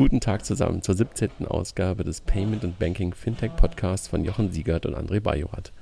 Guten 0.00 0.20
Tag 0.20 0.46
zusammen 0.46 0.80
zur 0.80 0.94
17. 0.94 1.46
Ausgabe 1.46 2.04
des 2.04 2.22
Payment 2.22 2.64
and 2.64 2.78
Banking 2.78 3.12
Fintech 3.12 3.54
Podcasts 3.54 4.08
von 4.08 4.24
Jochen 4.24 4.50
Siegert 4.50 4.86
und 4.86 4.94
André 4.94 5.20
Bajorat. 5.20 5.72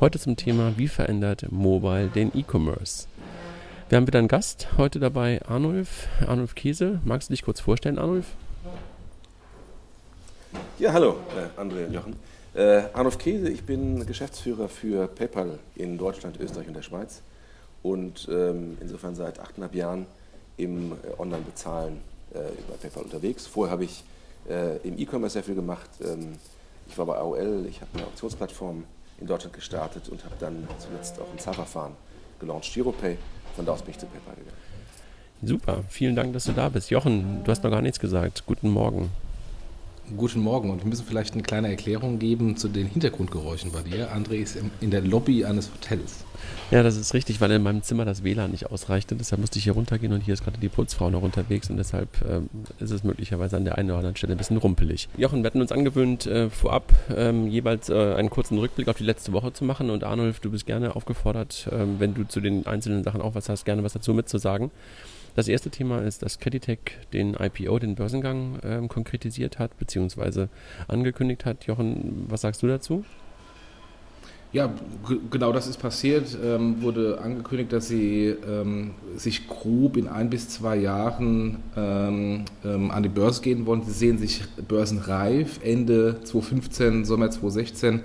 Heute 0.00 0.18
zum 0.18 0.34
Thema, 0.34 0.72
wie 0.76 0.88
verändert 0.88 1.46
Mobile 1.52 2.08
den 2.08 2.36
E-Commerce? 2.36 3.06
Wir 3.88 3.94
haben 3.94 4.08
wieder 4.08 4.18
einen 4.18 4.26
Gast 4.26 4.70
heute 4.76 4.98
dabei, 4.98 5.40
Arnulf, 5.46 6.08
Arnulf 6.26 6.56
Käse. 6.56 6.98
Magst 7.04 7.28
du 7.28 7.32
dich 7.32 7.44
kurz 7.44 7.60
vorstellen, 7.60 8.00
Arnulf? 8.00 8.26
Ja, 10.80 10.92
hallo, 10.92 11.18
äh, 11.36 11.60
André 11.60 11.86
und 11.86 11.92
Jochen. 11.92 12.16
Äh, 12.54 12.82
Arnulf 12.92 13.18
Käse, 13.18 13.50
ich 13.50 13.62
bin 13.62 14.04
Geschäftsführer 14.04 14.68
für 14.68 15.06
PayPal 15.06 15.60
in 15.76 15.96
Deutschland, 15.96 16.40
Österreich 16.40 16.66
und 16.66 16.74
der 16.74 16.82
Schweiz 16.82 17.22
und 17.84 18.28
ähm, 18.32 18.78
insofern 18.80 19.14
seit 19.14 19.38
achteinhalb 19.38 19.76
Jahren 19.76 20.06
im 20.56 20.90
äh, 20.90 21.20
Online-Bezahlen 21.20 22.09
über 22.34 22.76
PayPal 22.80 23.04
unterwegs. 23.04 23.46
Vorher 23.46 23.72
habe 23.72 23.84
ich 23.84 24.04
äh, 24.48 24.76
im 24.78 24.98
E-Commerce 24.98 25.34
sehr 25.34 25.42
viel 25.42 25.54
gemacht. 25.54 25.90
Ähm, 26.02 26.32
ich 26.88 26.96
war 26.98 27.06
bei 27.06 27.16
AOL, 27.16 27.66
ich 27.68 27.80
habe 27.80 27.90
eine 27.94 28.04
Auktionsplattform 28.04 28.84
in 29.20 29.26
Deutschland 29.26 29.54
gestartet 29.54 30.08
und 30.08 30.24
habe 30.24 30.34
dann 30.40 30.66
zuletzt 30.78 31.20
auch 31.20 31.30
ein 31.30 31.38
Zahlverfahren 31.38 31.92
gelauncht, 32.38 32.72
GiroPay. 32.72 33.16
Von 33.54 33.66
da 33.66 33.72
aus 33.72 33.82
bin 33.82 33.92
ich 33.92 33.98
zu 33.98 34.06
PayPal 34.06 34.34
gegangen. 34.34 34.56
Super, 35.42 35.84
vielen 35.88 36.16
Dank, 36.16 36.32
dass 36.32 36.44
du 36.44 36.52
da 36.52 36.68
bist. 36.68 36.90
Jochen, 36.90 37.42
du 37.44 37.50
hast 37.50 37.62
noch 37.62 37.70
gar 37.70 37.82
nichts 37.82 37.98
gesagt. 37.98 38.44
Guten 38.46 38.68
Morgen. 38.68 39.10
Guten 40.16 40.40
Morgen 40.40 40.70
und 40.70 40.82
wir 40.82 40.88
müssen 40.88 41.06
vielleicht 41.06 41.34
eine 41.34 41.42
kleine 41.42 41.68
Erklärung 41.68 42.18
geben 42.18 42.56
zu 42.56 42.68
den 42.68 42.86
Hintergrundgeräuschen 42.86 43.70
bei 43.70 43.82
dir. 43.82 44.12
André 44.12 44.42
ist 44.42 44.58
in 44.80 44.90
der 44.90 45.02
Lobby 45.02 45.44
eines 45.44 45.70
Hotels. 45.72 46.24
Ja, 46.70 46.82
das 46.82 46.96
ist 46.96 47.14
richtig, 47.14 47.40
weil 47.40 47.50
in 47.52 47.62
meinem 47.62 47.82
Zimmer 47.82 48.04
das 48.04 48.24
WLAN 48.24 48.50
nicht 48.50 48.70
ausreichte. 48.70 49.14
Deshalb 49.14 49.40
musste 49.40 49.58
ich 49.58 49.64
hier 49.64 49.74
runtergehen 49.74 50.12
und 50.12 50.22
hier 50.22 50.34
ist 50.34 50.42
gerade 50.42 50.58
die 50.58 50.68
Putzfrau 50.68 51.10
noch 51.10 51.22
unterwegs 51.22 51.70
und 51.70 51.76
deshalb 51.76 52.08
ähm, 52.28 52.48
ist 52.80 52.90
es 52.90 53.04
möglicherweise 53.04 53.56
an 53.56 53.64
der 53.64 53.78
einen 53.78 53.90
oder 53.90 53.98
anderen 53.98 54.16
Stelle 54.16 54.32
ein 54.32 54.38
bisschen 54.38 54.56
rumpelig. 54.56 55.08
Jochen, 55.16 55.42
wir 55.42 55.46
hatten 55.46 55.60
uns 55.60 55.70
angewöhnt, 55.70 56.26
äh, 56.26 56.50
vorab 56.50 56.92
ähm, 57.14 57.46
jeweils 57.46 57.88
äh, 57.88 58.14
einen 58.14 58.30
kurzen 58.30 58.58
Rückblick 58.58 58.88
auf 58.88 58.96
die 58.96 59.04
letzte 59.04 59.32
Woche 59.32 59.52
zu 59.52 59.64
machen 59.64 59.90
und 59.90 60.02
Arnulf, 60.02 60.40
du 60.40 60.50
bist 60.50 60.66
gerne 60.66 60.96
aufgefordert, 60.96 61.68
äh, 61.70 61.84
wenn 61.98 62.14
du 62.14 62.24
zu 62.24 62.40
den 62.40 62.66
einzelnen 62.66 63.04
Sachen 63.04 63.20
auch 63.20 63.34
was 63.34 63.48
hast, 63.48 63.64
gerne 63.64 63.84
was 63.84 63.92
dazu 63.92 64.12
mitzusagen. 64.12 64.70
Das 65.34 65.48
erste 65.48 65.70
Thema 65.70 66.00
ist, 66.02 66.22
dass 66.22 66.38
Creditec 66.38 66.98
den 67.12 67.34
IPO, 67.34 67.78
den 67.78 67.94
Börsengang, 67.94 68.58
ähm, 68.62 68.88
konkretisiert 68.88 69.58
hat 69.58 69.78
bzw. 69.78 70.46
angekündigt 70.88 71.44
hat. 71.44 71.64
Jochen, 71.66 72.26
was 72.28 72.40
sagst 72.42 72.62
du 72.62 72.66
dazu? 72.66 73.04
Ja, 74.52 74.74
genau 75.30 75.52
das 75.52 75.68
ist 75.68 75.76
passiert. 75.76 76.36
Ähm, 76.42 76.82
wurde 76.82 77.20
angekündigt, 77.20 77.72
dass 77.72 77.86
sie 77.86 78.34
ähm, 78.48 78.94
sich 79.14 79.46
grob 79.46 79.96
in 79.96 80.08
ein 80.08 80.28
bis 80.28 80.48
zwei 80.48 80.76
Jahren 80.76 81.58
ähm, 81.76 82.46
ähm 82.64 82.90
an 82.90 83.04
die 83.04 83.08
Börse 83.08 83.42
gehen 83.42 83.64
wollen. 83.66 83.84
Sie 83.84 83.92
sehen 83.92 84.18
sich 84.18 84.42
börsenreif 84.66 85.60
Ende 85.62 86.16
2015, 86.24 87.04
Sommer 87.04 87.30
2016. 87.30 88.00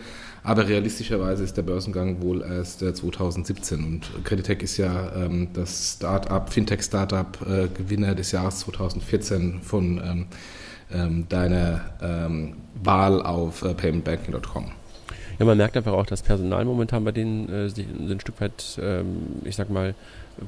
Aber 0.45 0.67
realistischerweise 0.67 1.43
ist 1.43 1.57
der 1.57 1.63
Börsengang 1.63 2.21
wohl 2.21 2.41
erst 2.41 2.81
äh, 2.83 2.93
2017. 2.93 3.83
Und 3.83 4.23
Creditec 4.23 4.63
ist 4.63 4.77
ja 4.77 5.11
ähm, 5.15 5.49
das 5.53 5.95
Startup, 5.97 6.47
Fintech-Startup-Gewinner 6.51 8.11
äh, 8.11 8.15
des 8.15 8.31
Jahres 8.31 8.59
2014 8.59 9.61
von 9.61 10.27
ähm, 10.93 11.27
deiner 11.27 12.53
Wahl 12.83 13.21
auf 13.23 13.63
äh, 13.63 13.73
paymentbanking.com. 13.73 14.71
Ja, 15.39 15.45
man 15.45 15.57
merkt 15.57 15.75
einfach 15.75 15.91
auch, 15.91 16.05
dass 16.05 16.21
Personal 16.21 16.63
momentan 16.63 17.03
bei 17.03 17.11
denen 17.11 17.49
äh, 17.49 17.69
ein 18.13 18.19
Stück 18.19 18.39
weit, 18.39 18.79
ähm, 18.81 19.41
ich 19.43 19.55
sag 19.55 19.69
mal, 19.69 19.95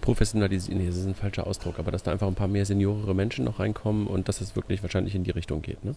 professionalisieren, 0.02 0.80
nee, 0.80 0.88
das 0.88 0.98
ist 0.98 1.06
ein 1.06 1.16
falscher 1.16 1.48
Ausdruck, 1.48 1.80
aber 1.80 1.92
dass 1.92 2.04
da 2.04 2.12
einfach 2.12 2.28
ein 2.28 2.36
paar 2.36 2.48
mehr 2.48 2.66
seniorere 2.66 3.16
Menschen 3.16 3.46
noch 3.46 3.60
reinkommen 3.60 4.08
und 4.08 4.28
dass 4.28 4.42
es 4.42 4.56
wirklich 4.56 4.84
wahrscheinlich 4.84 5.16
in 5.16 5.24
die 5.24 5.32
Richtung 5.32 5.62
geht. 5.62 5.84
Ne? 5.84 5.96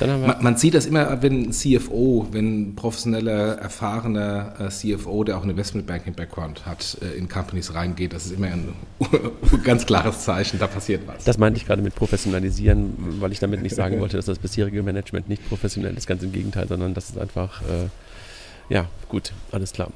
Man, 0.00 0.36
man, 0.40 0.56
sieht 0.56 0.74
das 0.74 0.86
immer, 0.86 1.22
wenn 1.22 1.48
ein 1.48 1.52
CFO, 1.52 2.28
wenn 2.30 2.70
ein 2.70 2.76
professioneller, 2.76 3.58
erfahrener 3.58 4.54
äh, 4.58 4.68
CFO, 4.68 5.24
der 5.24 5.36
auch 5.38 5.42
einen 5.42 5.50
Investment-Banking-Background 5.50 6.66
hat, 6.66 6.98
äh, 7.02 7.16
in 7.16 7.28
Companies 7.28 7.74
reingeht, 7.74 8.12
das 8.12 8.26
ist 8.26 8.32
immer 8.32 8.48
ein 8.48 8.72
ganz 9.64 9.86
klares 9.86 10.24
Zeichen, 10.24 10.58
da 10.58 10.66
passiert 10.66 11.02
was. 11.06 11.24
Das 11.24 11.38
meinte 11.38 11.58
ich 11.58 11.66
gerade 11.66 11.82
mit 11.82 11.94
professionalisieren, 11.94 12.94
weil 13.20 13.32
ich 13.32 13.40
damit 13.40 13.62
nicht 13.62 13.74
sagen 13.74 14.00
wollte, 14.00 14.16
dass 14.16 14.26
das 14.26 14.38
bisherige 14.38 14.82
Management 14.82 15.28
nicht 15.28 15.46
professionell 15.48 15.96
ist, 15.96 16.06
ganz 16.06 16.22
im 16.22 16.32
Gegenteil, 16.32 16.68
sondern 16.68 16.94
das 16.94 17.10
ist 17.10 17.18
einfach, 17.18 17.62
äh, 17.62 17.88
ja, 18.72 18.86
gut, 19.08 19.32
alles 19.52 19.72
klar. 19.72 19.90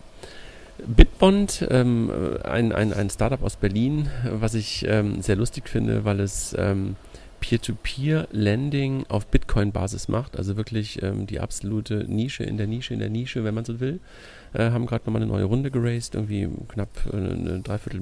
Bitbond, 0.87 1.67
ähm, 1.71 2.11
ein, 2.45 2.73
ein, 2.73 2.93
ein 2.93 3.11
Startup 3.11 3.43
aus 3.43 3.57
Berlin, 3.57 4.09
was 4.25 4.55
ich 4.55 4.85
ähm, 4.89 5.23
sehr 5.23 5.37
lustig 5.37 5.69
finde, 5.69 6.05
weil 6.05 6.21
es 6.21 6.57
ähm, 6.59 6.97
Peer-to-Peer-Lending 7.43 9.07
auf 9.09 9.27
Bitcoin-Basis 9.27 10.07
macht, 10.07 10.37
also 10.37 10.57
wirklich 10.57 11.03
ähm, 11.03 11.27
die 11.27 11.41
absolute 11.41 12.05
Nische 12.09 12.45
in 12.45 12.57
der 12.57 12.69
Nische 12.69 12.95
in 12.95 13.01
der 13.01 13.11
Nische, 13.11 13.43
wenn 13.43 13.55
man 13.55 13.65
so 13.65 13.81
will, 13.81 13.99
äh, 14.55 14.71
haben 14.71 14.87
gerade 14.87 15.05
nochmal 15.05 15.23
eine 15.23 15.31
neue 15.31 15.45
Runde 15.45 15.73
geraced, 15.73 16.15
irgendwie 16.15 16.49
knapp 16.69 16.89
äh, 17.13 17.17
eine 17.17 17.61
Dreiviertel 17.61 18.01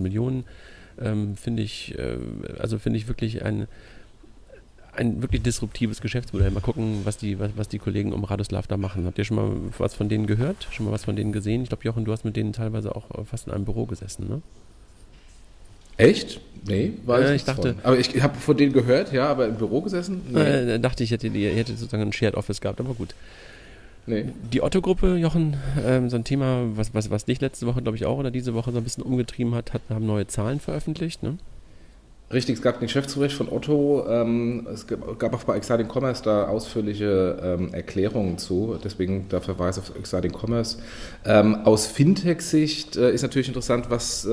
ähm, 1.01 1.37
finde 1.37 1.63
ich, 1.63 1.99
äh, 1.99 2.19
also 2.59 2.79
finde 2.79 2.99
ich 2.99 3.09
wirklich 3.09 3.43
ein, 3.43 3.67
ein 4.93 5.23
wirklich 5.23 5.43
disruptives 5.43 6.03
Geschäftsmodell. 6.03 6.51
Mal 6.51 6.61
gucken, 6.61 7.01
was 7.05 7.17
die, 7.17 7.39
was, 7.39 7.53
was 7.57 7.69
die 7.69 7.79
Kollegen 7.79 8.13
um 8.13 8.25
Radoslav 8.25 8.67
da 8.67 8.77
machen. 8.77 9.07
Habt 9.07 9.17
ihr 9.17 9.25
schon 9.25 9.37
mal 9.37 9.51
was 9.79 9.95
von 9.95 10.11
denen 10.11 10.27
gehört? 10.27 10.69
Schon 10.71 10.85
mal 10.85 10.93
was 10.93 11.07
von 11.07 11.17
denen 11.17 11.33
gesehen? 11.33 11.63
Ich 11.63 11.71
glaube, 11.71 11.85
Jochen, 11.85 12.05
du 12.05 12.13
hast 12.13 12.27
mit 12.27 12.37
denen 12.37 12.53
teilweise 12.53 12.95
auch 12.95 13.07
fast 13.25 13.47
in 13.47 13.55
einem 13.55 13.65
Büro 13.65 13.87
gesessen, 13.87 14.29
ne? 14.29 14.43
Echt? 16.01 16.41
Nee, 16.67 16.93
weiß 17.07 17.31
äh, 17.31 17.35
ich 17.37 17.45
dachte. 17.45 17.75
Von. 17.75 17.85
Aber 17.85 17.99
ich 17.99 18.23
habe 18.23 18.39
von 18.39 18.57
denen 18.57 18.73
gehört, 18.73 19.13
ja, 19.13 19.29
aber 19.29 19.47
im 19.47 19.57
Büro 19.57 19.81
gesessen? 19.81 20.23
Nee. 20.31 20.41
Äh, 20.41 20.79
dachte 20.79 21.03
ich, 21.05 21.11
hätte, 21.11 21.29
ihr 21.29 21.51
hättet 21.51 21.79
sozusagen 21.79 22.03
ein 22.03 22.13
Shared 22.13 22.35
Office 22.35 22.61
gehabt, 22.61 22.81
aber 22.81 22.95
gut. 22.95 23.15
Nee. 24.07 24.27
Die 24.53 24.63
Otto-Gruppe, 24.63 25.17
Jochen, 25.17 25.57
ähm, 25.85 26.11
so 26.11 26.17
ein 26.17 26.25
Thema, 26.25 26.65
was, 26.75 26.95
was, 26.95 27.11
was 27.11 27.25
dich 27.27 27.41
letzte 27.41 27.67
Woche, 27.67 27.83
glaube 27.83 27.97
ich, 27.97 28.07
auch 28.07 28.19
oder 28.19 28.31
diese 28.31 28.55
Woche 28.55 28.73
so 28.73 28.79
ein 28.79 28.85
bisschen 28.85 29.05
umgetrieben 29.05 29.55
hat, 29.55 29.73
hat 29.73 29.83
haben 29.89 30.07
neue 30.07 30.27
Zahlen 30.27 30.61
veröffentlicht, 30.61 31.23
ne? 31.23 31.39
Richtig, 32.33 32.59
es 32.59 32.63
gab 32.63 32.79
den 32.79 32.87
Geschäftsbericht 32.87 33.35
von 33.35 33.49
Otto. 33.49 34.07
Ähm, 34.09 34.69
es 34.73 34.87
gab 34.87 35.35
auch 35.35 35.43
bei 35.43 35.57
Exciting 35.57 35.89
Commerce 35.89 36.23
da 36.23 36.47
ausführliche 36.47 37.37
ähm, 37.43 37.75
Erklärungen 37.75 38.39
zu, 38.39 38.79
deswegen 38.85 39.29
der 39.31 39.41
Verweis 39.41 39.81
auf 39.81 39.97
Exciting 39.97 40.33
Commerce. 40.33 40.79
Ähm, 41.25 41.57
aus 41.65 41.89
Fintech-Sicht 41.89 42.97
äh, 42.97 43.13
ist 43.13 43.23
natürlich 43.23 43.49
interessant, 43.49 43.91
was 43.91 44.25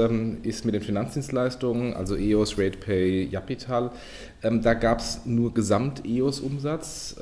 ist 0.44 0.66
mit 0.66 0.76
den 0.76 0.82
Finanzdienstleistungen, 0.84 1.96
also 1.96 2.16
EOS, 2.16 2.60
RatePay, 2.60 3.30
Japital. 3.32 3.92
Da 4.42 4.76
gab 4.76 5.00
es 5.00 5.22
nur 5.26 5.52
Gesamt-EOS-Umsatz, 5.54 7.16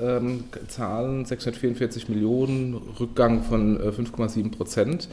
Zahlen 0.68 1.26
644 1.26 2.10
Millionen, 2.10 2.74
Rückgang 3.00 3.42
von 3.44 3.80
äh, 3.80 3.90
5,7 3.90 4.52
Prozent. 4.52 5.08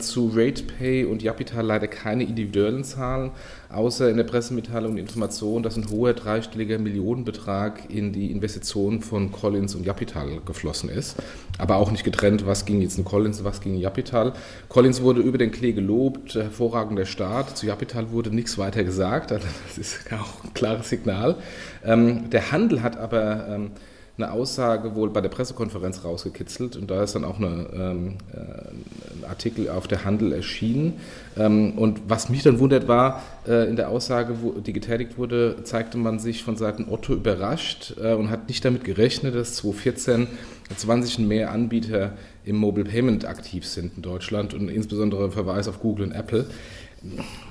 zu 0.00 0.32
RatePay 0.34 1.06
und 1.06 1.22
Japital 1.22 1.64
leider 1.64 1.86
keine 1.88 2.24
individuellen 2.24 2.84
Zahlen, 2.84 3.30
außer 3.74 4.08
in 4.08 4.16
der 4.16 4.24
Pressemitteilung 4.24 4.64
Mitteilung, 4.74 4.96
die 4.96 5.02
Information, 5.02 5.62
dass 5.62 5.76
ein 5.76 5.88
hoher 5.90 6.14
dreistelliger 6.14 6.78
Millionenbetrag 6.78 7.90
in 7.90 8.12
die 8.12 8.30
Investitionen 8.30 9.02
von 9.02 9.30
Collins 9.30 9.74
und 9.74 9.84
Japital 9.84 10.40
geflossen 10.44 10.88
ist. 10.88 11.16
Aber 11.58 11.76
auch 11.76 11.90
nicht 11.90 12.04
getrennt, 12.04 12.46
was 12.46 12.64
ging 12.64 12.80
jetzt 12.80 12.98
in 12.98 13.04
Collins, 13.04 13.44
was 13.44 13.60
ging 13.60 13.74
in 13.74 13.80
Japital. 13.80 14.32
Collins 14.68 15.02
wurde 15.02 15.20
über 15.20 15.38
den 15.38 15.52
Klee 15.52 15.72
gelobt, 15.72 16.34
hervorragender 16.34 17.06
Start. 17.06 17.56
Zu 17.56 17.66
Japital 17.66 18.10
wurde 18.10 18.34
nichts 18.34 18.58
weiter 18.58 18.84
gesagt. 18.84 19.32
Also 19.32 19.46
das 19.66 19.78
ist 19.78 20.00
auch 20.12 20.44
ein 20.44 20.54
klares 20.54 20.88
Signal. 20.88 21.36
Ähm, 21.84 22.30
der 22.30 22.50
Handel 22.50 22.82
hat 22.82 22.96
aber 22.96 23.46
ähm, 23.48 23.70
eine 24.16 24.30
Aussage 24.30 24.94
wohl 24.94 25.10
bei 25.10 25.20
der 25.20 25.28
Pressekonferenz 25.28 26.04
rausgekitzelt 26.04 26.76
und 26.76 26.88
da 26.88 27.02
ist 27.02 27.16
dann 27.16 27.24
auch 27.24 27.38
eine, 27.38 27.66
ähm, 27.74 28.14
äh, 28.32 28.38
ein 28.38 29.24
Artikel 29.28 29.68
auf 29.68 29.88
der 29.88 30.04
Handel 30.04 30.32
erschienen. 30.32 30.94
Ähm, 31.36 31.72
und 31.76 32.02
was 32.06 32.28
mich 32.28 32.44
dann 32.44 32.60
wundert 32.60 32.86
war, 32.86 33.24
äh, 33.48 33.68
in 33.68 33.74
der 33.74 33.88
Aussage, 33.88 34.36
wo, 34.40 34.52
die 34.52 34.72
getätigt 34.72 35.18
wurde, 35.18 35.56
zeigte 35.64 35.98
man 35.98 36.20
sich 36.20 36.44
von 36.44 36.56
Seiten 36.56 36.86
Otto 36.88 37.12
überrascht 37.12 37.96
äh, 38.00 38.14
und 38.14 38.30
hat 38.30 38.46
nicht 38.46 38.64
damit 38.64 38.84
gerechnet, 38.84 39.34
dass 39.34 39.54
2014 39.56 40.28
20 40.76 41.18
mehr 41.18 41.50
Anbieter 41.50 42.16
im 42.44 42.56
Mobile 42.56 42.88
Payment 42.88 43.26
aktiv 43.26 43.66
sind 43.66 43.96
in 43.96 44.02
Deutschland 44.02 44.54
und 44.54 44.68
insbesondere 44.68 45.30
Verweis 45.30 45.68
auf 45.68 45.80
Google 45.80 46.06
und 46.06 46.12
Apple. 46.12 46.46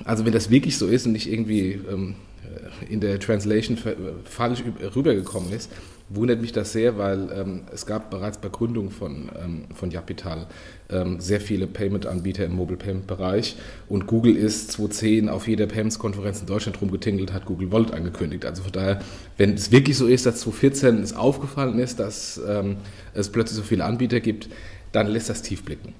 Also 0.04 0.24
wenn 0.24 0.32
das 0.32 0.50
wirklich 0.50 0.78
so 0.78 0.88
ist 0.88 1.06
und 1.06 1.12
nicht 1.12 1.30
irgendwie 1.30 1.80
ähm, 1.88 2.16
in 2.88 3.00
der 3.00 3.20
Translation 3.20 3.78
falsch 4.24 4.64
rübergekommen 4.94 5.52
ist, 5.52 5.70
wundert 6.16 6.40
mich 6.40 6.52
das 6.52 6.72
sehr, 6.72 6.98
weil 6.98 7.30
ähm, 7.34 7.62
es 7.72 7.86
gab 7.86 8.10
bereits 8.10 8.38
bei 8.38 8.48
Gründung 8.48 8.90
von, 8.90 9.30
ähm, 9.42 9.64
von 9.74 9.90
Japital 9.90 10.46
ähm, 10.90 11.20
sehr 11.20 11.40
viele 11.40 11.66
Payment-Anbieter 11.66 12.44
im 12.44 12.54
Mobile 12.54 12.76
Payment-Bereich 12.76 13.56
und 13.88 14.06
Google 14.06 14.36
ist 14.36 14.72
2010 14.72 15.28
auf 15.28 15.48
jeder 15.48 15.66
Payments-Konferenz 15.66 16.40
in 16.40 16.46
Deutschland 16.46 16.80
rumgetingelt, 16.80 17.32
hat 17.32 17.46
Google 17.46 17.72
Wallet 17.72 17.92
angekündigt. 17.92 18.44
Also 18.44 18.62
von 18.62 18.72
daher, 18.72 19.00
wenn 19.36 19.54
es 19.54 19.72
wirklich 19.72 19.96
so 19.96 20.06
ist, 20.06 20.26
dass 20.26 20.40
2014 20.40 21.02
es 21.02 21.14
aufgefallen 21.14 21.78
ist, 21.78 21.98
dass 21.98 22.40
ähm, 22.46 22.76
es 23.14 23.30
plötzlich 23.30 23.56
so 23.56 23.62
viele 23.62 23.84
Anbieter 23.84 24.20
gibt, 24.20 24.48
dann 24.92 25.08
lässt 25.08 25.28
das 25.28 25.42
tief 25.42 25.64
blicken. 25.64 25.92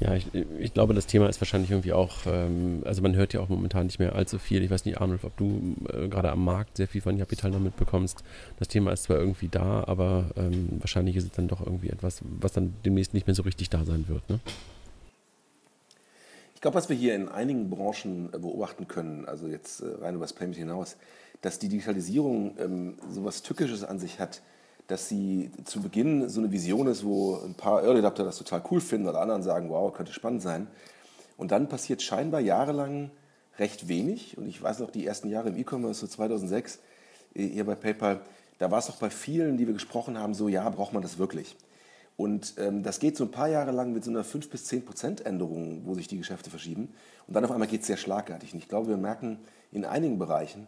Ja, 0.00 0.14
ich, 0.14 0.26
ich, 0.32 0.72
glaube, 0.72 0.94
das 0.94 1.06
Thema 1.06 1.28
ist 1.28 1.40
wahrscheinlich 1.40 1.72
irgendwie 1.72 1.92
auch, 1.92 2.18
ähm, 2.26 2.82
also 2.84 3.02
man 3.02 3.16
hört 3.16 3.32
ja 3.32 3.40
auch 3.40 3.48
momentan 3.48 3.86
nicht 3.86 3.98
mehr 3.98 4.14
allzu 4.14 4.38
viel. 4.38 4.62
Ich 4.62 4.70
weiß 4.70 4.84
nicht, 4.84 5.00
Arnulf, 5.00 5.24
ob 5.24 5.36
du 5.36 5.74
äh, 5.92 6.06
gerade 6.08 6.30
am 6.30 6.44
Markt 6.44 6.76
sehr 6.76 6.86
viel 6.86 7.00
von 7.00 7.18
Kapital 7.18 7.50
noch 7.50 7.58
mitbekommst. 7.58 8.22
Das 8.58 8.68
Thema 8.68 8.92
ist 8.92 9.04
zwar 9.04 9.18
irgendwie 9.18 9.48
da, 9.48 9.82
aber 9.84 10.30
ähm, 10.36 10.68
wahrscheinlich 10.78 11.16
ist 11.16 11.24
es 11.24 11.32
dann 11.32 11.48
doch 11.48 11.60
irgendwie 11.60 11.88
etwas, 11.88 12.20
was 12.22 12.52
dann 12.52 12.74
demnächst 12.84 13.12
nicht 13.12 13.26
mehr 13.26 13.34
so 13.34 13.42
richtig 13.42 13.70
da 13.70 13.84
sein 13.84 14.04
wird. 14.08 14.28
Ne? 14.30 14.38
Ich 16.54 16.60
glaube, 16.60 16.76
was 16.76 16.88
wir 16.88 16.96
hier 16.96 17.16
in 17.16 17.28
einigen 17.28 17.68
Branchen 17.68 18.30
äh, 18.32 18.38
beobachten 18.38 18.86
können, 18.86 19.26
also 19.26 19.48
jetzt 19.48 19.80
äh, 19.80 19.86
rein 20.00 20.14
über 20.14 20.24
das 20.24 20.32
Payment 20.32 20.56
hinaus, 20.56 20.96
dass 21.40 21.58
die 21.58 21.68
Digitalisierung 21.68 22.56
ähm, 22.58 22.98
so 23.10 23.24
was 23.24 23.42
Tückisches 23.42 23.82
an 23.82 23.98
sich 23.98 24.20
hat, 24.20 24.42
dass 24.88 25.08
sie 25.08 25.50
zu 25.64 25.80
Beginn 25.80 26.28
so 26.28 26.40
eine 26.40 26.50
Vision 26.50 26.86
ist, 26.88 27.04
wo 27.04 27.36
ein 27.44 27.54
paar 27.54 27.84
Early 27.84 27.98
Adapter 28.00 28.24
das 28.24 28.38
total 28.38 28.62
cool 28.70 28.80
finden 28.80 29.06
oder 29.06 29.20
anderen 29.20 29.42
sagen, 29.42 29.70
wow, 29.70 29.92
könnte 29.92 30.12
spannend 30.12 30.42
sein. 30.42 30.66
Und 31.36 31.52
dann 31.52 31.68
passiert 31.68 32.02
scheinbar 32.02 32.40
jahrelang 32.40 33.10
recht 33.58 33.86
wenig. 33.86 34.36
Und 34.38 34.46
ich 34.48 34.60
weiß 34.60 34.80
noch, 34.80 34.90
die 34.90 35.06
ersten 35.06 35.28
Jahre 35.28 35.50
im 35.50 35.56
E-Commerce, 35.56 36.00
so 36.00 36.06
2006, 36.06 36.80
äh, 37.34 37.46
hier 37.46 37.64
bei 37.64 37.74
PayPal, 37.74 38.20
da 38.58 38.70
war 38.70 38.78
es 38.78 38.86
doch 38.86 38.96
bei 38.96 39.10
vielen, 39.10 39.56
die 39.56 39.66
wir 39.66 39.74
gesprochen 39.74 40.18
haben, 40.18 40.34
so, 40.34 40.48
ja, 40.48 40.68
braucht 40.68 40.92
man 40.92 41.02
das 41.02 41.18
wirklich? 41.18 41.56
Und 42.16 42.54
ähm, 42.58 42.82
das 42.82 42.98
geht 42.98 43.16
so 43.16 43.24
ein 43.24 43.30
paar 43.30 43.48
Jahre 43.48 43.70
lang 43.70 43.92
mit 43.92 44.02
so 44.02 44.10
einer 44.10 44.24
5 44.24 44.50
bis 44.50 44.64
10 44.64 44.84
Prozent 44.84 45.26
Änderung, 45.26 45.82
wo 45.84 45.94
sich 45.94 46.08
die 46.08 46.18
Geschäfte 46.18 46.50
verschieben. 46.50 46.92
Und 47.28 47.34
dann 47.34 47.44
auf 47.44 47.52
einmal 47.52 47.68
geht 47.68 47.82
es 47.82 47.86
sehr 47.86 47.96
schlagartig. 47.96 48.54
Und 48.54 48.58
ich 48.58 48.68
glaube, 48.68 48.88
wir 48.88 48.96
merken 48.96 49.38
in 49.70 49.84
einigen 49.84 50.18
Bereichen, 50.18 50.66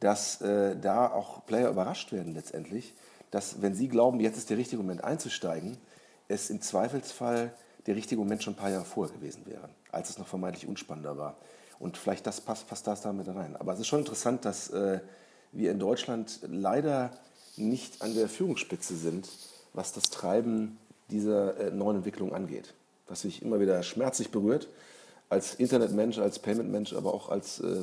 dass 0.00 0.40
äh, 0.40 0.76
da 0.76 1.10
auch 1.10 1.44
Player 1.44 1.68
überrascht 1.68 2.12
werden 2.12 2.32
letztendlich, 2.32 2.94
dass 3.30 3.62
wenn 3.62 3.74
Sie 3.74 3.88
glauben, 3.88 4.20
jetzt 4.20 4.38
ist 4.38 4.50
der 4.50 4.56
richtige 4.56 4.82
Moment 4.82 5.04
einzusteigen, 5.04 5.76
es 6.28 6.50
im 6.50 6.60
Zweifelsfall 6.60 7.52
der 7.86 7.96
richtige 7.96 8.20
Moment 8.20 8.42
schon 8.42 8.54
ein 8.54 8.56
paar 8.56 8.70
Jahre 8.70 8.84
vorher 8.84 9.16
gewesen 9.16 9.42
wäre, 9.46 9.68
als 9.92 10.10
es 10.10 10.18
noch 10.18 10.26
vermeintlich 10.26 10.66
unspannender 10.66 11.16
war. 11.16 11.36
Und 11.78 11.96
vielleicht 11.96 12.26
das 12.26 12.40
passt, 12.40 12.68
passt 12.68 12.86
das 12.86 13.02
damit 13.02 13.28
rein. 13.28 13.56
Aber 13.56 13.72
es 13.72 13.80
ist 13.80 13.86
schon 13.86 14.00
interessant, 14.00 14.44
dass 14.44 14.70
äh, 14.70 15.00
wir 15.52 15.70
in 15.70 15.78
Deutschland 15.78 16.40
leider 16.46 17.10
nicht 17.56 18.02
an 18.02 18.14
der 18.14 18.28
Führungsspitze 18.28 18.96
sind, 18.96 19.28
was 19.72 19.92
das 19.92 20.10
Treiben 20.10 20.78
dieser 21.10 21.56
äh, 21.58 21.70
neuen 21.70 21.98
Entwicklung 21.98 22.34
angeht. 22.34 22.74
Was 23.06 23.24
mich 23.24 23.42
immer 23.42 23.60
wieder 23.60 23.82
schmerzlich 23.82 24.30
berührt, 24.30 24.68
als 25.28 25.54
Internetmensch, 25.54 26.18
als 26.18 26.38
Paymentmensch, 26.38 26.92
aber 26.92 27.12
auch 27.14 27.28
als, 27.28 27.60
äh, 27.60 27.82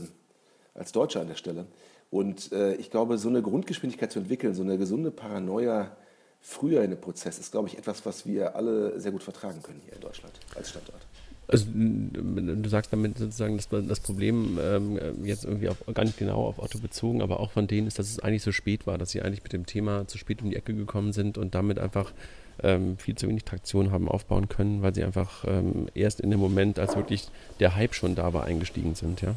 als 0.73 0.91
Deutscher 0.91 1.21
an 1.21 1.27
der 1.27 1.35
Stelle. 1.35 1.65
Und 2.13 2.51
äh, 2.51 2.75
ich 2.75 2.91
glaube, 2.91 3.17
so 3.17 3.27
eine 3.27 3.41
Grundgeschwindigkeit 3.41 4.11
zu 4.11 4.19
entwickeln, 4.19 4.53
so 4.53 4.61
eine 4.61 4.77
gesunde 4.77 5.09
Paranoia 5.09 5.97
früher 6.41 6.83
in 6.83 6.91
dem 6.91 7.01
Prozess, 7.01 7.39
ist, 7.39 7.51
glaube 7.51 7.69
ich, 7.69 7.79
etwas, 7.79 8.05
was 8.05 8.27
wir 8.27 8.55
alle 8.55 8.99
sehr 8.99 9.11
gut 9.11 9.23
vertragen 9.23 9.63
können 9.63 9.81
hier 9.83 9.95
in 9.95 10.01
Deutschland 10.01 10.31
als 10.55 10.69
Standort. 10.69 11.07
Also 11.47 11.65
du 11.73 12.69
sagst 12.69 12.93
damit 12.93 13.17
sozusagen, 13.17 13.57
dass 13.57 13.67
das 13.67 13.99
Problem 13.99 14.59
ähm, 14.61 15.25
jetzt 15.25 15.43
irgendwie 15.43 15.69
auf, 15.69 15.77
gar 15.91 16.05
nicht 16.05 16.19
genau 16.19 16.45
auf 16.45 16.59
Otto 16.59 16.77
bezogen, 16.77 17.23
aber 17.23 17.39
auch 17.39 17.49
von 17.49 17.65
denen 17.65 17.87
ist, 17.87 17.97
dass 17.97 18.11
es 18.11 18.19
eigentlich 18.19 18.43
so 18.43 18.51
spät 18.51 18.85
war, 18.85 18.99
dass 18.99 19.09
sie 19.09 19.23
eigentlich 19.23 19.41
mit 19.41 19.51
dem 19.51 19.65
Thema 19.65 20.07
zu 20.07 20.19
spät 20.19 20.43
um 20.43 20.51
die 20.51 20.55
Ecke 20.55 20.75
gekommen 20.75 21.13
sind 21.13 21.39
und 21.39 21.55
damit 21.55 21.79
einfach 21.79 22.13
ähm, 22.61 22.95
viel 22.99 23.15
zu 23.15 23.27
wenig 23.27 23.43
Traktion 23.43 23.91
haben 23.91 24.07
aufbauen 24.07 24.49
können, 24.49 24.83
weil 24.83 24.93
sie 24.93 25.03
einfach 25.03 25.45
ähm, 25.47 25.87
erst 25.95 26.21
in 26.21 26.29
dem 26.29 26.39
Moment, 26.39 26.77
als 26.77 26.95
wirklich 26.95 27.29
der 27.59 27.75
Hype 27.75 27.95
schon 27.95 28.13
da 28.13 28.33
war, 28.33 28.43
eingestiegen 28.43 28.93
sind, 28.93 29.21
ja. 29.23 29.33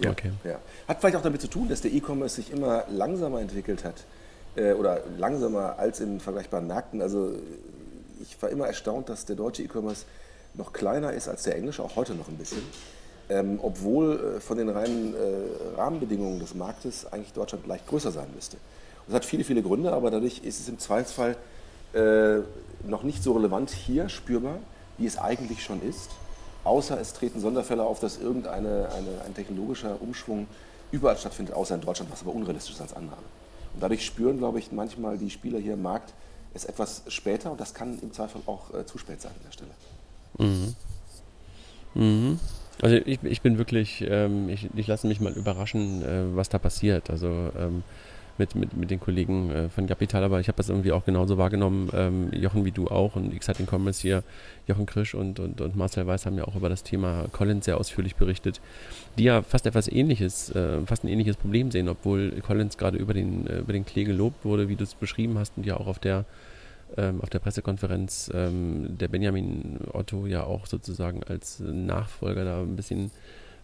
Ja, 0.00 0.10
okay. 0.10 0.32
ja. 0.44 0.58
Hat 0.88 1.00
vielleicht 1.00 1.16
auch 1.16 1.22
damit 1.22 1.40
zu 1.40 1.48
tun, 1.48 1.68
dass 1.68 1.80
der 1.80 1.92
E-Commerce 1.92 2.36
sich 2.36 2.50
immer 2.52 2.84
langsamer 2.88 3.40
entwickelt 3.40 3.84
hat 3.84 4.04
äh, 4.56 4.72
oder 4.72 5.00
langsamer 5.18 5.78
als 5.78 6.00
in 6.00 6.20
vergleichbaren 6.20 6.66
Märkten. 6.66 7.00
Also 7.00 7.32
ich 8.20 8.40
war 8.42 8.50
immer 8.50 8.66
erstaunt, 8.66 9.08
dass 9.08 9.24
der 9.24 9.36
deutsche 9.36 9.62
E-Commerce 9.62 10.04
noch 10.54 10.72
kleiner 10.72 11.12
ist 11.12 11.28
als 11.28 11.42
der 11.44 11.56
englische, 11.56 11.82
auch 11.82 11.96
heute 11.96 12.14
noch 12.14 12.28
ein 12.28 12.36
bisschen. 12.36 12.62
Ähm, 13.28 13.58
obwohl 13.62 14.36
äh, 14.36 14.40
von 14.40 14.58
den 14.58 14.68
reinen 14.68 15.14
äh, 15.14 15.78
Rahmenbedingungen 15.78 16.40
des 16.40 16.54
Marktes 16.54 17.10
eigentlich 17.10 17.32
Deutschland 17.32 17.66
leicht 17.66 17.86
größer 17.86 18.12
sein 18.12 18.26
müsste. 18.34 18.56
Und 18.56 19.08
das 19.08 19.16
hat 19.16 19.24
viele, 19.24 19.44
viele 19.44 19.62
Gründe, 19.62 19.92
aber 19.92 20.10
dadurch 20.10 20.40
ist 20.44 20.60
es 20.60 20.68
im 20.68 20.78
Zweifelsfall 20.78 21.36
äh, 21.94 22.40
noch 22.86 23.02
nicht 23.02 23.22
so 23.22 23.32
relevant 23.32 23.70
hier 23.70 24.08
spürbar, 24.08 24.58
wie 24.98 25.06
es 25.06 25.16
eigentlich 25.18 25.62
schon 25.62 25.82
ist 25.82 26.10
außer 26.64 27.00
es 27.00 27.12
treten 27.12 27.40
Sonderfälle 27.40 27.84
auf, 27.84 28.00
dass 28.00 28.18
irgendein 28.18 28.66
ein 28.66 29.34
technologischer 29.34 30.00
Umschwung 30.00 30.46
überall 30.90 31.16
stattfindet, 31.16 31.54
außer 31.54 31.74
in 31.74 31.80
Deutschland, 31.80 32.10
was 32.10 32.22
aber 32.22 32.34
unrealistisch 32.34 32.74
ist 32.74 32.80
als 32.80 32.94
Annahme. 32.94 33.22
Und 33.74 33.82
dadurch 33.82 34.04
spüren, 34.04 34.38
glaube 34.38 34.58
ich, 34.58 34.72
manchmal 34.72 35.18
die 35.18 35.30
Spieler 35.30 35.58
hier 35.58 35.74
im 35.74 35.82
Markt 35.82 36.12
es 36.54 36.64
etwas 36.64 37.02
später 37.08 37.50
und 37.50 37.60
das 37.60 37.74
kann 37.74 37.98
im 38.00 38.12
Zweifel 38.12 38.40
auch 38.46 38.72
äh, 38.72 38.86
zu 38.86 38.96
spät 38.98 39.20
sein 39.20 39.32
an 39.32 39.40
der 39.44 39.52
Stelle. 39.52 39.70
Mhm. 40.38 40.74
Mhm. 41.94 42.40
Also 42.80 42.96
ich, 42.96 43.22
ich 43.22 43.40
bin 43.42 43.58
wirklich, 43.58 44.04
ähm, 44.06 44.48
ich, 44.48 44.68
ich 44.74 44.86
lasse 44.86 45.06
mich 45.06 45.20
mal 45.20 45.32
überraschen, 45.32 46.02
äh, 46.02 46.36
was 46.36 46.48
da 46.48 46.58
passiert. 46.58 47.10
Also 47.10 47.28
ähm, 47.58 47.82
mit, 48.38 48.54
mit, 48.54 48.76
mit 48.76 48.90
den 48.90 49.00
Kollegen 49.00 49.50
äh, 49.50 49.68
von 49.68 49.86
Capital, 49.86 50.24
aber 50.24 50.40
ich 50.40 50.48
habe 50.48 50.56
das 50.56 50.68
irgendwie 50.68 50.92
auch 50.92 51.04
genauso 51.04 51.38
wahrgenommen, 51.38 51.90
ähm, 51.92 52.30
Jochen 52.32 52.64
wie 52.64 52.72
du 52.72 52.88
auch 52.88 53.16
und 53.16 53.34
Exciting 53.34 53.66
Commerce 53.66 54.02
hier, 54.02 54.22
Jochen 54.66 54.86
Krisch 54.86 55.14
und, 55.14 55.40
und, 55.40 55.60
und 55.60 55.76
Marcel 55.76 56.06
Weiß 56.06 56.26
haben 56.26 56.36
ja 56.36 56.44
auch 56.44 56.56
über 56.56 56.68
das 56.68 56.82
Thema 56.82 57.26
Collins 57.32 57.64
sehr 57.64 57.78
ausführlich 57.78 58.16
berichtet, 58.16 58.60
die 59.18 59.24
ja 59.24 59.42
fast 59.42 59.66
etwas 59.66 59.88
ähnliches, 59.88 60.50
äh, 60.54 60.80
fast 60.86 61.04
ein 61.04 61.08
ähnliches 61.08 61.36
Problem 61.36 61.70
sehen, 61.70 61.88
obwohl 61.88 62.30
Collins 62.42 62.78
gerade 62.78 62.98
über 62.98 63.14
den, 63.14 63.46
äh, 63.46 63.58
über 63.58 63.72
den 63.72 63.84
Klee 63.84 64.04
gelobt 64.04 64.44
wurde, 64.44 64.68
wie 64.68 64.76
du 64.76 64.84
es 64.84 64.94
beschrieben 64.94 65.38
hast 65.38 65.56
und 65.56 65.66
ja 65.66 65.76
auch 65.76 65.86
auf 65.86 65.98
der 65.98 66.24
ähm, 66.96 67.20
auf 67.22 67.30
der 67.30 67.38
Pressekonferenz 67.40 68.30
ähm, 68.34 68.96
der 68.98 69.08
Benjamin 69.08 69.78
Otto 69.92 70.26
ja 70.26 70.44
auch 70.44 70.66
sozusagen 70.66 71.22
als 71.24 71.60
Nachfolger 71.60 72.44
da 72.44 72.60
ein 72.60 72.76
bisschen 72.76 73.10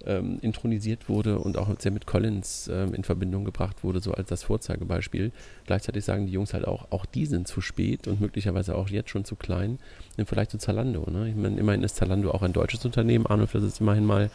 ähm, 0.06 0.38
intronisiert 0.40 1.08
wurde 1.08 1.38
und 1.38 1.58
auch 1.58 1.68
sehr 1.78 1.92
mit 1.92 2.06
Collins 2.06 2.70
ähm, 2.72 2.94
in 2.94 3.04
Verbindung 3.04 3.44
gebracht 3.44 3.84
wurde, 3.84 4.00
so 4.00 4.12
als 4.12 4.28
das 4.28 4.42
Vorzeigebeispiel. 4.42 5.32
Gleichzeitig 5.66 6.04
sagen 6.04 6.26
die 6.26 6.32
Jungs 6.32 6.54
halt 6.54 6.66
auch, 6.66 6.86
auch 6.90 7.06
die 7.06 7.26
sind 7.26 7.48
zu 7.48 7.60
spät 7.60 8.08
und 8.08 8.20
möglicherweise 8.20 8.74
auch 8.74 8.88
jetzt 8.88 9.10
schon 9.10 9.24
zu 9.24 9.36
klein, 9.36 9.78
vielleicht 10.26 10.50
zu 10.50 10.58
Zalando. 10.58 11.08
Ne? 11.10 11.30
Ich 11.30 11.36
meine, 11.36 11.58
immerhin 11.58 11.82
ist 11.82 11.96
Zalando 11.96 12.30
auch 12.30 12.42
ein 12.42 12.52
deutsches 12.52 12.84
Unternehmen. 12.84 13.26
Arnold, 13.26 13.54
das 13.54 13.62
ist 13.62 13.80
immerhin 13.80 14.04
mal 14.04 14.30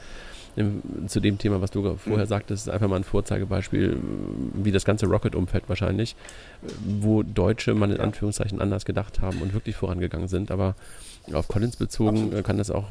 zu 1.07 1.19
dem 1.19 1.37
Thema, 1.37 1.61
was 1.61 1.71
du 1.71 1.97
vorher 1.97 2.25
mhm. 2.25 2.29
sagtest, 2.29 2.67
ist 2.67 2.73
einfach 2.73 2.87
mal 2.87 2.95
ein 2.95 3.03
Vorzeigebeispiel, 3.03 3.99
wie 4.53 4.71
das 4.71 4.85
ganze 4.85 5.05
Rocket-Umfeld 5.05 5.67
wahrscheinlich, 5.67 6.15
wo 6.85 7.23
Deutsche 7.23 7.73
man 7.73 7.91
in 7.91 7.99
Anführungszeichen 7.99 8.61
anders 8.61 8.85
gedacht 8.85 9.19
haben 9.19 9.41
und 9.41 9.53
wirklich 9.53 9.75
vorangegangen 9.75 10.29
sind. 10.29 10.51
Aber 10.51 10.75
auf 11.33 11.47
Collins 11.47 11.75
bezogen 11.75 12.17
Absolut. 12.17 12.43
kann 12.43 12.57
das 12.57 12.71
auch 12.71 12.85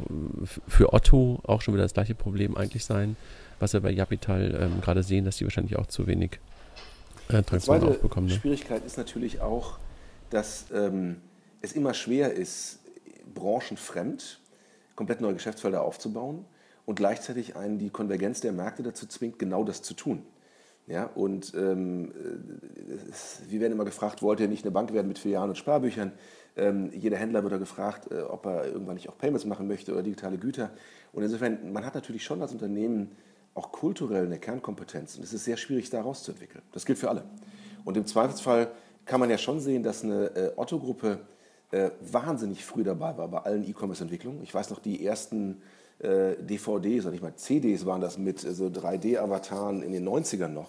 für 0.67 0.93
Otto 0.93 1.41
auch 1.45 1.61
schon 1.61 1.75
wieder 1.75 1.85
das 1.85 1.95
gleiche 1.95 2.15
Problem 2.15 2.57
eigentlich 2.57 2.85
sein, 2.85 3.17
was 3.61 3.73
wir 3.73 3.81
bei 3.81 3.91
Japital 3.91 4.59
ähm, 4.61 4.81
gerade 4.81 5.03
sehen, 5.03 5.25
dass 5.25 5.37
die 5.37 5.45
wahrscheinlich 5.45 5.77
auch 5.77 5.87
zu 5.87 6.07
wenig 6.07 6.39
äh, 7.29 7.43
Traktion 7.43 7.83
aufbekommen. 7.83 8.29
Die 8.29 8.35
ne? 8.35 8.41
Schwierigkeit 8.41 8.85
ist 8.85 8.99
natürlich 8.99 9.41
auch, 9.41 9.79
dass 10.31 10.67
ähm, 10.73 11.17
es 11.61 11.73
immer 11.73 11.95
schwer 11.95 12.33
ist, 12.33 12.81
branchenfremd 13.35 14.41
komplett 14.97 15.21
neue 15.21 15.35
Geschäftsfelder 15.35 15.83
aufzubauen 15.83 16.45
und 16.87 16.97
gleichzeitig 16.97 17.57
einen 17.57 17.79
die 17.79 17.91
Konvergenz 17.91 18.41
der 18.41 18.53
Märkte 18.53 18.83
dazu 18.83 19.07
zwingt, 19.07 19.39
genau 19.39 19.65
das 19.65 19.83
zu 19.83 19.95
tun. 19.95 20.23
Ja, 20.87 21.07
und 21.15 21.55
ähm, 21.55 22.11
äh, 22.11 23.51
wir 23.51 23.61
werden 23.61 23.73
immer 23.73 23.87
gefragt, 23.87 24.21
wollt 24.21 24.41
ihr 24.41 24.49
nicht 24.49 24.65
eine 24.65 24.71
Bank 24.71 24.93
werden 24.93 25.09
mit 25.09 25.19
Filialen 25.19 25.51
und 25.51 25.57
Sparbüchern? 25.57 26.13
Ähm, 26.57 26.91
jeder 26.93 27.17
Händler 27.17 27.43
wird 27.43 27.53
da 27.53 27.59
gefragt, 27.59 28.11
äh, 28.13 28.23
ob 28.23 28.47
er 28.47 28.67
irgendwann 28.67 28.95
nicht 28.95 29.09
auch 29.09 29.19
Payments 29.19 29.45
machen 29.45 29.67
möchte 29.67 29.93
oder 29.93 30.03
digitale 30.03 30.39
Güter. 30.39 30.71
Und 31.13 31.23
insofern, 31.23 31.73
man 31.73 31.85
hat 31.85 31.95
natürlich 31.95 32.25
schon 32.25 32.41
als 32.43 32.53
Unternehmen 32.53 33.11
auch 33.55 33.73
kulturell 33.73 34.27
eine 34.27 34.39
Kernkompetenz. 34.39 35.17
Und 35.17 35.25
es 35.25 35.33
ist 35.33 35.45
sehr 35.45 35.57
schwierig, 35.57 35.91
da 35.91 36.03
rauszuentwickeln. 36.03 36.63
Das 36.73 36.85
gilt 36.85 36.99
für 36.99 37.09
alle. 37.09 37.25
Und 37.85 37.97
im 37.97 38.07
Zweifelsfall 38.07 38.71
kann 39.05 39.21
man 39.21 39.31
ja 39.31 39.39
schon 39.39 39.61
sehen, 39.61 39.83
dass 39.83 40.03
eine 40.03 40.27
äh, 40.35 40.53
Otto-Gruppe 40.57 41.21
äh, 41.71 41.91
wahnsinnig 42.01 42.65
früh 42.65 42.85
dabei 42.85 43.17
war 43.17 43.29
bei 43.29 43.39
allen 43.39 43.69
E-Commerce-Entwicklungen. 43.69 44.43
Ich 44.43 44.55
weiß 44.55 44.71
noch, 44.71 44.79
die 44.79 45.05
ersten 45.05 45.61
äh, 45.99 46.35
DVDs, 46.37 47.05
oder 47.05 47.13
nicht 47.13 47.23
mal 47.23 47.35
CDs 47.35 47.85
waren 47.87 48.01
das 48.01 48.19
mit 48.19 48.41
so 48.41 48.67
3D-Avataren 48.67 49.83
in 49.83 49.93
den 49.93 50.09
90ern 50.09 50.49
noch, 50.49 50.69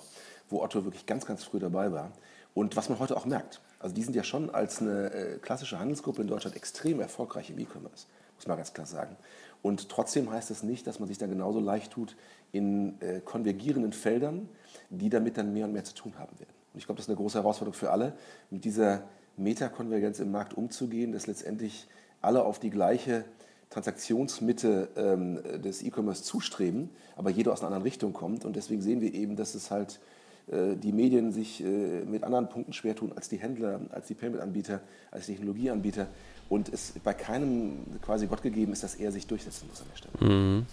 wo 0.50 0.62
Otto 0.62 0.84
wirklich 0.84 1.06
ganz, 1.06 1.26
ganz 1.26 1.44
früh 1.44 1.60
dabei 1.60 1.92
war. 1.92 2.12
Und 2.54 2.76
was 2.76 2.90
man 2.90 3.00
heute 3.00 3.18
auch 3.18 3.26
merkt, 3.26 3.62
also 3.86 3.94
die 3.94 4.02
sind 4.02 4.16
ja 4.16 4.24
schon 4.24 4.50
als 4.50 4.82
eine 4.82 5.14
äh, 5.14 5.38
klassische 5.38 5.78
Handelsgruppe 5.78 6.20
in 6.20 6.28
Deutschland 6.28 6.56
extrem 6.56 7.00
erfolgreich 7.00 7.52
im 7.52 7.60
E-Commerce, 7.60 8.08
muss 8.36 8.48
man 8.48 8.58
ganz 8.58 8.74
klar 8.74 8.88
sagen. 8.88 9.16
Und 9.62 9.90
trotzdem 9.90 10.32
heißt 10.32 10.50
das 10.50 10.64
nicht, 10.64 10.88
dass 10.88 11.00
man 11.00 11.08
sich 11.08 11.20
dann 11.20 11.30
genauso 11.30 11.60
leicht 11.60 11.92
tut 11.92 12.16
in 12.52 13.00
äh, 13.00 13.22
konvergierenden 13.24 13.94
Feldern, 13.94 14.50
die 14.90 15.12
damit 15.12 15.38
dann 15.38 15.54
mehr 15.54 15.66
und 15.66 15.74
mehr 15.74 15.84
zu 15.84 15.94
tun 15.94 16.14
haben 16.18 16.32
werden. 16.40 16.50
Und 16.74 16.80
ich 16.80 16.88
glaube, 16.88 16.98
das 16.98 17.06
ist 17.06 17.10
eine 17.12 17.18
große 17.18 17.38
Herausforderung 17.38 17.78
für 17.78 17.92
alle, 17.92 18.14
mit 18.50 18.66
dieser 18.66 19.04
Metakonvergenz 19.38 20.20
im 20.20 20.32
Markt 20.32 20.56
umzugehen, 20.56 21.12
dass 21.12 21.28
letztendlich 21.28 21.88
alle 22.24 22.44
auf 22.44 22.58
die 22.58 22.72
gleiche 22.72 23.24
Transaktionsmitte 23.70 24.88
ähm, 24.96 25.62
des 25.62 25.84
E-Commerce 25.84 26.24
zustreben, 26.24 26.90
aber 27.16 27.30
jeder 27.30 27.54
aus 27.54 27.60
einer 27.60 27.68
anderen 27.68 27.84
Richtung 27.84 28.14
kommt. 28.14 28.46
Und 28.46 28.56
deswegen 28.56 28.82
sehen 28.82 29.00
wir 29.00 29.14
eben, 29.14 29.36
dass 29.36 29.54
es 29.54 29.70
halt 29.70 30.00
die 30.48 30.92
Medien 30.92 31.32
sich 31.32 31.64
äh, 31.64 32.04
mit 32.06 32.24
anderen 32.24 32.50
Punkten 32.50 32.74
schwer 32.74 32.96
tun 32.96 33.12
als 33.16 33.30
die 33.30 33.38
Händler, 33.38 33.82
als 33.90 34.08
die 34.08 34.14
Payment-Anbieter, 34.14 34.82
als 35.12 35.26
Technologieanbieter 35.26 36.08
und 36.50 36.70
es 36.70 36.94
bei 37.04 37.14
keinem 37.14 38.00
quasi 38.02 38.28
Gott 38.28 38.44
gegeben 38.44 38.72
ist, 38.74 38.84
dass 38.84 38.96
er 38.96 39.12
sich 39.12 39.26
durchsetzen 39.26 39.68
muss 39.70 39.82
an 39.82 39.88
der 39.92 39.98
Stelle. 39.98 40.34
Mhm. 40.34 40.66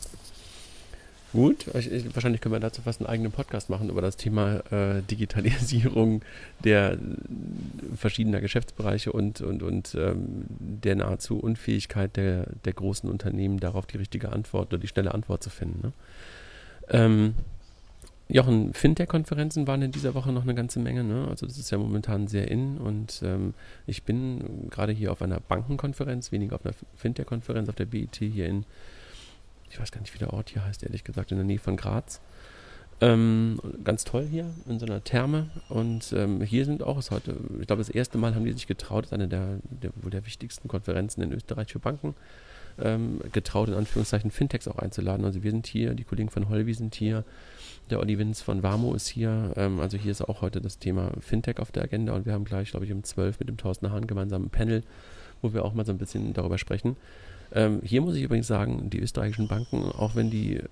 Gut, 1.32 1.66
wahrscheinlich 1.72 2.42
können 2.42 2.54
wir 2.54 2.60
dazu 2.60 2.82
fast 2.82 3.00
einen 3.00 3.08
eigenen 3.08 3.32
Podcast 3.32 3.70
machen 3.70 3.88
über 3.88 4.02
das 4.02 4.18
Thema 4.18 4.56
äh, 4.70 5.00
Digitalisierung 5.10 6.20
der 6.62 6.98
verschiedener 7.96 8.42
Geschäftsbereiche 8.42 9.12
und, 9.12 9.40
und, 9.40 9.62
und 9.62 9.94
ähm, 9.94 10.44
der 10.48 10.96
nahezu 10.96 11.38
Unfähigkeit 11.38 12.18
der, 12.18 12.48
der 12.66 12.74
großen 12.74 13.08
Unternehmen, 13.08 13.60
darauf 13.60 13.86
die 13.86 13.96
richtige 13.96 14.30
Antwort 14.30 14.74
oder 14.74 14.78
die 14.78 14.88
schnelle 14.88 15.14
Antwort 15.14 15.42
zu 15.42 15.48
finden. 15.48 15.80
Ne? 15.82 15.92
Ähm, 16.90 17.34
Jochen, 18.32 18.72
Fintech-Konferenzen 18.72 19.66
waren 19.66 19.82
in 19.82 19.92
dieser 19.92 20.14
Woche 20.14 20.32
noch 20.32 20.42
eine 20.42 20.54
ganze 20.54 20.80
Menge. 20.80 21.04
Ne? 21.04 21.26
Also 21.28 21.46
das 21.46 21.58
ist 21.58 21.70
ja 21.70 21.78
momentan 21.78 22.28
sehr 22.28 22.50
in 22.50 22.78
und 22.78 23.20
ähm, 23.22 23.54
ich 23.86 24.02
bin 24.02 24.68
gerade 24.70 24.92
hier 24.92 25.12
auf 25.12 25.22
einer 25.22 25.38
Bankenkonferenz, 25.40 26.32
weniger 26.32 26.56
auf 26.56 26.64
einer 26.64 26.74
Fintech-Konferenz 26.96 27.68
auf 27.68 27.74
der 27.74 27.86
BIT 27.86 28.16
hier 28.16 28.46
in 28.46 28.64
ich 29.72 29.80
weiß 29.80 29.90
gar 29.90 30.00
nicht, 30.00 30.12
wie 30.14 30.18
der 30.18 30.32
Ort 30.32 30.50
hier 30.50 30.64
heißt, 30.64 30.82
ehrlich 30.82 31.02
gesagt, 31.02 31.32
in 31.32 31.38
der 31.38 31.46
Nähe 31.46 31.58
von 31.58 31.76
Graz. 31.76 32.20
Ähm, 33.00 33.58
ganz 33.82 34.04
toll 34.04 34.26
hier 34.30 34.52
in 34.68 34.78
so 34.78 34.84
einer 34.84 35.02
Therme. 35.02 35.48
Und 35.70 36.12
ähm, 36.12 36.42
hier 36.42 36.66
sind 36.66 36.82
auch, 36.82 36.98
ist 36.98 37.10
heute, 37.10 37.34
ich 37.58 37.66
glaube, 37.66 37.80
das 37.80 37.88
erste 37.88 38.18
Mal 38.18 38.34
haben 38.34 38.44
die 38.44 38.52
sich 38.52 38.66
getraut, 38.66 39.06
ist 39.06 39.14
eine 39.14 39.28
der, 39.28 39.60
der 39.64 39.90
wohl 39.96 40.10
der 40.10 40.26
wichtigsten 40.26 40.68
Konferenzen 40.68 41.22
in 41.22 41.32
Österreich 41.32 41.72
für 41.72 41.78
Banken, 41.78 42.14
ähm, 42.78 43.20
getraut, 43.32 43.68
in 43.68 43.74
Anführungszeichen 43.74 44.30
Fintechs 44.30 44.68
auch 44.68 44.78
einzuladen. 44.78 45.24
Also 45.24 45.42
wir 45.42 45.50
sind 45.50 45.66
hier, 45.66 45.94
die 45.94 46.04
Kollegen 46.04 46.28
von 46.28 46.50
Holvi 46.50 46.74
sind 46.74 46.94
hier, 46.94 47.24
der 47.92 48.00
Olli 48.00 48.18
Winz 48.18 48.40
von 48.40 48.62
Warmo 48.62 48.94
ist 48.94 49.06
hier. 49.06 49.52
Ähm, 49.56 49.78
also 49.78 49.96
hier 49.96 50.10
ist 50.10 50.22
auch 50.22 50.40
heute 50.40 50.60
das 50.60 50.78
Thema 50.78 51.12
Fintech 51.20 51.58
auf 51.58 51.70
der 51.70 51.84
Agenda 51.84 52.14
und 52.14 52.26
wir 52.26 52.32
haben 52.32 52.44
gleich, 52.44 52.70
glaube 52.70 52.86
ich, 52.86 52.92
um 52.92 53.04
12 53.04 53.38
mit 53.38 53.48
dem 53.48 53.58
Thorsten 53.58 53.92
Hahn 53.92 54.06
gemeinsam 54.06 54.44
ein 54.44 54.50
Panel, 54.50 54.82
wo 55.42 55.52
wir 55.52 55.64
auch 55.64 55.74
mal 55.74 55.84
so 55.84 55.92
ein 55.92 55.98
bisschen 55.98 56.32
darüber 56.32 56.56
sprechen. 56.56 56.96
Ähm, 57.54 57.80
hier 57.84 58.00
muss 58.00 58.16
ich 58.16 58.22
übrigens 58.22 58.46
sagen, 58.46 58.88
die 58.88 58.98
österreichischen 58.98 59.46
Banken, 59.46 59.84
auch 59.92 60.14
wenn 60.14 60.30
die, 60.30 60.56
äh, 60.56 60.66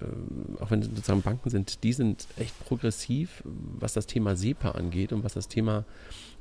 auch 0.60 0.70
wenn 0.70 0.82
sozusagen 0.82 1.20
Banken 1.20 1.50
sind, 1.50 1.84
die 1.84 1.92
sind 1.92 2.26
echt 2.38 2.58
progressiv, 2.64 3.42
was 3.44 3.92
das 3.92 4.06
Thema 4.06 4.34
SEPA 4.34 4.70
angeht 4.70 5.12
und 5.12 5.22
was 5.22 5.34
das 5.34 5.46
Thema 5.46 5.84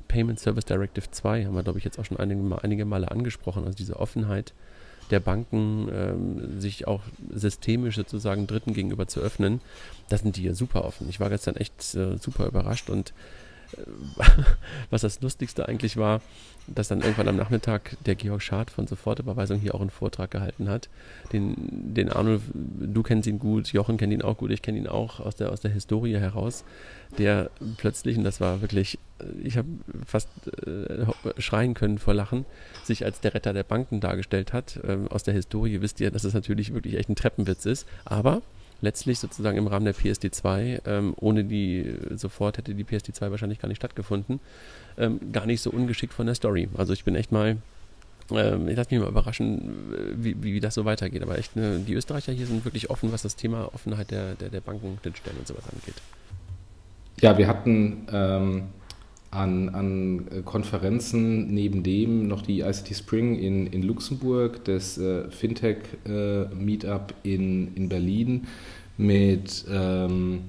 Payment 0.08 0.40
Service 0.40 0.64
Directive 0.64 1.10
2, 1.10 1.44
haben 1.44 1.54
wir, 1.54 1.62
glaube 1.62 1.78
ich, 1.78 1.84
jetzt 1.84 1.98
auch 1.98 2.06
schon 2.06 2.16
einige, 2.16 2.62
einige 2.62 2.86
Male 2.86 3.10
angesprochen, 3.10 3.64
also 3.64 3.76
diese 3.76 4.00
Offenheit 4.00 4.54
der 5.10 5.20
Banken, 5.20 5.88
ähm, 5.92 6.60
sich 6.60 6.86
auch 6.86 7.02
systemisch 7.30 7.96
sozusagen 7.96 8.46
Dritten 8.46 8.74
gegenüber 8.74 9.06
zu 9.06 9.20
öffnen, 9.20 9.60
das 10.08 10.20
sind 10.20 10.36
die 10.36 10.44
ja 10.44 10.54
super 10.54 10.84
offen. 10.84 11.08
Ich 11.08 11.20
war 11.20 11.30
gestern 11.30 11.56
echt 11.56 11.94
äh, 11.94 12.16
super 12.18 12.46
überrascht 12.46 12.90
und 12.90 13.12
was 14.90 15.02
das 15.02 15.20
Lustigste 15.20 15.68
eigentlich 15.68 15.96
war, 15.96 16.20
dass 16.66 16.88
dann 16.88 17.00
irgendwann 17.00 17.28
am 17.28 17.36
Nachmittag 17.36 17.96
der 18.04 18.14
Georg 18.14 18.42
Schad 18.42 18.70
von 18.70 18.86
Sofortüberweisung 18.86 19.58
hier 19.58 19.74
auch 19.74 19.80
einen 19.80 19.90
Vortrag 19.90 20.30
gehalten 20.30 20.68
hat. 20.68 20.88
Den, 21.32 21.54
den 21.94 22.10
Arnold, 22.10 22.42
du 22.54 23.02
kennst 23.02 23.26
ihn 23.26 23.38
gut, 23.38 23.72
Jochen 23.72 23.96
kennt 23.96 24.12
ihn 24.12 24.22
auch 24.22 24.36
gut, 24.36 24.50
ich 24.50 24.62
kenne 24.62 24.78
ihn 24.78 24.86
auch 24.86 25.20
aus 25.20 25.36
der, 25.36 25.50
aus 25.52 25.60
der 25.60 25.70
Historie 25.70 26.16
heraus, 26.16 26.64
der 27.18 27.50
plötzlich, 27.76 28.16
und 28.16 28.24
das 28.24 28.40
war 28.40 28.60
wirklich, 28.60 28.98
ich 29.42 29.56
habe 29.56 29.68
fast 30.06 30.28
äh, 30.66 31.06
schreien 31.38 31.74
können 31.74 31.98
vor 31.98 32.14
Lachen, 32.14 32.46
sich 32.84 33.04
als 33.04 33.20
der 33.20 33.34
Retter 33.34 33.52
der 33.52 33.64
Banken 33.64 34.00
dargestellt 34.00 34.52
hat. 34.52 34.80
Ähm, 34.86 35.08
aus 35.08 35.22
der 35.22 35.34
Historie 35.34 35.80
wisst 35.80 36.00
ihr, 36.00 36.10
dass 36.10 36.24
es 36.24 36.34
natürlich 36.34 36.72
wirklich 36.74 36.96
echt 36.96 37.08
ein 37.08 37.16
Treppenwitz 37.16 37.66
ist, 37.66 37.86
aber 38.04 38.42
letztlich 38.80 39.18
sozusagen 39.18 39.58
im 39.58 39.66
Rahmen 39.66 39.84
der 39.84 39.94
PSD2, 39.94 40.82
ähm, 40.86 41.14
ohne 41.18 41.44
die 41.44 41.94
sofort 42.14 42.58
hätte 42.58 42.74
die 42.74 42.84
PSD2 42.84 43.30
wahrscheinlich 43.30 43.60
gar 43.60 43.68
nicht 43.68 43.78
stattgefunden, 43.78 44.40
ähm, 44.98 45.32
gar 45.32 45.46
nicht 45.46 45.60
so 45.60 45.70
ungeschickt 45.70 46.12
von 46.12 46.26
der 46.26 46.34
Story. 46.34 46.68
Also 46.76 46.92
ich 46.92 47.04
bin 47.04 47.14
echt 47.14 47.32
mal, 47.32 47.56
ähm, 48.30 48.68
ich 48.68 48.76
lasse 48.76 48.94
mich 48.94 49.00
mal 49.00 49.08
überraschen, 49.08 49.94
wie, 50.16 50.42
wie, 50.42 50.60
das 50.60 50.74
so 50.74 50.84
weitergeht. 50.84 51.22
Aber 51.22 51.38
echt, 51.38 51.56
ne, 51.56 51.80
die 51.86 51.94
Österreicher 51.94 52.32
hier 52.32 52.46
sind 52.46 52.64
wirklich 52.64 52.90
offen, 52.90 53.12
was 53.12 53.22
das 53.22 53.36
Thema 53.36 53.74
Offenheit 53.74 54.10
der, 54.10 54.34
der, 54.34 54.48
der 54.48 54.60
Banken, 54.60 54.98
den 55.04 55.14
Stellen 55.14 55.36
und 55.38 55.46
sowas 55.46 55.64
angeht. 55.64 56.00
Ja, 57.20 57.36
wir 57.36 57.46
hatten 57.46 58.06
ähm, 58.12 58.62
an, 59.30 59.68
an 59.68 60.44
Konferenzen 60.44 61.54
neben 61.54 61.82
dem 61.82 62.26
noch 62.26 62.42
die 62.42 62.60
ICT 62.60 62.96
Spring 62.96 63.38
in, 63.38 63.66
in 63.68 63.82
Luxemburg, 63.82 64.64
das 64.64 64.98
äh, 64.98 65.30
Fintech 65.30 65.78
äh, 66.06 66.46
Meetup 66.46 67.14
in, 67.22 67.74
in 67.76 67.88
Berlin 67.88 68.46
mit 68.96 69.64
ähm, 69.70 70.42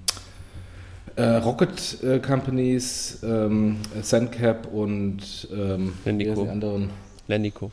äh, 1.16 1.24
Rocket 1.24 2.04
äh, 2.04 2.20
Companies, 2.20 3.20
ähm, 3.24 3.78
Sandcap 4.02 4.68
und 4.74 5.48
ähm, 5.54 5.94
Lendico. 6.04 6.50
anderen? 6.50 6.90
Lendico. 7.28 7.72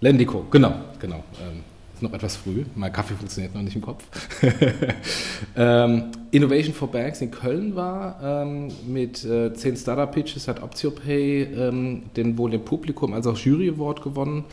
Lendico, 0.00 0.46
genau, 0.50 0.74
genau. 1.00 1.24
Ähm, 1.40 1.64
ist 1.98 2.02
noch 2.02 2.12
etwas 2.12 2.36
früh. 2.36 2.64
Mein 2.76 2.92
Kaffee 2.92 3.14
funktioniert 3.14 3.54
noch 3.54 3.62
nicht 3.62 3.74
im 3.74 3.82
Kopf. 3.82 4.04
ähm, 5.56 6.04
Innovation 6.30 6.72
for 6.72 6.88
Banks 6.88 7.20
in 7.20 7.30
Köln 7.30 7.74
war 7.74 8.20
ähm, 8.22 8.68
mit 8.86 9.24
äh, 9.24 9.52
zehn 9.52 9.76
Startup-Pitches, 9.76 10.46
hat 10.46 10.62
OptioPay 10.62 11.42
ähm, 11.42 12.02
den 12.16 12.38
wohl 12.38 12.50
dem 12.50 12.64
Publikum 12.64 13.14
als 13.14 13.26
auch 13.26 13.36
Jury 13.36 13.70
Award 13.70 14.02
gewonnen. 14.02 14.44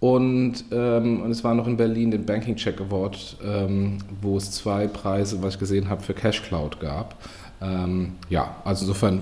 Und, 0.00 0.64
ähm, 0.72 1.22
und 1.22 1.30
es 1.30 1.44
war 1.44 1.54
noch 1.54 1.68
in 1.68 1.76
Berlin 1.76 2.10
den 2.10 2.26
Banking 2.26 2.56
Check 2.56 2.80
Award, 2.80 3.36
ähm, 3.46 3.98
wo 4.20 4.36
es 4.36 4.50
zwei 4.50 4.88
Preise, 4.88 5.40
was 5.40 5.54
ich 5.54 5.60
gesehen 5.60 5.88
habe, 5.88 6.02
für 6.02 6.14
Cash 6.14 6.42
Cloud 6.42 6.80
gab. 6.80 7.14
Ähm, 7.60 8.14
ja, 8.28 8.56
also 8.64 8.84
insofern, 8.84 9.20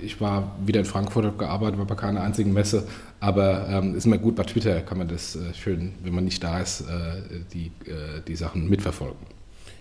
ich 0.00 0.20
war 0.20 0.52
wieder 0.64 0.78
in 0.78 0.86
Frankfurt, 0.86 1.24
habe 1.24 1.36
gearbeitet, 1.36 1.78
war 1.78 1.86
bei 1.86 1.96
keiner 1.96 2.22
einzigen 2.22 2.52
Messe, 2.52 2.86
aber 3.20 3.68
ähm, 3.68 3.94
ist 3.94 4.06
immer 4.06 4.18
gut, 4.18 4.34
bei 4.34 4.44
Twitter 4.44 4.80
kann 4.80 4.98
man 4.98 5.08
das 5.08 5.36
äh, 5.36 5.54
schön, 5.54 5.92
wenn 6.02 6.14
man 6.14 6.24
nicht 6.24 6.42
da 6.42 6.60
ist, 6.60 6.80
äh, 6.82 7.22
die, 7.52 7.66
äh, 7.88 8.22
die 8.26 8.34
Sachen 8.34 8.68
mitverfolgen. 8.68 9.18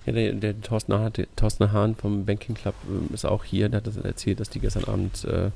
Ja, 0.05 0.13
der, 0.13 0.33
der 0.33 0.61
Thorsten, 0.61 0.93
Hahn, 0.93 1.13
der 1.13 1.27
Thorsten 1.35 1.71
Hahn 1.71 1.95
vom 1.95 2.25
Banking 2.25 2.55
Club 2.55 2.75
äh, 2.87 3.13
ist 3.13 3.25
auch 3.25 3.43
hier, 3.43 3.69
der 3.69 3.77
hat 3.77 3.87
das 3.87 3.97
erzählt, 3.97 4.39
dass 4.39 4.49
die 4.49 4.59
gestern 4.59 4.83
Abend 4.85 5.23
äh, 5.25 5.51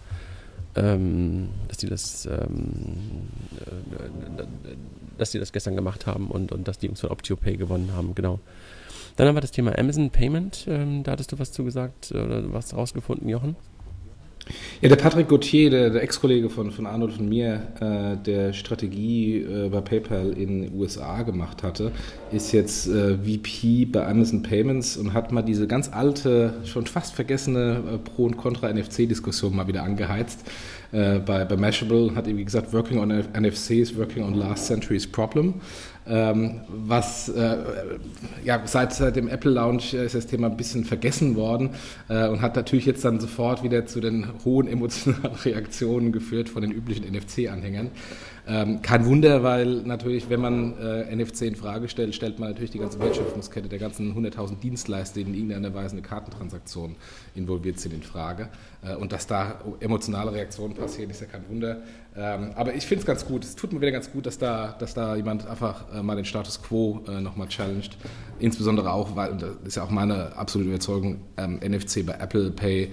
ähm, 0.76 1.50
dass 1.68 1.78
die 1.78 1.88
das 1.88 2.26
ähm, 2.26 3.30
äh, 3.66 4.44
dass 5.18 5.32
die 5.32 5.40
das 5.40 5.52
gestern 5.52 5.76
gemacht 5.76 6.08
haben 6.08 6.32
und, 6.32 6.52
und 6.52 6.68
dass 6.68 6.80
die 6.80 6.88
Jungs 6.88 7.02
von 7.02 7.12
OptioPay 7.12 7.58
gewonnen 7.58 7.92
haben, 7.94 8.16
genau. 8.16 8.40
Dann 9.16 9.28
haben 9.28 9.36
wir 9.36 9.42
das 9.42 9.52
Thema 9.52 9.78
Amazon 9.78 10.10
Payment. 10.10 10.66
Ähm, 10.68 11.04
da 11.04 11.12
hattest 11.12 11.32
du 11.32 11.40
was 11.40 11.52
zu 11.52 11.64
gesagt 11.64 12.12
oder 12.12 12.52
was 12.52 12.76
rausgefunden, 12.76 13.30
Jochen? 13.30 13.56
Ja, 14.82 14.90
der 14.90 14.98
Patrick 14.98 15.30
Gauthier, 15.30 15.70
der, 15.70 15.90
der 15.90 16.04
Ex-Kollege 16.04 16.50
von, 16.50 16.72
von 16.72 16.86
Arnold 16.86 17.18
und 17.18 17.30
mir, 17.30 17.62
äh, 17.80 18.18
der 18.18 18.52
Strategie 18.52 19.38
äh, 19.38 19.70
bei 19.70 19.80
PayPal 19.80 20.34
in 20.34 20.64
den 20.64 20.78
USA 20.78 21.22
gemacht 21.24 21.64
hatte, 21.64 21.92
ist 22.32 22.52
jetzt 22.52 22.88
äh, 22.88 23.18
VP 23.18 23.86
bei 23.86 24.06
Amazon 24.06 24.44
Payments 24.44 24.98
und 24.98 25.14
hat 25.14 25.32
mal 25.32 25.44
diese 25.44 25.68
ganz 25.68 25.90
alte, 25.94 26.56
schon 26.66 26.86
fast 26.88 27.16
vergessene 27.16 27.84
äh, 27.94 27.98
Pro- 27.98 28.26
und 28.26 28.36
Contra-NFC-Diskussion 28.36 29.56
mal 29.56 29.68
wieder 29.68 29.84
angeheizt. 29.84 30.40
Äh, 30.94 31.20
bei, 31.20 31.44
bei 31.44 31.58
Mashable 31.58 32.16
hat 32.16 32.28
er, 32.28 32.38
wie 32.38 32.46
gesagt, 32.46 32.72
Working 32.72 33.00
on 33.00 33.10
NFCs, 33.10 33.98
Working 33.98 34.24
on 34.24 34.36
Last 34.36 34.68
Century's 34.68 35.08
Problem. 35.08 35.56
Ähm, 36.06 36.62
was 36.68 37.30
äh, 37.30 37.58
ja 38.44 38.62
seit, 38.66 38.94
seit 38.94 39.16
dem 39.16 39.30
Apple 39.30 39.52
Launch 39.52 39.94
ist 39.94 40.14
das 40.14 40.28
Thema 40.28 40.48
ein 40.48 40.58
bisschen 40.58 40.84
vergessen 40.84 41.38
worden 41.38 41.70
äh, 42.10 42.28
und 42.28 42.42
hat 42.42 42.58
natürlich 42.58 42.86
jetzt 42.86 43.06
dann 43.06 43.22
sofort 43.22 43.64
wieder 43.64 43.86
zu 43.86 44.02
den 44.02 44.28
hohen 44.44 44.68
emotionalen 44.68 45.36
Reaktionen 45.46 46.12
geführt 46.12 46.50
von 46.50 46.62
den 46.62 46.72
üblichen 46.72 47.06
NFC-Anhängern. 47.06 47.92
Ähm, 48.46 48.82
kein 48.82 49.06
Wunder, 49.06 49.44
weil 49.44 49.84
natürlich, 49.84 50.30
wenn 50.30 50.42
man 50.42 50.78
äh, 50.78 51.16
NFC 51.16 51.44
in 51.44 51.56
Frage 51.56 51.88
stellt, 51.88 52.14
stellt 52.14 52.40
man 52.40 52.50
natürlich 52.50 52.72
die 52.72 52.80
ganze 52.80 53.00
Wertschöpfungskette 53.00 53.70
der 53.70 53.80
ganzen 53.80 54.14
100.000 54.14 54.60
Dienstleister, 54.60 55.22
die 55.22 55.30
in 55.30 55.34
irgendeiner 55.34 55.74
Weise 55.74 55.94
eine 55.94 56.02
Kartentransaktion 56.02 56.98
involviert 57.36 57.80
sind, 57.80 57.94
in 57.94 58.04
Frage. 58.04 58.50
Äh, 58.86 58.96
und 58.96 59.12
dass 59.12 59.28
da 59.28 59.60
emotionale 59.80 60.34
Reaktionen 60.34 60.76
passieren, 60.76 61.10
ist 61.10 61.22
ja 61.22 61.28
kein 61.28 61.48
Wunder. 61.50 61.82
Ähm, 62.16 62.52
aber 62.56 62.76
ich 62.76 62.86
finde 62.86 63.02
es 63.02 63.06
ganz 63.06 63.26
gut. 63.26 63.44
Es 63.44 63.56
tut 63.56 63.74
mir 63.74 63.82
wieder 63.82 63.92
ganz 63.92 64.12
gut, 64.12 64.26
dass 64.26 64.38
da, 64.38 64.76
dass 64.78 64.94
da 64.94 65.16
jemand 65.16 65.48
einfach 65.48 65.86
äh, 65.94 66.04
mal 66.04 66.16
den 66.16 66.26
Status 66.26 66.62
quo 66.62 67.02
äh, 67.08 67.20
nochmal 67.22 67.48
challenged. 67.48 67.98
Insbesondere 68.40 68.92
auch, 68.92 69.16
weil, 69.16 69.36
das 69.38 69.52
ist 69.66 69.76
ja 69.78 69.84
auch 69.84 69.90
meine 69.90 70.36
absolute 70.36 70.70
Überzeugung, 70.70 71.22
ähm, 71.38 71.60
NFC 71.66 72.06
bei 72.06 72.14
Apple 72.14 72.52
Pay 72.52 72.92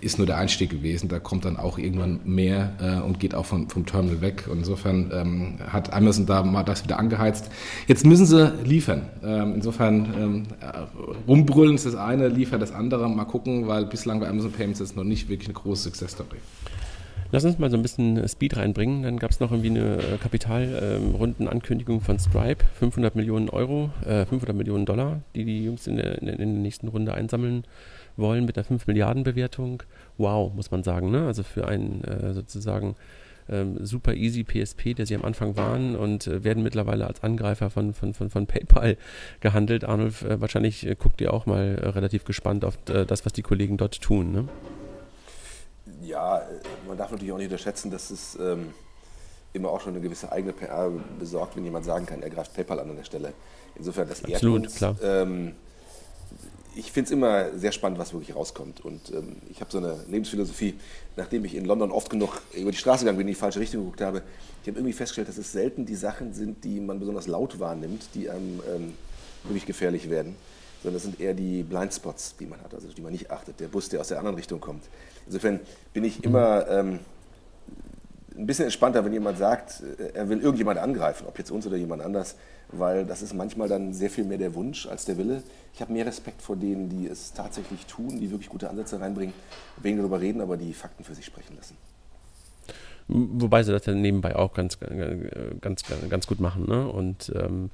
ist 0.00 0.18
nur 0.18 0.26
der 0.26 0.38
Einstieg 0.38 0.70
gewesen. 0.70 1.08
Da 1.08 1.18
kommt 1.20 1.44
dann 1.44 1.58
auch 1.58 1.76
irgendwann 1.76 2.20
mehr 2.24 3.02
und 3.06 3.20
geht 3.20 3.34
auch 3.34 3.44
von, 3.44 3.68
vom 3.68 3.84
Terminal 3.84 4.22
weg. 4.22 4.48
Und 4.50 4.60
insofern 4.60 5.10
ähm, 5.12 5.58
hat 5.70 5.92
Amazon 5.92 6.24
da 6.24 6.42
mal 6.42 6.62
das 6.62 6.82
wieder 6.82 6.98
angeheizt. 6.98 7.50
Jetzt 7.86 8.06
müssen 8.06 8.24
sie 8.24 8.54
liefern. 8.64 9.02
Insofern 9.22 10.46
rumbrüllen 11.28 11.74
ist 11.74 11.84
das 11.84 11.94
eine, 11.94 12.28
liefern 12.28 12.58
das 12.58 12.72
andere. 12.72 13.06
Mal 13.10 13.26
gucken, 13.26 13.59
weil 13.66 13.86
bislang 13.86 14.20
bei 14.20 14.28
Amazon 14.28 14.52
Payments 14.52 14.80
ist 14.80 14.96
noch 14.96 15.04
nicht 15.04 15.28
wirklich 15.28 15.48
eine 15.48 15.54
große 15.54 15.84
Success 15.84 16.12
Story. 16.12 16.38
Lass 17.32 17.44
uns 17.44 17.60
mal 17.60 17.70
so 17.70 17.76
ein 17.76 17.82
bisschen 17.82 18.28
Speed 18.28 18.56
reinbringen. 18.56 19.04
Dann 19.04 19.18
gab 19.18 19.30
es 19.30 19.38
noch 19.38 19.52
irgendwie 19.52 19.70
eine 19.70 19.98
äh, 19.98 20.18
Kapitalrundenankündigung 20.20 21.96
ähm, 21.96 22.02
von 22.02 22.18
Stripe. 22.18 22.64
500 22.74 23.14
Millionen 23.14 23.48
Euro, 23.48 23.90
äh, 24.04 24.26
500 24.26 24.56
Millionen 24.56 24.84
Dollar, 24.84 25.20
die 25.36 25.44
die 25.44 25.64
Jungs 25.64 25.86
in 25.86 25.96
der, 25.96 26.20
in 26.20 26.26
der, 26.26 26.46
nächsten 26.46 26.88
Runde 26.88 27.14
einsammeln 27.14 27.64
wollen 28.16 28.46
mit 28.46 28.56
der 28.56 28.64
5 28.64 28.88
Milliarden 28.88 29.22
Bewertung. 29.22 29.84
Wow, 30.18 30.52
muss 30.52 30.72
man 30.72 30.82
sagen. 30.82 31.12
Ne? 31.12 31.24
Also 31.26 31.44
für 31.44 31.68
einen 31.68 32.02
äh, 32.02 32.34
sozusagen 32.34 32.96
ähm, 33.50 33.84
super 33.84 34.14
easy 34.14 34.44
PSP, 34.44 34.94
der 34.94 35.06
sie 35.06 35.14
am 35.14 35.24
Anfang 35.24 35.56
waren 35.56 35.96
und 35.96 36.26
äh, 36.26 36.44
werden 36.44 36.62
mittlerweile 36.62 37.06
als 37.06 37.22
Angreifer 37.22 37.70
von, 37.70 37.94
von, 37.94 38.14
von, 38.14 38.30
von 38.30 38.46
PayPal 38.46 38.96
gehandelt. 39.40 39.84
Arnulf, 39.84 40.22
äh, 40.22 40.40
wahrscheinlich 40.40 40.86
äh, 40.86 40.94
guckt 40.94 41.20
ihr 41.20 41.32
auch 41.34 41.46
mal 41.46 41.78
äh, 41.78 41.88
relativ 41.88 42.24
gespannt 42.24 42.64
auf 42.64 42.78
äh, 42.88 43.04
das, 43.04 43.24
was 43.26 43.32
die 43.32 43.42
Kollegen 43.42 43.76
dort 43.76 44.00
tun. 44.00 44.32
Ne? 44.32 44.48
Ja, 46.02 46.42
man 46.86 46.96
darf 46.96 47.10
natürlich 47.10 47.32
auch 47.32 47.38
nicht 47.38 47.46
unterschätzen, 47.46 47.90
dass 47.90 48.10
es 48.10 48.38
ähm, 48.40 48.68
immer 49.52 49.70
auch 49.70 49.80
schon 49.80 49.94
eine 49.94 50.02
gewisse 50.02 50.30
eigene 50.30 50.52
PR 50.52 50.90
besorgt, 51.18 51.56
wenn 51.56 51.64
jemand 51.64 51.84
sagen 51.84 52.06
kann, 52.06 52.22
er 52.22 52.30
greift 52.30 52.54
PayPal 52.54 52.80
an 52.80 52.90
an 52.90 52.96
der 52.96 53.04
Stelle. 53.04 53.32
Insofern, 53.74 54.08
das 54.08 54.24
Absolut, 54.24 54.64
uns, 54.64 54.76
klar. 54.76 54.96
Ähm, 55.02 55.54
ich 56.74 56.92
finde 56.92 57.06
es 57.06 57.10
immer 57.10 57.58
sehr 57.58 57.72
spannend, 57.72 57.98
was 57.98 58.12
wirklich 58.12 58.34
rauskommt. 58.36 58.84
Und 58.84 59.10
ähm, 59.12 59.36
ich 59.50 59.60
habe 59.60 59.70
so 59.70 59.78
eine 59.78 59.96
Lebensphilosophie, 60.08 60.74
nachdem 61.16 61.44
ich 61.44 61.54
in 61.54 61.64
London 61.64 61.90
oft 61.90 62.10
genug 62.10 62.42
über 62.54 62.70
die 62.70 62.76
Straße 62.76 63.04
gegangen 63.04 63.18
bin, 63.18 63.26
in 63.26 63.34
die 63.34 63.38
falsche 63.38 63.60
Richtung 63.60 63.82
geguckt 63.82 64.00
habe. 64.00 64.22
Ich 64.62 64.68
habe 64.68 64.78
irgendwie 64.78 64.92
festgestellt, 64.92 65.28
dass 65.28 65.38
es 65.38 65.52
selten 65.52 65.86
die 65.86 65.96
Sachen 65.96 66.32
sind, 66.32 66.64
die 66.64 66.80
man 66.80 67.00
besonders 67.00 67.26
laut 67.26 67.58
wahrnimmt, 67.58 68.08
die 68.14 68.30
einem 68.30 68.60
ähm, 68.74 68.94
wirklich 69.44 69.66
gefährlich 69.66 70.10
werden, 70.10 70.36
sondern 70.82 70.96
es 70.98 71.02
sind 71.02 71.20
eher 71.20 71.34
die 71.34 71.62
Blindspots, 71.62 72.36
die 72.38 72.46
man 72.46 72.60
hat, 72.60 72.74
also 72.74 72.88
die 72.88 73.02
man 73.02 73.12
nicht 73.12 73.30
achtet. 73.30 73.58
Der 73.58 73.68
Bus, 73.68 73.88
der 73.88 74.00
aus 74.00 74.08
der 74.08 74.18
anderen 74.18 74.36
Richtung 74.36 74.60
kommt. 74.60 74.84
Insofern 75.26 75.60
bin 75.92 76.04
ich 76.04 76.22
immer 76.22 76.68
ähm, 76.68 77.00
ein 78.36 78.46
bisschen 78.46 78.66
entspannter, 78.66 79.04
wenn 79.04 79.12
jemand 79.12 79.38
sagt, 79.38 79.82
äh, 79.98 80.12
er 80.14 80.28
will 80.28 80.40
irgendjemand 80.40 80.78
angreifen, 80.78 81.26
ob 81.26 81.38
jetzt 81.38 81.50
uns 81.50 81.66
oder 81.66 81.76
jemand 81.76 82.02
anders 82.02 82.36
weil 82.72 83.04
das 83.04 83.22
ist 83.22 83.34
manchmal 83.34 83.68
dann 83.68 83.92
sehr 83.92 84.10
viel 84.10 84.24
mehr 84.24 84.38
der 84.38 84.54
Wunsch 84.54 84.86
als 84.86 85.04
der 85.04 85.18
Wille. 85.18 85.42
Ich 85.74 85.80
habe 85.80 85.92
mehr 85.92 86.06
Respekt 86.06 86.42
vor 86.42 86.56
denen, 86.56 86.88
die 86.88 87.06
es 87.06 87.32
tatsächlich 87.32 87.86
tun, 87.86 88.20
die 88.20 88.30
wirklich 88.30 88.48
gute 88.48 88.70
Ansätze 88.70 89.00
reinbringen, 89.00 89.34
weniger 89.76 90.02
darüber 90.02 90.20
reden, 90.20 90.40
aber 90.40 90.56
die 90.56 90.72
Fakten 90.72 91.04
für 91.04 91.14
sich 91.14 91.24
sprechen 91.24 91.56
lassen. 91.56 91.76
Wobei 93.08 93.62
sie 93.62 93.72
das 93.72 93.86
ja 93.86 93.94
nebenbei 93.94 94.36
auch 94.36 94.54
ganz, 94.54 94.78
ganz, 95.60 95.82
ganz 96.08 96.26
gut 96.26 96.38
machen. 96.38 96.66
Ne? 96.68 96.86
Und 96.86 97.32
ähm, 97.34 97.70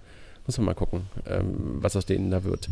muss 0.46 0.56
man 0.58 0.66
mal 0.66 0.74
gucken, 0.74 1.02
ähm, 1.26 1.76
was 1.82 1.96
aus 1.96 2.06
denen 2.06 2.30
da 2.30 2.44
wird. 2.44 2.70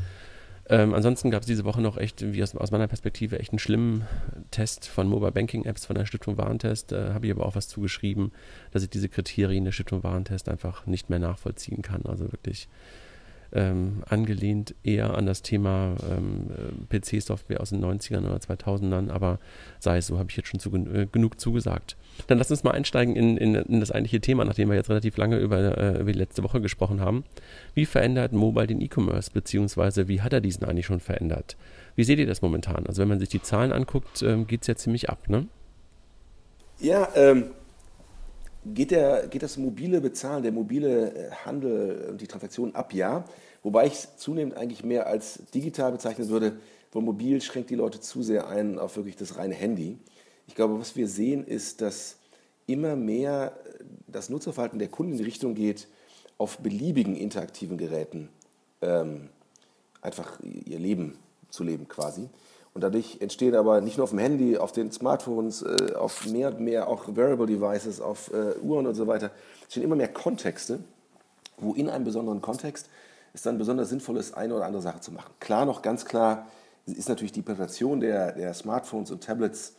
Ähm, 0.71 0.95
ansonsten 0.95 1.31
gab 1.31 1.43
es 1.43 1.47
diese 1.47 1.65
Woche 1.65 1.83
noch 1.83 1.99
echt, 1.99 2.33
wie 2.33 2.43
aus, 2.43 2.55
aus, 2.57 2.71
meiner 2.71 2.89
Perspektive, 2.89 3.39
echt 3.39 3.53
einen 3.53 3.59
schlimmen 3.59 4.07
Test 4.51 4.89
von 4.89 5.09
Mobile 5.09 5.33
Banking 5.33 5.65
Apps 5.67 5.85
von 5.85 5.95
der 5.95 6.07
Stiftung 6.07 6.39
Warentest. 6.39 6.93
Da 6.93 7.13
habe 7.13 7.27
ich 7.27 7.33
aber 7.33 7.45
auch 7.45 7.55
was 7.55 7.69
zugeschrieben, 7.69 8.33
dass 8.71 8.83
ich 8.83 8.89
diese 8.89 9.11
Kriterien 9.11 9.65
der 9.65 9.73
Stiftung 9.73 10.03
Warentest 10.03 10.49
einfach 10.49 10.87
nicht 10.87 11.11
mehr 11.11 11.19
nachvollziehen 11.19 11.83
kann. 11.83 12.07
Also 12.07 12.33
wirklich 12.33 12.69
ähm, 13.55 14.03
angelehnt 14.09 14.75
eher 14.83 15.15
an 15.15 15.27
das 15.27 15.43
Thema 15.43 15.97
ähm, 16.11 16.51
äh, 16.91 16.99
PC-Software 16.99 17.61
aus 17.61 17.71
den 17.71 17.85
90ern 17.85 18.27
oder 18.27 18.37
2000ern, 18.37 19.11
aber 19.11 19.39
sei 19.79 19.99
es 19.99 20.09
so, 20.09 20.19
habe 20.19 20.31
ich 20.31 20.37
jetzt 20.37 20.49
schon 20.49 20.61
zu, 20.61 20.75
äh, 20.75 21.07
genug 21.11 21.41
zugesagt. 21.41 21.97
Dann 22.27 22.39
lass 22.39 22.51
uns 22.51 22.65
mal 22.65 22.73
einsteigen 22.73 23.17
in, 23.17 23.37
in, 23.37 23.55
in, 23.55 23.81
das 23.81 23.91
eigentliche 23.91 24.21
Thema, 24.21 24.45
nachdem 24.45 24.69
wir 24.69 24.77
jetzt 24.77 24.91
relativ 24.91 25.17
lange 25.17 25.39
über, 25.39 25.79
äh, 25.79 26.01
über 26.01 26.13
die 26.13 26.19
letzte 26.19 26.43
Woche 26.43 26.61
gesprochen 26.61 27.01
haben. 27.01 27.25
Wie 27.75 27.87
verändert 27.87 28.33
Mobile 28.33 28.67
den 28.67 28.81
E-Commerce, 28.81 29.31
beziehungsweise 29.33 30.09
wie 30.09 30.21
hat 30.21 30.33
er 30.33 30.41
diesen 30.41 30.65
eigentlich 30.65 30.87
schon 30.87 31.01
verändert? 31.01 31.57
Wie 31.97 32.05
seht 32.05 32.19
ihr 32.19 32.27
das 32.27 32.43
momentan? 32.43 32.87
Also 32.87 33.03
wenn 33.03 33.09
man 33.09 33.21
sich 33.21 33.29
die 33.29 33.43
Zahlen 33.43 33.73
anguckt, 33.73 34.23
ähm, 34.23 34.47
geht 34.47 34.63
es 34.63 34.67
ja 34.67 34.75
ziemlich 34.75 35.11
ab, 35.11 35.29
ne? 35.29 35.47
Ja, 36.81 37.09
ähm, 37.15 37.47
geht, 38.65 38.91
der, 38.91 39.29
geht 39.29 39.43
das 39.43 39.57
mobile 39.57 40.01
Bezahlen, 40.01 40.43
der 40.43 40.53
mobile 40.53 41.13
äh, 41.13 41.31
Handel 41.45 42.09
und 42.11 42.21
die 42.21 42.27
Transaktionen 42.27 42.75
ab, 42.75 42.93
ja. 42.93 43.25
Wobei 43.63 43.87
ich 43.87 43.95
es 43.95 44.17
zunehmend 44.17 44.57
eigentlich 44.57 44.85
mehr 44.85 45.07
als 45.07 45.41
digital 45.55 45.93
bezeichnen 45.93 46.29
würde, 46.29 46.59
weil 46.93 47.03
mobil 47.03 47.41
schränkt 47.41 47.71
die 47.71 47.75
Leute 47.75 48.01
zu 48.01 48.23
sehr 48.23 48.49
ein 48.49 48.79
auf 48.79 48.97
wirklich 48.97 49.17
das 49.17 49.37
reine 49.37 49.55
Handy. 49.55 49.99
Ich 50.47 50.55
glaube, 50.55 50.79
was 50.79 50.97
wir 50.97 51.09
sehen, 51.09 51.47
ist, 51.47 51.81
dass 51.81 52.17
immer 52.67 52.97
mehr 52.97 53.53
äh, 53.65 53.85
das 54.07 54.29
Nutzerverhalten 54.29 54.79
der 54.79 54.89
Kunden 54.89 55.13
in 55.13 55.19
die 55.19 55.25
Richtung 55.25 55.55
geht, 55.55 55.89
auf 56.37 56.59
beliebigen 56.59 57.17
interaktiven 57.17 57.79
Geräten 57.79 58.29
ähm, 58.83 59.29
einfach 60.03 60.41
ihr 60.41 60.79
Leben 60.79 61.17
zu 61.49 61.65
leben 61.65 61.89
quasi. 61.89 62.29
Und 62.75 62.83
dadurch 62.83 63.19
entstehen 63.21 63.55
aber 63.55 63.81
nicht 63.81 63.97
nur 63.97 64.05
auf 64.05 64.11
dem 64.11 64.19
Handy, 64.19 64.59
auf 64.59 64.73
den 64.73 64.91
Smartphones, 64.91 65.63
äh, 65.63 65.95
auf 65.95 66.27
mehr 66.27 66.49
und 66.49 66.61
mehr 66.61 66.89
auch 66.89 67.07
Wearable 67.15 67.47
Devices, 67.47 68.01
auf 68.01 68.33
äh, 68.33 68.59
Uhren 68.61 68.87
und 68.87 68.97
so 68.97 69.07
weiter, 69.07 69.31
entstehen 69.63 69.85
immer 69.85 69.97
mehr 69.97 70.09
Kontexte, 70.09 70.81
wo 71.57 71.73
in 71.75 71.89
einem 71.89 72.05
besonderen 72.05 72.43
Kontext 72.43 72.89
es 73.33 73.43
dann 73.43 73.59
besonders 73.59 73.91
sinnvoll 73.91 74.17
ist, 74.17 74.37
eine 74.37 74.55
oder 74.55 74.67
andere 74.67 74.83
Sache 74.83 75.01
zu 75.01 75.13
machen. 75.13 75.33
Klar, 75.39 75.67
noch 75.67 75.83
ganz 75.83 76.05
klar 76.05 76.47
ist 76.87 77.09
natürlich 77.09 77.33
die 77.33 77.43
Penetration 77.43 78.01
der, 78.01 78.33
der 78.33 78.53
Smartphones 78.55 79.11
und 79.11 79.23
Tablets 79.23 79.75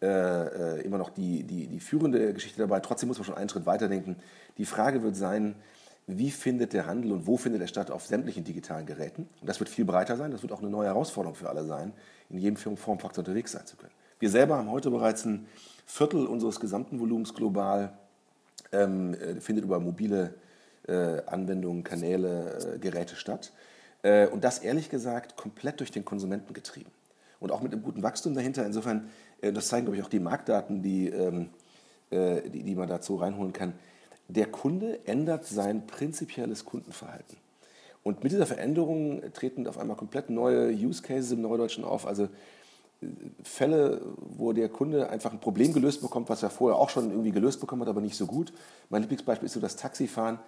äh, 0.00 0.06
äh, 0.06 0.80
immer 0.82 0.98
noch 0.98 1.10
die, 1.10 1.42
die, 1.42 1.66
die 1.66 1.80
führende 1.80 2.32
Geschichte 2.32 2.60
dabei. 2.60 2.80
Trotzdem 2.80 3.08
muss 3.08 3.18
man 3.18 3.24
schon 3.24 3.34
einen 3.34 3.48
Schritt 3.48 3.66
weiterdenken. 3.66 4.16
Die 4.56 4.64
Frage 4.64 5.02
wird 5.02 5.16
sein, 5.16 5.54
wie 6.08 6.30
findet 6.30 6.72
der 6.72 6.86
Handel 6.86 7.12
und 7.12 7.26
wo 7.26 7.36
findet 7.36 7.60
er 7.60 7.66
statt 7.66 7.90
auf 7.90 8.06
sämtlichen 8.06 8.42
digitalen 8.42 8.86
Geräten? 8.86 9.28
Und 9.42 9.48
das 9.48 9.60
wird 9.60 9.68
viel 9.68 9.84
breiter 9.84 10.16
sein, 10.16 10.30
das 10.30 10.40
wird 10.40 10.52
auch 10.52 10.60
eine 10.60 10.70
neue 10.70 10.86
Herausforderung 10.86 11.34
für 11.34 11.50
alle 11.50 11.64
sein, 11.64 11.92
in 12.30 12.38
jedem 12.38 12.56
Formfaktor 12.56 13.22
unterwegs 13.22 13.52
sein 13.52 13.66
zu 13.66 13.76
können. 13.76 13.92
Wir 14.18 14.30
selber 14.30 14.56
haben 14.56 14.70
heute 14.70 14.90
bereits 14.90 15.26
ein 15.26 15.46
Viertel 15.84 16.26
unseres 16.26 16.60
gesamten 16.60 16.98
Volumens 16.98 17.34
global, 17.34 17.92
ähm, 18.72 19.14
äh, 19.14 19.40
findet 19.40 19.66
über 19.66 19.80
mobile 19.80 20.34
äh, 20.86 21.20
Anwendungen, 21.26 21.84
Kanäle, 21.84 22.74
äh, 22.74 22.78
Geräte 22.78 23.14
statt. 23.14 23.52
Äh, 24.02 24.28
und 24.28 24.44
das 24.44 24.60
ehrlich 24.60 24.88
gesagt 24.88 25.36
komplett 25.36 25.80
durch 25.80 25.90
den 25.90 26.06
Konsumenten 26.06 26.54
getrieben. 26.54 26.90
Und 27.38 27.52
auch 27.52 27.60
mit 27.60 27.72
einem 27.72 27.82
guten 27.82 28.02
Wachstum 28.02 28.34
dahinter. 28.34 28.64
Insofern, 28.64 29.10
äh, 29.42 29.52
das 29.52 29.68
zeigen, 29.68 29.84
glaube 29.84 29.98
ich, 29.98 30.02
auch 30.02 30.08
die 30.08 30.20
Marktdaten, 30.20 30.82
die, 30.82 31.08
ähm, 31.08 31.50
äh, 32.10 32.48
die, 32.48 32.62
die 32.62 32.74
man 32.74 32.88
dazu 32.88 33.16
reinholen 33.16 33.52
kann 33.52 33.74
der 34.28 34.46
Kunde 34.46 35.06
ändert 35.06 35.46
sein 35.46 35.86
prinzipielles 35.86 36.64
Kundenverhalten. 36.64 37.36
Und 38.02 38.22
mit 38.22 38.32
dieser 38.32 38.46
Veränderung 38.46 39.22
treten 39.32 39.66
auf 39.66 39.78
einmal 39.78 39.96
komplett 39.96 40.30
neue 40.30 40.70
Use 40.70 41.02
Cases 41.02 41.32
im 41.32 41.42
Neudeutschen 41.42 41.84
auf. 41.84 42.06
Also 42.06 42.24
äh, 42.24 43.06
Fälle, 43.42 44.00
wo 44.16 44.52
der 44.52 44.68
Kunde 44.68 45.10
einfach 45.10 45.32
ein 45.32 45.40
Problem 45.40 45.72
gelöst 45.72 46.02
bekommt, 46.02 46.28
was 46.28 46.42
er 46.42 46.50
vorher 46.50 46.78
auch 46.78 46.90
schon 46.90 47.10
irgendwie 47.10 47.32
gelöst 47.32 47.60
bekommen 47.60 47.82
hat, 47.82 47.88
aber 47.88 48.00
nicht 48.00 48.16
so 48.16 48.26
gut. 48.26 48.52
Mein 48.90 49.02
Lieblingsbeispiel 49.02 49.46
ist 49.46 49.54
so 49.54 49.60
das 49.60 49.76
Taxifahren. 49.76 50.38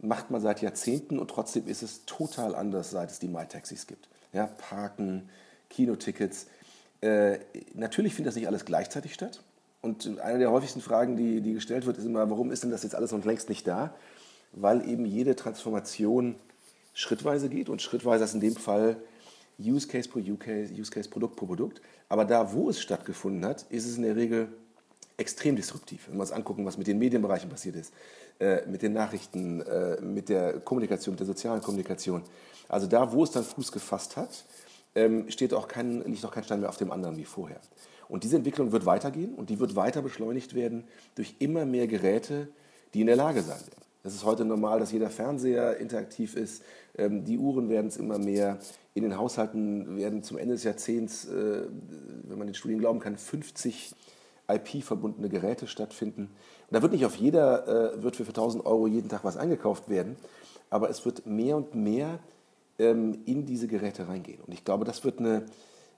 Macht 0.00 0.30
man 0.30 0.40
seit 0.40 0.60
Jahrzehnten 0.60 1.18
und 1.18 1.28
trotzdem 1.28 1.66
ist 1.66 1.82
es 1.82 2.04
total 2.04 2.54
anders, 2.54 2.90
seit 2.90 3.10
es 3.10 3.20
die 3.20 3.28
MyTaxis 3.28 3.86
gibt. 3.86 4.08
Ja, 4.32 4.46
Parken, 4.46 5.28
Kinotickets. 5.70 6.46
Äh, 7.00 7.38
natürlich 7.74 8.14
findet 8.14 8.30
das 8.30 8.36
nicht 8.36 8.48
alles 8.48 8.64
gleichzeitig 8.64 9.14
statt. 9.14 9.42
Und 9.84 10.18
eine 10.20 10.38
der 10.38 10.50
häufigsten 10.50 10.80
Fragen, 10.80 11.14
die, 11.14 11.42
die 11.42 11.52
gestellt 11.52 11.84
wird, 11.84 11.98
ist 11.98 12.06
immer, 12.06 12.30
warum 12.30 12.50
ist 12.50 12.62
denn 12.62 12.70
das 12.70 12.84
jetzt 12.84 12.94
alles 12.94 13.12
noch 13.12 13.22
längst 13.22 13.50
nicht 13.50 13.66
da? 13.66 13.94
Weil 14.52 14.88
eben 14.88 15.04
jede 15.04 15.36
Transformation 15.36 16.36
schrittweise 16.94 17.50
geht 17.50 17.68
und 17.68 17.82
schrittweise 17.82 18.24
ist 18.24 18.32
in 18.32 18.40
dem 18.40 18.56
Fall 18.56 18.96
Use 19.58 19.86
Case 19.86 20.08
pro 20.08 20.20
Use 20.20 20.38
Case, 20.38 20.72
Use 20.72 20.90
Case 20.90 21.10
Produkt 21.10 21.36
pro 21.36 21.44
Produkt. 21.44 21.82
Aber 22.08 22.24
da, 22.24 22.54
wo 22.54 22.70
es 22.70 22.80
stattgefunden 22.80 23.44
hat, 23.44 23.66
ist 23.68 23.84
es 23.84 23.98
in 23.98 24.04
der 24.04 24.16
Regel 24.16 24.48
extrem 25.18 25.54
disruptiv. 25.54 26.08
Wenn 26.08 26.16
wir 26.16 26.22
uns 26.22 26.32
angucken, 26.32 26.64
was 26.64 26.78
mit 26.78 26.86
den 26.86 26.98
Medienbereichen 26.98 27.50
passiert 27.50 27.76
ist, 27.76 27.92
äh, 28.40 28.64
mit 28.66 28.80
den 28.80 28.94
Nachrichten, 28.94 29.60
äh, 29.60 30.00
mit 30.00 30.30
der 30.30 30.60
Kommunikation, 30.60 31.12
mit 31.12 31.20
der 31.20 31.26
sozialen 31.26 31.60
Kommunikation. 31.60 32.22
Also 32.70 32.86
da, 32.86 33.12
wo 33.12 33.22
es 33.22 33.32
dann 33.32 33.44
Fuß 33.44 33.70
gefasst 33.70 34.16
hat, 34.16 34.46
ähm, 34.94 35.30
steht 35.30 35.52
auch 35.52 35.68
kein, 35.68 36.02
liegt 36.04 36.24
auch 36.24 36.32
kein 36.32 36.44
Stein 36.44 36.60
mehr 36.60 36.70
auf 36.70 36.78
dem 36.78 36.90
anderen 36.90 37.18
wie 37.18 37.26
vorher. 37.26 37.60
Und 38.14 38.22
diese 38.22 38.36
Entwicklung 38.36 38.70
wird 38.70 38.86
weitergehen 38.86 39.34
und 39.34 39.50
die 39.50 39.58
wird 39.58 39.74
weiter 39.74 40.00
beschleunigt 40.00 40.54
werden 40.54 40.84
durch 41.16 41.34
immer 41.40 41.66
mehr 41.66 41.88
Geräte, 41.88 42.46
die 42.94 43.00
in 43.00 43.08
der 43.08 43.16
Lage 43.16 43.42
sein 43.42 43.58
werden. 43.58 43.82
Es 44.04 44.14
ist 44.14 44.24
heute 44.24 44.44
normal, 44.44 44.78
dass 44.78 44.92
jeder 44.92 45.10
Fernseher 45.10 45.78
interaktiv 45.78 46.36
ist. 46.36 46.62
Ähm, 46.96 47.24
die 47.24 47.38
Uhren 47.38 47.68
werden 47.68 47.88
es 47.88 47.96
immer 47.96 48.20
mehr. 48.20 48.60
In 48.94 49.02
den 49.02 49.18
Haushalten 49.18 49.96
werden 49.96 50.22
zum 50.22 50.38
Ende 50.38 50.54
des 50.54 50.62
Jahrzehnts, 50.62 51.24
äh, 51.24 51.62
wenn 52.22 52.38
man 52.38 52.46
den 52.46 52.54
Studien 52.54 52.78
glauben 52.78 53.00
kann, 53.00 53.16
50 53.16 53.96
IP-verbundene 54.46 55.28
Geräte 55.28 55.66
stattfinden. 55.66 56.26
Und 56.68 56.70
da 56.70 56.82
wird 56.82 56.92
nicht 56.92 57.06
auf 57.06 57.16
jeder, 57.16 57.96
äh, 57.96 58.02
wird 58.04 58.14
für 58.14 58.22
1000 58.22 58.64
Euro 58.64 58.86
jeden 58.86 59.08
Tag 59.08 59.24
was 59.24 59.36
eingekauft 59.36 59.88
werden, 59.88 60.14
aber 60.70 60.88
es 60.88 61.04
wird 61.04 61.26
mehr 61.26 61.56
und 61.56 61.74
mehr 61.74 62.20
ähm, 62.78 63.18
in 63.24 63.44
diese 63.44 63.66
Geräte 63.66 64.06
reingehen. 64.06 64.38
Und 64.46 64.52
ich 64.52 64.64
glaube, 64.64 64.84
das 64.84 65.02
wird 65.02 65.18
eine 65.18 65.46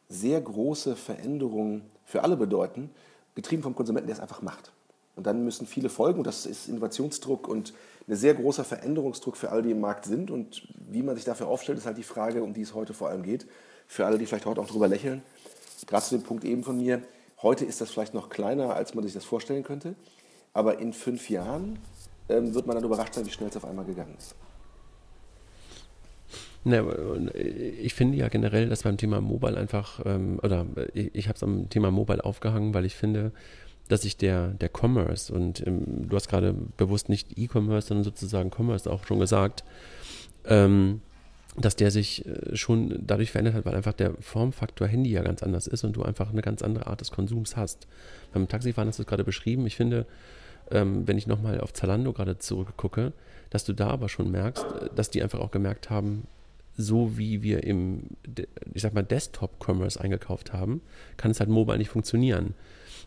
sehr 0.08 0.40
große 0.40 0.96
Veränderung 0.96 1.82
für 2.06 2.22
alle 2.22 2.36
bedeuten, 2.36 2.90
getrieben 3.34 3.62
vom 3.62 3.74
Konsumenten, 3.74 4.06
der 4.06 4.16
es 4.16 4.22
einfach 4.22 4.40
macht. 4.40 4.72
Und 5.16 5.26
dann 5.26 5.44
müssen 5.44 5.66
viele 5.66 5.88
folgen, 5.88 6.18
und 6.18 6.26
das 6.26 6.46
ist 6.46 6.68
Innovationsdruck 6.68 7.48
und 7.48 7.74
ein 8.06 8.16
sehr 8.16 8.34
großer 8.34 8.64
Veränderungsdruck 8.64 9.36
für 9.36 9.50
alle, 9.50 9.62
die 9.62 9.72
im 9.72 9.80
Markt 9.80 10.04
sind. 10.04 10.30
Und 10.30 10.68
wie 10.88 11.02
man 11.02 11.16
sich 11.16 11.24
dafür 11.24 11.48
aufstellt, 11.48 11.78
ist 11.78 11.86
halt 11.86 11.98
die 11.98 12.02
Frage, 12.02 12.42
um 12.42 12.54
die 12.54 12.62
es 12.62 12.74
heute 12.74 12.94
vor 12.94 13.08
allem 13.08 13.22
geht. 13.22 13.46
Für 13.86 14.06
alle, 14.06 14.18
die 14.18 14.26
vielleicht 14.26 14.46
heute 14.46 14.60
auch 14.60 14.66
drüber 14.66 14.88
lächeln. 14.88 15.22
Gerade 15.86 16.04
zu 16.04 16.16
dem 16.16 16.22
Punkt 16.22 16.44
eben 16.44 16.62
von 16.64 16.76
mir, 16.76 17.02
heute 17.42 17.64
ist 17.64 17.80
das 17.80 17.90
vielleicht 17.90 18.14
noch 18.14 18.28
kleiner, 18.28 18.74
als 18.74 18.94
man 18.94 19.04
sich 19.04 19.14
das 19.14 19.24
vorstellen 19.24 19.64
könnte. 19.64 19.94
Aber 20.52 20.78
in 20.78 20.92
fünf 20.92 21.28
Jahren 21.30 21.78
ähm, 22.28 22.54
wird 22.54 22.66
man 22.66 22.76
dann 22.76 22.84
überrascht 22.84 23.14
sein, 23.14 23.26
wie 23.26 23.30
schnell 23.30 23.48
es 23.48 23.56
auf 23.56 23.64
einmal 23.64 23.84
gegangen 23.84 24.14
ist. 24.18 24.34
Ne, 26.66 26.84
ich 27.80 27.94
finde 27.94 28.18
ja 28.18 28.26
generell, 28.26 28.68
dass 28.68 28.82
beim 28.82 28.96
Thema 28.96 29.20
Mobile 29.20 29.56
einfach, 29.56 30.00
ähm, 30.04 30.40
oder 30.42 30.66
ich, 30.94 31.14
ich 31.14 31.28
habe 31.28 31.36
es 31.36 31.42
am 31.44 31.68
Thema 31.68 31.92
Mobile 31.92 32.24
aufgehangen, 32.24 32.74
weil 32.74 32.84
ich 32.84 32.96
finde, 32.96 33.30
dass 33.86 34.02
sich 34.02 34.16
der, 34.16 34.48
der 34.48 34.68
Commerce 34.68 35.32
und 35.32 35.64
ähm, 35.64 36.08
du 36.08 36.16
hast 36.16 36.28
gerade 36.28 36.56
bewusst 36.76 37.08
nicht 37.08 37.38
E-Commerce, 37.38 37.86
sondern 37.86 38.02
sozusagen 38.02 38.50
Commerce 38.50 38.90
auch 38.90 39.06
schon 39.06 39.20
gesagt, 39.20 39.62
ähm, 40.44 41.02
dass 41.56 41.76
der 41.76 41.92
sich 41.92 42.26
äh, 42.26 42.56
schon 42.56 42.98
dadurch 43.00 43.30
verändert 43.30 43.54
hat, 43.54 43.64
weil 43.64 43.76
einfach 43.76 43.92
der 43.92 44.14
Formfaktor 44.18 44.88
Handy 44.88 45.12
ja 45.12 45.22
ganz 45.22 45.44
anders 45.44 45.68
ist 45.68 45.84
und 45.84 45.94
du 45.94 46.02
einfach 46.02 46.32
eine 46.32 46.42
ganz 46.42 46.62
andere 46.62 46.88
Art 46.88 47.00
des 47.00 47.12
Konsums 47.12 47.56
hast. 47.56 47.86
Beim 48.32 48.48
Taxifahren 48.48 48.88
hast 48.88 48.98
du 48.98 49.04
es 49.04 49.08
gerade 49.08 49.22
beschrieben. 49.22 49.68
Ich 49.68 49.76
finde, 49.76 50.04
ähm, 50.72 51.06
wenn 51.06 51.16
ich 51.16 51.28
nochmal 51.28 51.60
auf 51.60 51.72
Zalando 51.72 52.12
gerade 52.12 52.38
zurückgucke, 52.38 53.12
dass 53.50 53.64
du 53.64 53.72
da 53.72 53.86
aber 53.86 54.08
schon 54.08 54.32
merkst, 54.32 54.64
äh, 54.64 54.88
dass 54.96 55.10
die 55.10 55.22
einfach 55.22 55.38
auch 55.38 55.52
gemerkt 55.52 55.90
haben, 55.90 56.26
so 56.76 57.16
wie 57.16 57.42
wir 57.42 57.64
im, 57.64 58.02
ich 58.74 58.82
sag 58.82 58.94
mal, 58.94 59.02
Desktop-Commerce 59.02 60.00
eingekauft 60.00 60.52
haben, 60.52 60.82
kann 61.16 61.30
es 61.30 61.40
halt 61.40 61.48
mobile 61.48 61.78
nicht 61.78 61.90
funktionieren. 61.90 62.54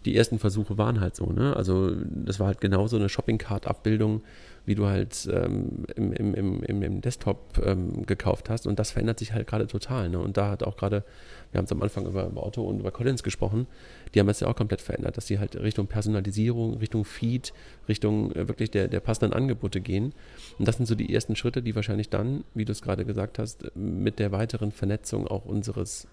Die 0.06 0.16
ersten 0.16 0.40
Versuche 0.40 0.78
waren 0.78 1.02
halt 1.02 1.16
so, 1.16 1.28
ne? 1.28 1.56
Also 1.56 1.94
das 2.06 2.40
war 2.40 2.48
halt 2.48 2.62
genauso 2.62 2.96
eine 2.96 3.10
Shopping-Cart-Abbildung, 3.10 4.22
wie 4.70 4.76
du 4.76 4.86
halt 4.86 5.28
ähm, 5.34 5.84
im, 5.96 6.14
im, 6.14 6.64
im, 6.64 6.84
im, 6.84 7.02
Desktop 7.02 7.60
ähm, 7.66 8.06
gekauft 8.06 8.52
hast. 8.52 8.68
Und 8.68 8.78
das 8.78 8.92
verändert 8.92 9.18
sich 9.18 9.34
halt 9.34 9.48
gerade 9.48 9.66
total. 9.66 10.10
Ne? 10.10 10.20
Und 10.20 10.38
da 10.38 10.52
hat 10.52 10.62
auch 10.62 10.78
gerade, 10.78 11.04
wir 11.52 11.58
haben 11.58 11.66
es 11.66 11.72
am 11.72 11.82
Anfang 11.82 12.06
über, 12.06 12.28
über 12.28 12.46
Otto 12.46 12.62
und 12.62 12.80
über 12.80 12.92
Collins 12.92 13.24
gesprochen, 13.24 13.66
die 14.14 14.20
haben 14.20 14.30
es 14.30 14.42
ja 14.42 14.48
auch 14.48 14.56
komplett 14.56 14.82
verändert, 14.82 15.18
dass 15.18 15.26
die 15.26 15.40
halt 15.40 15.56
Richtung 15.56 15.88
Personalisierung, 15.88 16.78
Richtung 16.78 17.04
Feed, 17.04 17.52
Richtung 17.88 18.32
äh, 18.34 18.48
wirklich 18.48 18.70
der, 18.70 18.88
der 18.88 19.00
passenden 19.00 19.34
Angebote 19.34 19.82
gehen. 19.82 20.14
Und 20.60 20.68
das 20.68 20.78
sind 20.78 20.86
so 20.86 20.94
die 20.94 21.12
ersten 21.12 21.36
Schritte, 21.36 21.64
die 21.64 21.76
wahrscheinlich 21.76 22.10
dann, 22.10 22.44
wie 22.54 22.66
du 22.66 22.72
es 22.72 22.84
gerade 22.84 23.06
gesagt 23.06 23.40
hast, 23.40 23.76
mit 23.76 24.20
der 24.20 24.32
weiteren 24.32 24.72
Vernetzung 24.72 25.28
auch 25.28 25.46
unseres 25.46 26.08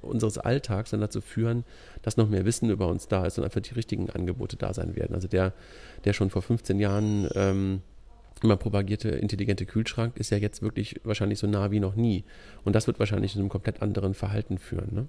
unseres 0.00 0.38
Alltags 0.38 0.90
dann 0.90 1.00
dazu 1.00 1.20
führen, 1.20 1.64
dass 2.02 2.16
noch 2.16 2.28
mehr 2.28 2.44
Wissen 2.44 2.70
über 2.70 2.88
uns 2.88 3.08
da 3.08 3.26
ist 3.26 3.38
und 3.38 3.44
einfach 3.44 3.60
die 3.60 3.74
richtigen 3.74 4.10
Angebote 4.10 4.56
da 4.56 4.72
sein 4.74 4.96
werden. 4.96 5.14
Also 5.14 5.28
der, 5.28 5.52
der 6.04 6.12
schon 6.12 6.30
vor 6.30 6.42
15 6.42 6.78
Jahren 6.78 7.28
ähm, 7.34 7.82
immer 8.42 8.56
propagierte 8.56 9.10
intelligente 9.10 9.66
Kühlschrank 9.66 10.16
ist 10.16 10.30
ja 10.30 10.38
jetzt 10.38 10.62
wirklich 10.62 11.00
wahrscheinlich 11.04 11.38
so 11.38 11.46
nah 11.46 11.70
wie 11.70 11.80
noch 11.80 11.94
nie. 11.94 12.24
Und 12.64 12.74
das 12.74 12.86
wird 12.86 12.98
wahrscheinlich 12.98 13.32
zu 13.32 13.38
einem 13.38 13.48
komplett 13.48 13.82
anderen 13.82 14.14
Verhalten 14.14 14.58
führen. 14.58 14.94
Ne? 14.94 15.08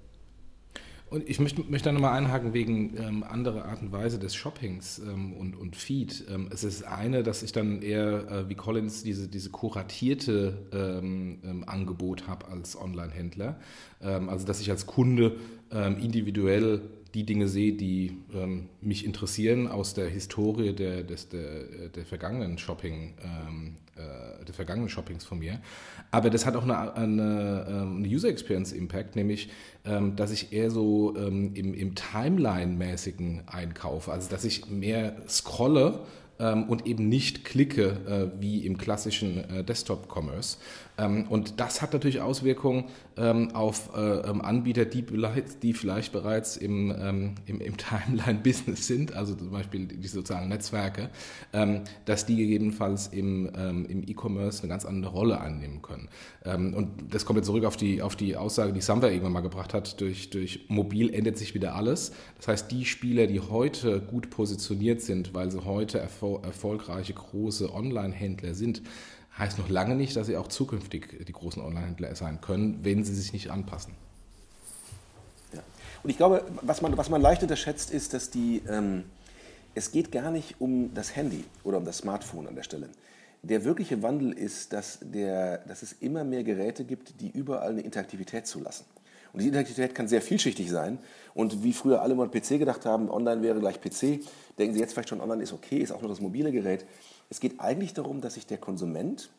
Und 1.10 1.28
ich 1.28 1.38
möchte, 1.38 1.62
möchte 1.62 1.90
da 1.90 1.92
nochmal 1.92 2.16
einhaken 2.18 2.54
wegen 2.54 2.96
ähm, 2.96 3.22
anderer 3.22 3.66
Art 3.66 3.82
und 3.82 3.92
Weise 3.92 4.18
des 4.18 4.34
Shoppings 4.34 4.98
ähm, 4.98 5.32
und, 5.34 5.54
und 5.54 5.76
Feed. 5.76 6.24
Ähm, 6.28 6.48
es 6.52 6.64
ist 6.64 6.82
eine, 6.84 7.22
dass 7.22 7.42
ich 7.42 7.52
dann 7.52 7.82
eher 7.82 8.28
äh, 8.30 8.48
wie 8.48 8.54
Collins 8.54 9.02
diese, 9.04 9.28
diese 9.28 9.50
kuratierte 9.50 10.66
ähm, 10.72 11.38
ähm, 11.44 11.64
Angebot 11.68 12.26
habe 12.26 12.48
als 12.48 12.80
Online-Händler. 12.80 13.60
Ähm, 14.02 14.28
also 14.28 14.46
dass 14.46 14.60
ich 14.60 14.70
als 14.70 14.86
Kunde 14.86 15.36
individuell 16.00 16.82
die 17.14 17.24
Dinge 17.24 17.48
sehe, 17.48 17.72
die 17.72 18.18
ähm, 18.34 18.68
mich 18.80 19.04
interessieren 19.04 19.68
aus 19.68 19.94
der 19.94 20.08
Historie 20.08 20.72
der, 20.72 21.04
des, 21.04 21.28
der, 21.28 21.88
der 21.94 22.04
vergangenen 22.04 22.58
Shopping, 22.58 23.14
ähm, 23.22 23.76
äh, 23.94 24.44
der 24.44 24.54
vergangenen 24.54 24.88
Shoppings 24.88 25.24
von 25.24 25.38
mir. 25.38 25.60
Aber 26.10 26.28
das 26.28 26.44
hat 26.44 26.56
auch 26.56 26.64
eine, 26.64 26.94
eine, 26.94 27.66
ähm, 27.68 27.96
eine 27.98 28.08
User 28.08 28.28
Experience 28.28 28.72
Impact, 28.72 29.14
nämlich, 29.14 29.48
ähm, 29.84 30.16
dass 30.16 30.32
ich 30.32 30.52
eher 30.52 30.70
so 30.72 31.16
ähm, 31.16 31.52
im, 31.54 31.72
im 31.72 31.94
Timeline-mäßigen 31.94 33.42
einkaufe, 33.46 34.10
also 34.10 34.28
dass 34.28 34.44
ich 34.44 34.68
mehr 34.68 35.16
scrolle 35.28 36.00
ähm, 36.40 36.64
und 36.64 36.86
eben 36.86 37.08
nicht 37.08 37.44
klicke 37.44 38.32
äh, 38.36 38.40
wie 38.40 38.66
im 38.66 38.76
klassischen 38.76 39.48
äh, 39.50 39.62
Desktop-Commerce. 39.62 40.58
Ähm, 40.96 41.26
und 41.28 41.60
das 41.60 41.82
hat 41.82 41.92
natürlich 41.92 42.20
Auswirkungen 42.20 42.84
ähm, 43.16 43.54
auf 43.54 43.90
äh, 43.96 44.00
ähm, 44.00 44.40
Anbieter, 44.40 44.84
die, 44.84 45.04
vielleicht 45.72 46.12
bereits 46.12 46.56
im, 46.56 46.90
im, 47.46 47.60
im 47.60 47.76
Timeline-Business 47.76 48.86
sind, 48.86 49.14
also 49.14 49.34
zum 49.34 49.50
Beispiel 49.50 49.86
die 49.86 50.08
sozialen 50.08 50.48
Netzwerke, 50.48 51.10
dass 52.04 52.26
die 52.26 52.36
gegebenenfalls 52.36 53.08
im, 53.08 53.46
im 53.46 54.02
E-Commerce 54.06 54.62
eine 54.62 54.68
ganz 54.68 54.84
andere 54.84 55.12
Rolle 55.12 55.40
einnehmen 55.40 55.82
können. 55.82 56.08
und 56.74 56.90
das 57.10 57.24
kommt 57.24 57.38
jetzt 57.38 57.46
zurück 57.46 57.64
auf 57.64 57.76
die, 57.76 58.02
auf 58.02 58.16
die 58.16 58.36
Aussage, 58.36 58.72
die 58.72 58.80
Samwer 58.80 59.10
irgendwann 59.10 59.32
mal 59.32 59.40
gebracht 59.40 59.74
hat, 59.74 60.00
durch, 60.00 60.30
durch 60.30 60.66
mobil 60.68 61.12
ändert 61.12 61.38
sich 61.38 61.54
wieder 61.54 61.74
alles. 61.74 62.12
Das 62.36 62.48
heißt, 62.48 62.70
die 62.70 62.84
Spieler, 62.84 63.26
die 63.26 63.40
heute 63.40 64.00
gut 64.00 64.30
positioniert 64.30 65.00
sind, 65.00 65.34
weil 65.34 65.50
sie 65.50 65.64
heute 65.64 65.98
erfol 65.98 66.40
erfolgreiche 66.42 67.14
große 67.14 67.72
Online-Händler 67.72 68.54
sind, 68.54 68.82
heißt 69.38 69.58
noch 69.58 69.68
lange 69.68 69.94
nicht, 69.94 70.16
dass 70.16 70.26
sie 70.26 70.36
auch 70.36 70.48
zukünftig 70.48 71.26
die 71.26 71.32
großen 71.32 71.62
Online-Händler 71.62 72.14
sein 72.14 72.40
können, 72.40 72.84
wenn 72.84 73.04
sie 73.04 73.14
sich 73.14 73.32
nicht 73.32 73.50
anpassen. 73.50 73.94
Ja. 75.52 75.60
Und 76.02 76.10
ich 76.10 76.16
glaube, 76.16 76.44
was 76.62 76.82
man, 76.82 76.96
was 76.96 77.10
man 77.10 77.20
leicht 77.20 77.42
unterschätzt, 77.42 77.90
ist, 77.90 78.14
dass 78.14 78.30
die, 78.30 78.62
ähm, 78.68 79.04
es 79.74 79.90
geht 79.90 80.12
gar 80.12 80.30
nicht 80.30 80.56
um 80.60 80.94
das 80.94 81.16
Handy 81.16 81.44
oder 81.64 81.78
um 81.78 81.84
das 81.84 81.98
Smartphone 81.98 82.46
an 82.46 82.54
der 82.54 82.62
Stelle. 82.62 82.88
Der 83.42 83.64
wirkliche 83.64 84.02
Wandel 84.02 84.32
ist, 84.32 84.72
dass, 84.72 85.00
der, 85.02 85.58
dass 85.58 85.82
es 85.82 85.92
immer 86.00 86.24
mehr 86.24 86.44
Geräte 86.44 86.84
gibt, 86.84 87.20
die 87.20 87.28
überall 87.28 87.70
eine 87.70 87.82
Interaktivität 87.82 88.46
zulassen. 88.46 88.86
Und 89.32 89.40
diese 89.40 89.48
Interaktivität 89.48 89.94
kann 89.94 90.06
sehr 90.06 90.22
vielschichtig 90.22 90.70
sein. 90.70 90.98
Und 91.34 91.64
wie 91.64 91.72
früher 91.72 92.00
alle 92.00 92.14
mal 92.14 92.28
PC 92.28 92.60
gedacht 92.60 92.86
haben, 92.86 93.10
online 93.10 93.42
wäre 93.42 93.58
gleich 93.58 93.80
PC, 93.80 94.20
denken 94.58 94.74
Sie 94.74 94.80
jetzt 94.80 94.92
vielleicht 94.92 95.08
schon, 95.08 95.20
online 95.20 95.42
ist 95.42 95.52
okay, 95.52 95.78
ist 95.78 95.90
auch 95.90 96.00
nur 96.00 96.08
das 96.08 96.20
mobile 96.20 96.52
Gerät. 96.52 96.86
Es 97.28 97.40
geht 97.40 97.58
eigentlich 97.58 97.92
darum, 97.92 98.20
dass 98.20 98.34
sich 98.34 98.46
der 98.46 98.58
Konsument 98.58 99.30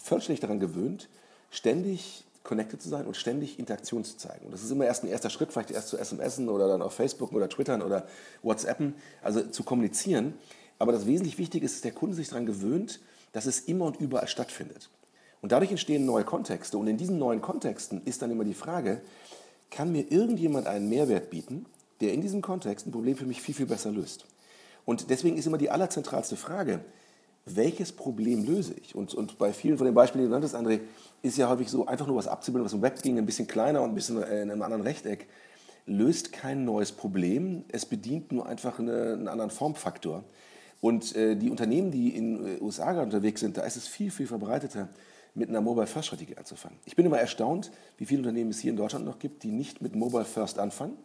völlig 0.00 0.40
daran 0.40 0.60
gewöhnt, 0.60 1.08
ständig 1.50 2.24
connected 2.42 2.80
zu 2.80 2.88
sein 2.88 3.06
und 3.06 3.16
ständig 3.16 3.58
Interaktion 3.58 4.04
zu 4.04 4.16
zeigen. 4.16 4.46
Und 4.46 4.52
das 4.52 4.62
ist 4.62 4.70
immer 4.70 4.84
erst 4.84 5.04
ein 5.04 5.08
erster 5.08 5.30
Schritt, 5.30 5.52
vielleicht 5.52 5.70
erst 5.70 5.88
zu 5.88 5.96
SMSen 5.96 6.48
oder 6.48 6.68
dann 6.68 6.82
auf 6.82 6.94
Facebook 6.94 7.32
oder 7.32 7.48
Twittern 7.48 7.82
oder 7.82 8.06
WhatsAppen, 8.42 8.94
also 9.22 9.42
zu 9.42 9.62
kommunizieren. 9.62 10.34
Aber 10.78 10.92
das 10.92 11.06
wesentlich 11.06 11.38
Wichtige 11.38 11.64
ist, 11.64 11.76
dass 11.76 11.82
der 11.82 11.92
Kunde 11.92 12.16
sich 12.16 12.28
daran 12.28 12.46
gewöhnt, 12.46 13.00
dass 13.32 13.46
es 13.46 13.60
immer 13.60 13.84
und 13.84 14.00
überall 14.00 14.28
stattfindet. 14.28 14.90
Und 15.42 15.52
dadurch 15.52 15.70
entstehen 15.70 16.04
neue 16.04 16.24
Kontexte. 16.24 16.76
Und 16.78 16.86
in 16.86 16.96
diesen 16.96 17.18
neuen 17.18 17.40
Kontexten 17.40 18.02
ist 18.04 18.22
dann 18.22 18.30
immer 18.30 18.44
die 18.44 18.54
Frage, 18.54 19.00
kann 19.70 19.92
mir 19.92 20.10
irgendjemand 20.10 20.66
einen 20.66 20.88
Mehrwert 20.88 21.30
bieten, 21.30 21.66
der 22.00 22.12
in 22.12 22.20
diesem 22.20 22.42
Kontext 22.42 22.86
ein 22.86 22.92
Problem 22.92 23.16
für 23.16 23.26
mich 23.26 23.40
viel, 23.40 23.54
viel 23.54 23.66
besser 23.66 23.90
löst? 23.90 24.26
Und 24.84 25.10
deswegen 25.10 25.36
ist 25.36 25.46
immer 25.46 25.58
die 25.58 25.70
allerzentralste 25.70 26.36
Frage, 26.36 26.80
welches 27.46 27.92
Problem 27.92 28.44
löse 28.44 28.74
ich? 28.74 28.94
Und, 28.94 29.14
und 29.14 29.38
bei 29.38 29.52
vielen 29.52 29.78
von 29.78 29.86
den 29.86 29.94
Beispielen, 29.94 30.24
die 30.24 30.28
du 30.28 30.32
nanntest, 30.32 30.54
André, 30.54 30.80
ist 31.22 31.36
ja 31.38 31.48
häufig 31.48 31.68
so, 31.68 31.86
einfach 31.86 32.06
nur 32.06 32.16
was 32.16 32.28
abzubilden, 32.28 32.64
was 32.64 32.72
im 32.72 32.82
Web 32.82 33.02
ging, 33.02 33.18
ein 33.18 33.26
bisschen 33.26 33.46
kleiner 33.46 33.82
und 33.82 33.90
ein 33.90 33.94
bisschen 33.94 34.22
in 34.22 34.50
einem 34.50 34.62
anderen 34.62 34.82
Rechteck, 34.82 35.26
löst 35.86 36.32
kein 36.32 36.64
neues 36.64 36.92
Problem. 36.92 37.64
Es 37.68 37.86
bedient 37.86 38.32
nur 38.32 38.46
einfach 38.46 38.78
eine, 38.78 39.14
einen 39.14 39.28
anderen 39.28 39.50
Formfaktor. 39.50 40.24
Und 40.80 41.14
äh, 41.14 41.36
die 41.36 41.50
Unternehmen, 41.50 41.90
die 41.90 42.16
in 42.16 42.44
den 42.44 42.56
äh, 42.56 42.60
USA 42.60 42.92
gerade 42.92 43.04
unterwegs 43.04 43.40
sind, 43.40 43.56
da 43.56 43.62
ist 43.62 43.76
es 43.76 43.86
viel, 43.86 44.10
viel 44.10 44.26
verbreiteter, 44.26 44.88
mit 45.34 45.48
einer 45.48 45.60
Mobile 45.60 45.86
First 45.86 46.08
Strategie 46.08 46.36
anzufangen. 46.36 46.78
Ich 46.84 46.96
bin 46.96 47.06
immer 47.06 47.18
erstaunt, 47.18 47.70
wie 47.98 48.06
viele 48.06 48.20
Unternehmen 48.20 48.50
es 48.50 48.60
hier 48.60 48.70
in 48.70 48.76
Deutschland 48.76 49.04
noch 49.04 49.18
gibt, 49.18 49.42
die 49.42 49.52
nicht 49.52 49.80
mit 49.80 49.94
Mobile 49.94 50.24
First 50.24 50.58
anfangen, 50.58 50.96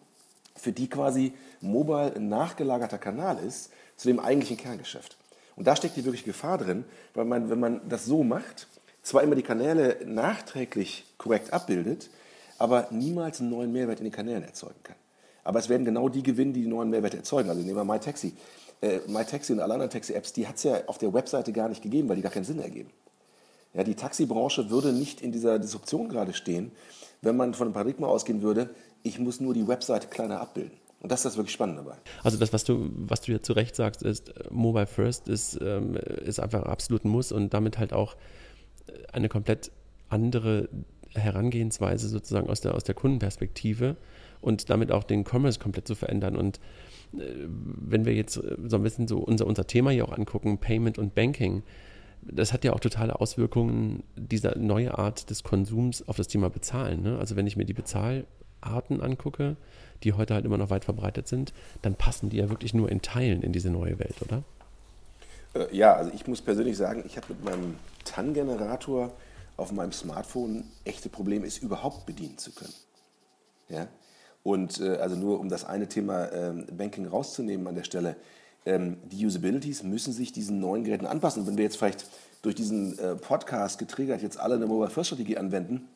für 0.55 0.71
die 0.71 0.89
quasi 0.89 1.33
Mobile 1.61 2.13
ein 2.15 2.29
nachgelagerter 2.29 2.97
Kanal 2.97 3.39
ist 3.39 3.71
zu 3.97 4.07
dem 4.07 4.19
eigentlichen 4.19 4.57
Kerngeschäft. 4.57 5.17
Und 5.55 5.67
da 5.67 5.75
steckt 5.75 5.95
die 5.95 6.03
wirkliche 6.03 6.25
Gefahr 6.25 6.57
drin, 6.57 6.85
weil 7.13 7.25
man, 7.25 7.49
wenn 7.49 7.59
man 7.59 7.81
das 7.87 8.05
so 8.05 8.23
macht, 8.23 8.67
zwar 9.01 9.23
immer 9.23 9.35
die 9.35 9.43
Kanäle 9.43 9.99
nachträglich 10.05 11.05
korrekt 11.17 11.53
abbildet, 11.53 12.09
aber 12.57 12.87
niemals 12.91 13.39
einen 13.39 13.49
neuen 13.49 13.71
Mehrwert 13.71 13.99
in 13.99 14.05
den 14.05 14.13
Kanälen 14.13 14.43
erzeugen 14.43 14.81
kann. 14.83 14.95
Aber 15.43 15.59
es 15.59 15.69
werden 15.69 15.85
genau 15.85 16.09
die 16.09 16.23
gewinnen, 16.23 16.53
die 16.53 16.61
den 16.61 16.71
neuen 16.71 16.89
Mehrwert 16.89 17.13
erzeugen. 17.13 17.49
Also 17.49 17.61
nehmen 17.61 17.77
wir 17.77 17.85
MyTaxi. 17.85 18.33
Äh, 18.81 18.99
MyTaxi 19.07 19.53
und 19.53 19.59
alle 19.59 19.73
anderen 19.73 19.91
Taxi-Apps, 19.91 20.33
die 20.33 20.47
hat 20.47 20.55
es 20.55 20.63
ja 20.63 20.81
auf 20.87 20.97
der 20.97 21.13
Webseite 21.13 21.53
gar 21.53 21.69
nicht 21.69 21.83
gegeben, 21.83 22.09
weil 22.09 22.15
die 22.15 22.21
gar 22.23 22.31
keinen 22.31 22.45
Sinn 22.45 22.59
ergeben. 22.59 22.89
Ja, 23.75 23.83
die 23.83 23.95
Taxibranche 23.95 24.69
würde 24.69 24.93
nicht 24.93 25.21
in 25.21 25.31
dieser 25.31 25.59
Disruption 25.59 26.07
gerade 26.09 26.33
stehen, 26.33 26.71
wenn 27.21 27.35
man 27.35 27.53
von 27.53 27.67
einem 27.67 27.73
Paradigma 27.73 28.07
ausgehen 28.07 28.41
würde, 28.41 28.69
ich 29.03 29.19
muss 29.19 29.39
nur 29.39 29.53
die 29.53 29.67
Webseite 29.67 30.07
kleiner 30.07 30.39
abbilden. 30.39 30.77
Und 31.01 31.11
das 31.11 31.19
ist 31.19 31.25
das 31.25 31.37
wirklich 31.37 31.53
spannend 31.53 31.77
dabei. 31.77 31.97
Also 32.23 32.37
das, 32.37 32.51
was 32.53 32.63
du, 32.63 32.89
was 32.95 33.21
du 33.21 33.33
ja 33.33 33.41
zu 33.41 33.53
Recht 33.53 33.75
sagst, 33.75 34.01
ist, 34.01 34.29
äh, 34.29 34.43
Mobile 34.49 34.87
First 34.87 35.27
ist, 35.27 35.59
ähm, 35.61 35.95
ist 35.95 36.39
einfach 36.39 36.63
absolut 36.63 37.05
ein 37.05 37.09
Muss 37.09 37.31
und 37.31 37.53
damit 37.53 37.77
halt 37.77 37.93
auch 37.93 38.15
äh, 38.87 38.91
eine 39.11 39.29
komplett 39.29 39.71
andere 40.09 40.69
Herangehensweise 41.13 42.07
sozusagen 42.07 42.49
aus 42.49 42.61
der, 42.61 42.75
aus 42.75 42.83
der 42.83 42.95
Kundenperspektive 42.95 43.97
und 44.41 44.69
damit 44.69 44.91
auch 44.91 45.03
den 45.03 45.25
Commerce 45.25 45.59
komplett 45.59 45.87
zu 45.87 45.95
verändern. 45.95 46.35
Und 46.35 46.59
äh, 47.13 47.19
wenn 47.47 48.05
wir 48.05 48.13
jetzt 48.13 48.33
so 48.33 48.75
ein 48.75 48.83
bisschen 48.83 49.07
so 49.07 49.19
unser, 49.19 49.45
unser 49.45 49.67
Thema 49.67 49.91
hier 49.91 50.07
auch 50.07 50.17
angucken, 50.17 50.57
Payment 50.57 50.97
und 50.97 51.13
Banking, 51.13 51.61
das 52.25 52.53
hat 52.53 52.63
ja 52.63 52.73
auch 52.73 52.79
totale 52.79 53.19
Auswirkungen, 53.19 54.03
diese 54.15 54.57
neue 54.57 54.97
Art 54.97 55.29
des 55.29 55.43
Konsums 55.43 56.07
auf 56.07 56.17
das 56.17 56.27
Thema 56.27 56.49
Bezahlen. 56.49 57.03
Ne? 57.03 57.17
Also 57.19 57.35
wenn 57.35 57.47
ich 57.47 57.55
mir 57.55 57.65
die 57.65 57.73
Bezahlarten 57.73 59.01
angucke, 59.01 59.55
die 60.03 60.13
heute 60.13 60.33
halt 60.33 60.45
immer 60.45 60.57
noch 60.57 60.69
weit 60.69 60.85
verbreitet 60.85 61.27
sind, 61.27 61.53
dann 61.81 61.95
passen 61.95 62.29
die 62.29 62.37
ja 62.37 62.49
wirklich 62.49 62.73
nur 62.73 62.91
in 62.91 63.01
Teilen 63.01 63.41
in 63.41 63.53
diese 63.53 63.69
neue 63.69 63.99
Welt, 63.99 64.21
oder? 64.21 64.43
Äh, 65.53 65.75
ja, 65.75 65.93
also 65.93 66.11
ich 66.13 66.27
muss 66.27 66.41
persönlich 66.41 66.77
sagen, 66.77 67.03
ich 67.05 67.17
habe 67.17 67.27
mit 67.29 67.43
meinem 67.43 67.75
TAN-Generator 68.03 69.11
auf 69.57 69.71
meinem 69.71 69.91
Smartphone 69.91 70.65
echte 70.83 71.09
Probleme 71.09 71.45
ist, 71.45 71.61
überhaupt 71.63 72.05
bedienen 72.05 72.37
zu 72.37 72.51
können. 72.51 72.73
Ja? 73.69 73.87
Und 74.43 74.79
äh, 74.79 74.97
also 74.97 75.15
nur 75.15 75.39
um 75.39 75.49
das 75.49 75.65
eine 75.65 75.87
Thema 75.87 76.31
ähm, 76.31 76.65
Banking 76.71 77.07
rauszunehmen 77.07 77.67
an 77.67 77.75
der 77.75 77.83
Stelle, 77.83 78.15
ähm, 78.65 78.97
die 79.05 79.25
Usabilities 79.25 79.83
müssen 79.83 80.13
sich 80.13 80.31
diesen 80.31 80.59
neuen 80.59 80.83
Geräten 80.83 81.05
anpassen. 81.05 81.41
Und 81.41 81.47
wenn 81.47 81.57
wir 81.57 81.63
jetzt 81.63 81.77
vielleicht 81.77 82.05
durch 82.41 82.55
diesen 82.55 82.97
äh, 82.99 83.15
Podcast 83.15 83.79
getriggert 83.79 84.21
jetzt 84.21 84.39
alle 84.39 84.55
eine 84.55 84.67
Mobile 84.67 84.89
First 84.89 85.07
Strategie 85.07 85.37
anwenden, 85.37 85.87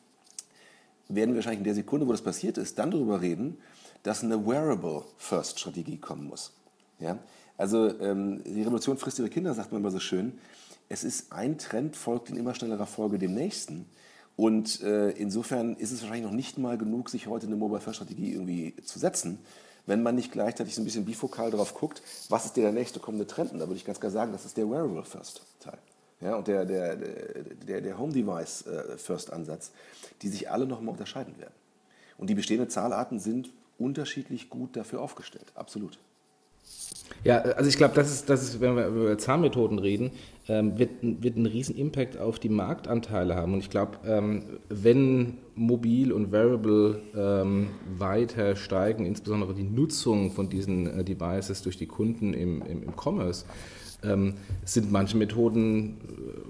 werden 1.08 1.30
wir 1.30 1.36
wahrscheinlich 1.36 1.60
in 1.60 1.64
der 1.64 1.74
Sekunde, 1.74 2.06
wo 2.06 2.12
das 2.12 2.22
passiert 2.22 2.58
ist, 2.58 2.78
dann 2.78 2.90
darüber 2.90 3.20
reden, 3.20 3.58
dass 4.02 4.22
eine 4.22 4.46
Wearable 4.46 5.02
First 5.18 5.60
Strategie 5.60 5.98
kommen 5.98 6.26
muss. 6.28 6.52
Ja? 6.98 7.18
Also 7.56 7.98
ähm, 8.00 8.42
die 8.44 8.62
Revolution 8.62 8.96
frisst 8.96 9.18
ihre 9.18 9.28
Kinder, 9.28 9.52
sagt 9.54 9.72
man 9.72 9.80
immer 9.80 9.90
so 9.90 10.00
schön. 10.00 10.38
Es 10.88 11.04
ist 11.04 11.32
ein 11.32 11.58
Trend, 11.58 11.96
folgt 11.96 12.30
in 12.30 12.36
immer 12.36 12.54
schnellerer 12.54 12.86
Folge 12.86 13.18
dem 13.18 13.34
nächsten. 13.34 13.86
Und 14.36 14.80
äh, 14.80 15.10
insofern 15.10 15.74
ist 15.76 15.92
es 15.92 16.00
wahrscheinlich 16.00 16.24
noch 16.24 16.34
nicht 16.34 16.56
mal 16.56 16.78
genug, 16.78 17.10
sich 17.10 17.26
heute 17.26 17.46
eine 17.46 17.56
Mobile 17.56 17.80
First 17.80 17.96
Strategie 17.96 18.32
irgendwie 18.32 18.74
zu 18.82 18.98
setzen, 18.98 19.38
wenn 19.86 20.02
man 20.02 20.14
nicht 20.14 20.32
gleichzeitig 20.32 20.74
so 20.74 20.82
ein 20.82 20.84
bisschen 20.84 21.04
bifokal 21.04 21.50
darauf 21.50 21.74
guckt, 21.74 22.02
was 22.28 22.46
ist 22.46 22.56
der 22.56 22.72
nächste 22.72 23.00
kommende 23.00 23.26
Trend. 23.26 23.52
Und 23.52 23.58
da 23.58 23.66
würde 23.66 23.76
ich 23.76 23.84
ganz 23.84 24.00
klar 24.00 24.12
sagen, 24.12 24.32
das 24.32 24.44
ist 24.44 24.56
der 24.56 24.68
Wearable 24.70 25.04
First 25.04 25.42
Teil. 25.60 25.78
Ja, 26.20 26.36
und 26.36 26.48
der, 26.48 26.66
der, 26.66 26.96
der, 26.96 27.80
der 27.80 27.98
Home 27.98 28.12
Device 28.12 28.66
äh, 28.66 28.98
First 28.98 29.32
Ansatz, 29.32 29.72
die 30.20 30.28
sich 30.28 30.50
alle 30.50 30.66
nochmal 30.66 30.92
unterscheiden 30.92 31.38
werden. 31.38 31.54
Und 32.18 32.28
die 32.28 32.34
bestehenden 32.34 32.68
Zahlarten 32.68 33.18
sind 33.18 33.50
unterschiedlich 33.78 34.50
gut 34.50 34.76
dafür 34.76 35.00
aufgestellt, 35.00 35.46
absolut. 35.54 35.98
Ja, 37.22 37.38
also 37.38 37.68
ich 37.68 37.76
glaube, 37.76 37.94
das 37.94 38.10
ist, 38.10 38.30
das 38.30 38.42
ist, 38.42 38.60
wenn 38.60 38.76
wir 38.76 38.86
über 38.86 39.18
Zahnmethoden 39.18 39.78
reden, 39.78 40.10
ähm, 40.48 40.78
wird, 40.78 40.90
wird 41.02 41.36
einen 41.36 41.46
riesen 41.46 41.76
Impact 41.76 42.18
auf 42.18 42.38
die 42.38 42.48
Marktanteile 42.48 43.34
haben. 43.34 43.52
Und 43.52 43.60
ich 43.60 43.70
glaube, 43.70 43.98
ähm, 44.06 44.42
wenn 44.68 45.38
mobil 45.54 46.12
und 46.12 46.32
Variable 46.32 47.02
ähm, 47.14 47.68
weiter 47.98 48.56
steigen, 48.56 49.04
insbesondere 49.04 49.54
die 49.54 49.64
Nutzung 49.64 50.32
von 50.32 50.48
diesen 50.48 50.86
äh, 50.86 51.04
Devices 51.04 51.62
durch 51.62 51.76
die 51.76 51.86
Kunden 51.86 52.32
im, 52.32 52.62
im, 52.62 52.82
im 52.82 52.94
Commerce, 52.96 53.44
ähm, 54.02 54.34
sind 54.64 54.90
manche 54.90 55.16
Methoden 55.16 55.98
äh, 56.08 56.49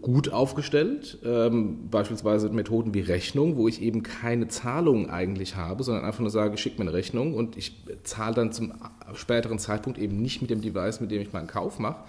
gut 0.00 0.32
aufgestellt, 0.32 1.18
ähm, 1.24 1.88
beispielsweise 1.90 2.48
Methoden 2.50 2.94
wie 2.94 3.00
Rechnung, 3.00 3.56
wo 3.56 3.66
ich 3.66 3.82
eben 3.82 4.04
keine 4.04 4.46
Zahlung 4.46 5.10
eigentlich 5.10 5.56
habe, 5.56 5.82
sondern 5.82 6.04
einfach 6.04 6.20
nur 6.20 6.30
sage, 6.30 6.56
schick 6.56 6.78
mir 6.78 6.84
eine 6.84 6.92
Rechnung 6.92 7.34
und 7.34 7.56
ich 7.56 7.72
zahle 8.04 8.34
dann 8.36 8.52
zum 8.52 8.72
späteren 9.14 9.58
Zeitpunkt 9.58 9.98
eben 9.98 10.22
nicht 10.22 10.42
mit 10.42 10.50
dem 10.50 10.60
Device, 10.60 11.00
mit 11.00 11.10
dem 11.10 11.22
ich 11.22 11.32
meinen 11.32 11.48
Kauf 11.48 11.80
mache. 11.80 12.04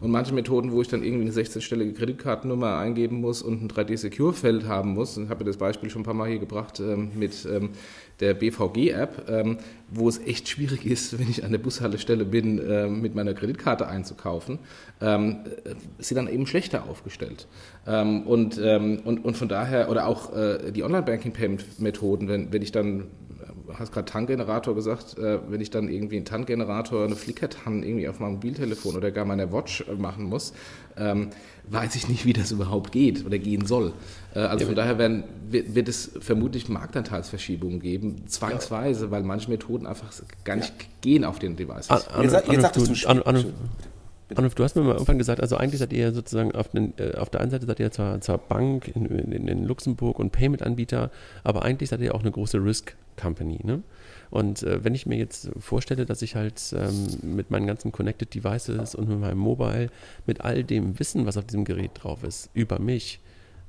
Und 0.00 0.10
manche 0.10 0.34
Methoden, 0.34 0.72
wo 0.72 0.82
ich 0.82 0.88
dann 0.88 1.02
irgendwie 1.02 1.24
eine 1.24 1.32
16-stellige 1.32 1.94
Kreditkartennummer 1.94 2.76
eingeben 2.76 3.20
muss 3.20 3.42
und 3.42 3.62
ein 3.62 3.68
3D-Secure-Feld 3.68 4.66
haben 4.66 4.94
muss, 4.94 5.16
und 5.16 5.24
ich 5.24 5.30
habe 5.30 5.44
das 5.44 5.56
Beispiel 5.56 5.90
schon 5.90 6.02
ein 6.02 6.04
paar 6.04 6.14
Mal 6.14 6.28
hier 6.28 6.40
gebracht 6.40 6.80
ähm, 6.80 7.10
mit 7.14 7.46
ähm, 7.50 7.70
der 8.20 8.34
BVG-App, 8.34 9.28
ähm, 9.28 9.58
wo 9.90 10.08
es 10.08 10.18
echt 10.18 10.48
schwierig 10.48 10.86
ist, 10.86 11.18
wenn 11.18 11.28
ich 11.28 11.44
an 11.44 11.52
der 11.52 11.58
Bushaltestelle 11.58 12.24
bin, 12.24 12.58
äh, 12.58 12.88
mit 12.88 13.14
meiner 13.14 13.34
Kreditkarte 13.34 13.86
einzukaufen, 13.86 14.58
ähm, 15.00 15.44
äh, 15.64 15.74
sie 15.98 16.14
dann 16.14 16.28
eben 16.28 16.46
schlechter 16.46 16.88
aufgestellt. 16.88 17.46
Ähm, 17.86 18.22
und, 18.22 18.60
ähm, 18.62 19.00
und, 19.04 19.24
und 19.24 19.36
von 19.36 19.48
daher, 19.48 19.90
oder 19.90 20.06
auch 20.06 20.34
äh, 20.34 20.72
die 20.72 20.82
Online-Banking-Payment-Methoden, 20.82 22.28
wenn, 22.28 22.52
wenn 22.52 22.62
ich 22.62 22.72
dann 22.72 23.06
hast 23.78 23.92
gerade 23.92 24.06
Tankgenerator 24.06 24.74
gesagt, 24.74 25.18
äh, 25.18 25.38
wenn 25.48 25.60
ich 25.60 25.70
dann 25.70 25.88
irgendwie 25.88 26.16
einen 26.16 26.24
Tankgenerator, 26.24 27.04
eine 27.04 27.16
Flickr-TAN 27.16 27.82
irgendwie 27.82 28.08
auf 28.08 28.20
meinem 28.20 28.34
Mobiltelefon 28.34 28.96
oder 28.96 29.10
gar 29.10 29.24
meiner 29.24 29.52
Watch 29.52 29.84
äh, 29.88 29.94
machen 29.94 30.24
muss, 30.24 30.52
ähm, 30.96 31.30
weiß 31.68 31.94
ich 31.96 32.08
nicht, 32.08 32.24
wie 32.24 32.32
das 32.32 32.50
überhaupt 32.50 32.92
geht 32.92 33.26
oder 33.26 33.38
gehen 33.38 33.66
soll. 33.66 33.92
Äh, 34.34 34.40
also 34.40 34.60
ja, 34.62 34.66
von 34.66 34.76
daher 34.76 34.98
werden, 34.98 35.24
wird, 35.48 35.74
wird, 35.74 35.88
es 35.88 36.10
vermutlich 36.20 36.68
Marktanteilsverschiebungen 36.68 37.80
geben, 37.80 38.26
zwangsweise, 38.26 39.06
ja. 39.06 39.10
weil 39.10 39.22
manche 39.22 39.50
Methoden 39.50 39.86
einfach 39.86 40.12
gar 40.44 40.56
nicht 40.56 40.72
ja. 40.78 40.88
gehen 41.00 41.24
auf 41.24 41.38
den 41.38 41.56
Devices. 41.56 41.90
An, 41.90 42.02
an, 42.12 42.22
jetzt, 42.22 42.48
jetzt 42.48 42.62
sagst 42.62 43.04
du, 43.04 43.08
an, 43.08 43.22
an, 43.22 43.44
Anruf, 44.36 44.54
du 44.54 44.64
hast 44.64 44.76
mir 44.76 44.82
mal 44.82 44.92
irgendwann 44.92 45.18
gesagt, 45.18 45.40
also 45.40 45.56
eigentlich 45.56 45.78
seid 45.78 45.92
ihr 45.92 46.12
sozusagen 46.12 46.52
auf, 46.52 46.68
den, 46.68 46.92
äh, 46.98 47.14
auf 47.16 47.30
der 47.30 47.40
einen 47.40 47.50
Seite 47.50 47.66
seid 47.66 47.80
ihr 47.80 47.90
zwar, 47.90 48.20
zwar 48.20 48.38
Bank 48.38 48.88
in, 48.88 49.06
in, 49.06 49.48
in 49.48 49.64
Luxemburg 49.64 50.18
und 50.18 50.32
Payment-Anbieter, 50.32 51.10
aber 51.44 51.62
eigentlich 51.62 51.88
seid 51.90 52.00
ihr 52.00 52.14
auch 52.14 52.20
eine 52.20 52.30
große 52.30 52.62
Risk-Company. 52.62 53.60
Ne? 53.64 53.82
Und 54.30 54.62
äh, 54.62 54.84
wenn 54.84 54.94
ich 54.94 55.06
mir 55.06 55.16
jetzt 55.16 55.50
vorstelle, 55.58 56.04
dass 56.04 56.20
ich 56.22 56.34
halt 56.34 56.60
ähm, 56.76 57.34
mit 57.34 57.50
meinen 57.50 57.66
ganzen 57.66 57.92
Connected 57.92 58.34
Devices 58.34 58.94
und 58.94 59.08
mit 59.08 59.18
meinem 59.18 59.38
Mobile, 59.38 59.88
mit 60.26 60.42
all 60.42 60.62
dem 60.62 60.98
Wissen, 60.98 61.24
was 61.24 61.36
auf 61.36 61.44
diesem 61.44 61.64
Gerät 61.64 61.92
drauf 61.94 62.22
ist, 62.24 62.50
über 62.52 62.78
mich 62.78 63.20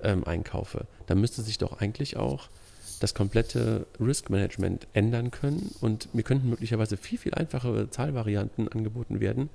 ähm, 0.02 0.26
einkaufe, 0.26 0.88
dann 1.08 1.22
müsste 1.22 1.42
sich 1.42 1.58
doch 1.58 1.80
eigentlich 1.80 2.18
auch 2.18 2.50
das 3.00 3.14
komplette 3.14 3.88
Risk 4.00 4.30
Management 4.30 4.88
ändern 4.94 5.32
können 5.32 5.74
und 5.80 6.14
mir 6.14 6.24
könnten 6.24 6.50
möglicherweise 6.50 6.98
viel, 6.98 7.18
viel 7.18 7.34
einfachere 7.34 7.90
Zahlvarianten 7.90 8.68
angeboten 8.68 9.22
werden, 9.22 9.50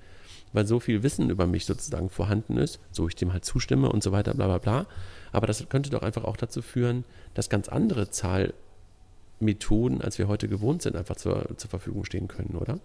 weil 0.55 0.67
so 0.67 0.81
viel 0.81 1.03
Wissen 1.03 1.29
über 1.29 1.47
mich 1.47 1.67
sozusagen 1.67 2.09
vorhanden 2.09 2.57
ist, 2.57 2.81
so 2.91 3.07
ich 3.07 3.17
dem 3.17 3.35
halt 3.35 3.45
zustimme 3.45 3.93
und 3.93 4.03
so 4.03 4.13
weiter, 4.13 4.33
bla 4.33 4.47
bla 4.47 4.59
bla. 4.59 4.87
Aber 5.33 5.47
das 5.47 5.69
könnte 5.69 5.91
doch 5.91 6.03
einfach 6.03 6.25
auch 6.25 6.39
dazu 6.39 6.63
führen, 6.63 7.05
dass 7.35 7.51
ganz 7.51 7.69
andere 7.69 8.09
Zahlmethoden, 8.11 10.01
als 10.01 10.19
wir 10.19 10.29
heute 10.29 10.49
gewohnt 10.49 10.81
sind, 10.81 10.97
einfach 10.97 11.17
zur, 11.17 11.59
zur 11.59 11.69
Verfügung 11.69 12.05
stehen 12.05 12.29
können, 12.29 12.57
oder? 12.57 12.79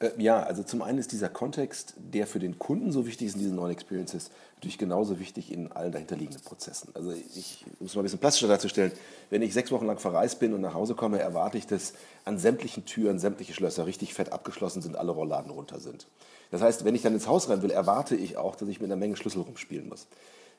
Äh, 0.00 0.10
ja, 0.18 0.42
also 0.42 0.62
zum 0.62 0.82
einen 0.82 0.98
ist 0.98 1.12
dieser 1.12 1.28
Kontext, 1.28 1.94
der 1.96 2.26
für 2.26 2.40
den 2.40 2.58
Kunden 2.58 2.92
so 2.92 3.06
wichtig 3.06 3.28
ist 3.28 3.34
in 3.34 3.40
diesen 3.40 3.56
neuen 3.56 3.72
Experiences, 3.72 4.30
natürlich 4.56 4.78
genauso 4.78 5.20
wichtig 5.20 5.52
in 5.52 5.70
allen 5.72 5.92
dahinterliegenden 5.92 6.42
Prozessen. 6.42 6.90
Also 6.94 7.12
ich 7.12 7.64
es 7.82 7.94
mal 7.94 8.00
ein 8.00 8.04
bisschen 8.04 8.18
plastischer 8.18 8.48
darzustellen, 8.48 8.92
wenn 9.30 9.42
ich 9.42 9.52
sechs 9.52 9.70
Wochen 9.70 9.86
lang 9.86 9.98
verreist 9.98 10.40
bin 10.40 10.52
und 10.54 10.60
nach 10.60 10.74
Hause 10.74 10.94
komme, 10.94 11.20
erwarte 11.20 11.56
ich, 11.56 11.66
dass 11.66 11.94
an 12.24 12.38
sämtlichen 12.38 12.84
Türen 12.84 13.18
sämtliche 13.18 13.54
Schlösser 13.54 13.86
richtig 13.86 14.12
fett 14.14 14.32
abgeschlossen 14.32 14.82
sind, 14.82 14.96
alle 14.96 15.12
Rollladen 15.12 15.52
runter 15.52 15.78
sind. 15.78 16.08
Das 16.50 16.60
heißt, 16.60 16.84
wenn 16.84 16.94
ich 16.94 17.02
dann 17.02 17.14
ins 17.14 17.26
Haus 17.26 17.48
rein 17.48 17.62
will, 17.62 17.70
erwarte 17.70 18.16
ich 18.16 18.36
auch, 18.36 18.56
dass 18.56 18.68
ich 18.68 18.80
mit 18.80 18.90
einer 18.90 18.98
Menge 18.98 19.16
Schlüssel 19.16 19.42
rumspielen 19.42 19.88
muss. 19.88 20.06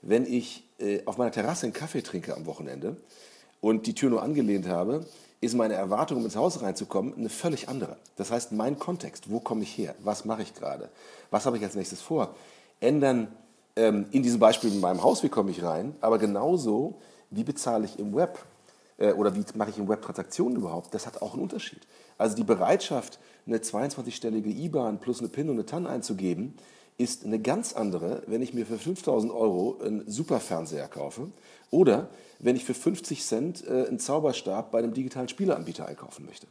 Wenn 0.01 0.25
ich 0.25 0.63
äh, 0.79 1.01
auf 1.05 1.17
meiner 1.17 1.31
Terrasse 1.31 1.65
einen 1.65 1.73
Kaffee 1.73 2.01
trinke 2.01 2.35
am 2.35 2.45
Wochenende 2.45 2.97
und 3.61 3.87
die 3.87 3.95
Tür 3.95 4.09
nur 4.09 4.21
angelehnt 4.21 4.67
habe, 4.67 5.05
ist 5.41 5.55
meine 5.55 5.75
Erwartung, 5.75 6.17
um 6.17 6.25
ins 6.25 6.35
Haus 6.35 6.61
reinzukommen, 6.61 7.15
eine 7.15 7.29
völlig 7.29 7.69
andere. 7.69 7.97
Das 8.15 8.31
heißt, 8.31 8.51
mein 8.51 8.79
Kontext, 8.79 9.29
wo 9.29 9.39
komme 9.39 9.63
ich 9.63 9.77
her, 9.77 9.95
was 9.99 10.25
mache 10.25 10.41
ich 10.41 10.53
gerade, 10.53 10.89
was 11.29 11.45
habe 11.45 11.57
ich 11.57 11.63
als 11.63 11.75
nächstes 11.75 12.01
vor, 12.01 12.35
ändern 12.79 13.27
ähm, 13.75 14.05
in 14.11 14.23
diesem 14.23 14.39
Beispiel 14.39 14.71
in 14.71 14.79
meinem 14.79 15.03
Haus, 15.03 15.23
wie 15.23 15.29
komme 15.29 15.51
ich 15.51 15.63
rein, 15.63 15.95
aber 16.01 16.17
genauso, 16.17 16.95
wie 17.29 17.43
bezahle 17.43 17.85
ich 17.85 17.99
im 17.99 18.15
Web 18.15 18.39
äh, 18.97 19.11
oder 19.11 19.35
wie 19.35 19.43
mache 19.55 19.69
ich 19.69 19.77
im 19.77 19.87
Web 19.87 20.01
Transaktionen 20.01 20.57
überhaupt, 20.57 20.93
das 20.93 21.05
hat 21.05 21.21
auch 21.21 21.33
einen 21.33 21.43
Unterschied. 21.43 21.81
Also 22.17 22.35
die 22.35 22.43
Bereitschaft, 22.43 23.19
eine 23.47 23.57
22-stellige 23.57 24.49
IBAN 24.49 24.99
plus 24.99 25.19
eine 25.19 25.29
PIN 25.29 25.49
und 25.49 25.55
eine 25.55 25.65
TAN 25.65 25.87
einzugeben, 25.87 26.55
ist 26.97 27.25
eine 27.25 27.39
ganz 27.39 27.73
andere, 27.73 28.23
wenn 28.27 28.41
ich 28.41 28.53
mir 28.53 28.65
für 28.65 28.77
5000 28.77 29.31
Euro 29.33 29.79
einen 29.83 30.09
Superfernseher 30.09 30.87
kaufe 30.87 31.29
oder 31.69 32.09
wenn 32.39 32.55
ich 32.55 32.63
für 32.63 32.73
50 32.73 33.23
Cent 33.23 33.67
äh, 33.67 33.87
einen 33.87 33.99
Zauberstab 33.99 34.71
bei 34.71 34.79
einem 34.79 34.93
digitalen 34.93 35.27
Spieleanbieter 35.27 35.87
einkaufen 35.87 36.25
möchte. 36.25 36.47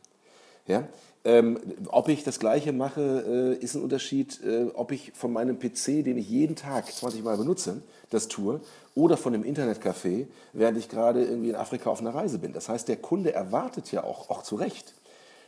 Ja? 0.67 0.89
Ähm, 1.25 1.59
ob 1.89 2.11
ich 2.11 2.23
das 2.23 2.39
Gleiche 2.39 2.73
mache, 2.73 3.57
äh, 3.59 3.65
ist 3.65 3.75
ein 3.75 3.83
Unterschied, 3.83 4.43
äh, 4.45 4.67
ob 4.75 4.93
ich 4.93 5.13
von 5.15 5.33
meinem 5.33 5.59
PC, 5.59 6.05
den 6.05 6.19
ich 6.19 6.29
jeden 6.29 6.57
Tag 6.57 6.93
20 6.93 7.25
Mal 7.25 7.39
benutze, 7.39 7.81
das 8.11 8.29
tue, 8.29 8.61
oder 8.95 9.17
von 9.17 9.33
einem 9.33 9.43
Internetcafé, 9.43 10.27
während 10.53 10.77
ich 10.77 10.91
gerade 10.91 11.25
irgendwie 11.25 11.49
in 11.49 11.57
Afrika 11.57 11.89
auf 11.89 12.01
einer 12.01 12.15
Reise 12.15 12.39
bin. 12.39 12.53
Das 12.53 12.69
heißt, 12.69 12.89
der 12.89 12.97
Kunde 12.97 13.33
erwartet 13.33 13.91
ja 13.91 14.05
auch, 14.05 14.29
auch 14.29 14.43
zu 14.43 14.57
Recht, 14.57 14.93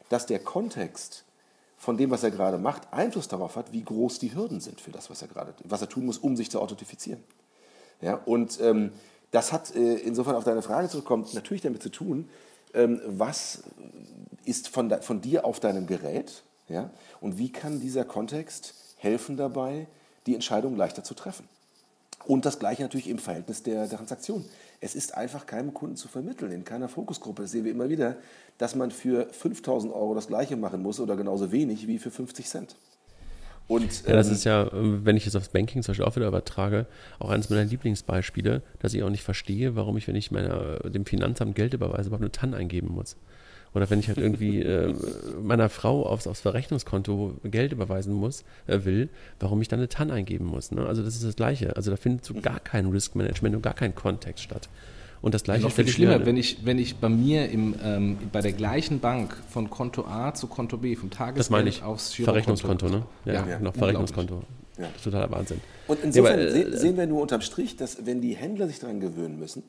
dass 0.09 0.25
der 0.25 0.39
Kontext 0.39 1.26
von 1.77 1.97
dem, 1.97 2.11
was 2.11 2.23
er 2.23 2.31
gerade 2.31 2.59
macht, 2.59 2.93
Einfluss 2.93 3.29
darauf 3.29 3.57
hat, 3.57 3.73
wie 3.73 3.83
groß 3.83 4.19
die 4.19 4.35
Hürden 4.35 4.61
sind 4.61 4.81
für 4.81 4.91
das, 4.91 5.11
was 5.11 5.23
er 5.23 5.29
gerade, 5.29 5.55
was 5.65 5.83
er 5.83 5.89
tun 5.89 6.07
muss, 6.07 6.19
um 6.19 6.37
sich 6.37 6.51
zu 6.51 6.61
authentifizieren. 6.61 7.23
Ja, 8.01 8.15
und 8.25 8.61
ähm, 8.61 8.93
das 9.31 9.53
hat 9.53 9.75
äh, 9.75 9.97
insofern 9.97 10.37
auf 10.37 10.45
deine 10.45 10.63
Frage 10.63 10.89
zurückkommt, 10.89 11.33
natürlich 11.35 11.63
damit 11.63 11.83
zu 11.83 11.91
tun, 11.91 12.29
ähm, 12.75 13.01
was 13.07 13.63
ist 14.45 14.69
von, 14.69 14.91
von 15.03 15.21
dir 15.21 15.45
auf 15.45 15.61
deinem 15.61 15.87
Gerät 15.87 16.43
ja, 16.69 16.91
und 17.21 17.39
wie 17.39 17.51
kann 17.51 17.81
dieser 17.81 18.05
Kontext 18.05 18.75
helfen 18.97 19.37
dabei, 19.37 19.87
die 20.27 20.35
Entscheidung 20.35 20.77
leichter 20.77 21.05
zu 21.05 21.15
treffen. 21.15 21.49
Und 22.27 22.45
das 22.45 22.59
gleiche 22.59 22.83
natürlich 22.83 23.09
im 23.09 23.19
Verhältnis 23.19 23.63
der, 23.63 23.87
der 23.87 23.99
Transaktion. 23.99 24.45
Es 24.81 24.95
ist 24.95 25.17
einfach 25.17 25.47
keinem 25.47 25.73
Kunden 25.75 25.97
zu 25.97 26.09
vermitteln, 26.09 26.53
in 26.53 26.65
keiner 26.65 26.89
Fokusgruppe. 26.89 27.43
Das 27.43 27.51
sehen 27.51 27.65
wir 27.65 27.73
immer 27.73 27.89
wieder, 27.89 28.17
dass 28.59 28.75
man 28.75 28.91
für 28.91 29.27
5000 29.33 29.93
Euro 29.93 30.15
das 30.15 30.29
gleiche 30.29 30.57
machen 30.57 30.83
muss 30.83 31.01
oder 31.01 31.17
genauso 31.17 31.53
wenig 31.53 31.87
wie 31.87 31.99
für 31.99 32.11
50 32.11 32.47
Cent. 32.47 32.77
Und, 33.69 34.07
ja, 34.07 34.13
das 34.13 34.29
ähm, 34.29 34.33
ist 34.35 34.45
ja, 34.45 34.69
wenn 34.73 35.17
ich 35.17 35.27
es 35.27 35.35
aufs 35.35 35.49
Banking 35.49 35.83
zum 35.83 35.93
Beispiel 35.93 36.05
auch 36.05 36.15
wieder 36.15 36.29
übertrage, 36.29 36.87
auch 37.19 37.31
eines 37.31 37.51
meiner 37.51 37.65
Lieblingsbeispiele, 37.65 38.63
dass 38.79 38.95
ich 38.95 39.03
auch 39.03 39.11
nicht 39.11 39.25
verstehe, 39.25 39.75
warum 39.75 39.97
ich, 39.97 40.07
wenn 40.07 40.15
ich 40.15 40.31
meiner, 40.31 40.79
dem 40.81 41.05
Finanzamt 41.05 41.57
Geld 41.57 41.75
überweise, 41.75 42.09
überhaupt 42.09 42.23
eine 42.23 42.33
TAN 42.33 42.55
eingeben 42.55 42.93
muss. 42.93 43.17
Oder 43.77 43.91
wenn 43.91 44.01
ich 44.01 44.09
halt 44.09 44.17
irgendwie 44.17 44.63
äh, 44.63 44.95
meiner 45.43 45.69
Frau 45.69 46.07
aufs, 46.07 46.27
aufs 46.27 46.41
Verrechnungskonto 46.41 47.35
Geld 47.45 47.73
überweisen 47.73 48.15
muss, 48.15 48.43
äh, 48.67 48.81
will, 48.85 49.11
warum 49.39 49.61
ich 49.61 49.69
dann 49.69 49.81
eine 49.81 49.91
TAN 49.91 50.11
eingeben 50.11 50.47
muss. 50.47 50.73
Ne? 50.73 50.87
Also 50.87 51.03
das 51.03 51.15
ist 51.15 51.25
das 51.25 51.37
Gleiche. 51.37 51.77
Also 51.77 51.91
da 51.91 51.99
findet 51.99 52.25
so 52.25 52.33
gar 52.33 52.59
kein 52.59 52.87
Risk 52.87 53.17
Management 53.17 53.55
und 53.55 53.61
gar 53.61 53.75
kein 53.75 53.95
Kontext 53.95 54.43
statt. 54.45 54.71
Und 55.21 55.35
das 55.35 55.43
gleiche 55.43 55.65
noch 55.65 55.73
viel 55.73 55.87
schlimmer, 55.89 56.25
wenn 56.25 56.39
ich, 56.39 56.65
wenn 56.65 56.79
ich 56.79 56.97
bei 56.97 57.11
mir 57.11 57.51
im, 57.51 57.75
ähm, 57.85 58.17
bei 58.33 58.41
der 58.41 58.53
gleichen 58.53 59.01
Bank 59.01 59.37
von 59.51 59.69
Konto 59.69 60.07
A 60.07 60.33
zu 60.33 60.47
Konto 60.47 60.79
B, 60.79 60.97
vom 60.97 61.11
Tagesgeld 61.11 61.83
aufs 61.83 62.15
Verrechnungskonto, 62.15 62.89
ne? 62.89 63.03
Ja, 63.27 63.33
ja, 63.35 63.47
ja 63.47 63.59
genau, 63.59 63.73
Verrechnungskonto. 63.73 64.43
Ja. 64.79 64.85
Das 64.85 64.97
ist 64.97 65.05
totaler 65.05 65.31
Wahnsinn. 65.31 65.61
Und 65.87 66.03
insofern 66.03 66.41
ja, 66.41 66.47
aber, 66.49 66.57
äh, 66.57 66.77
sehen 66.79 66.97
wir 66.97 67.07
nur 67.07 67.21
unterm 67.21 67.43
Strich, 67.43 67.77
dass 67.77 68.07
wenn 68.07 68.23
die 68.23 68.37
Händler 68.37 68.69
sich 68.69 68.79
daran 68.79 69.01
gewöhnen 69.01 69.39
müssen, 69.39 69.63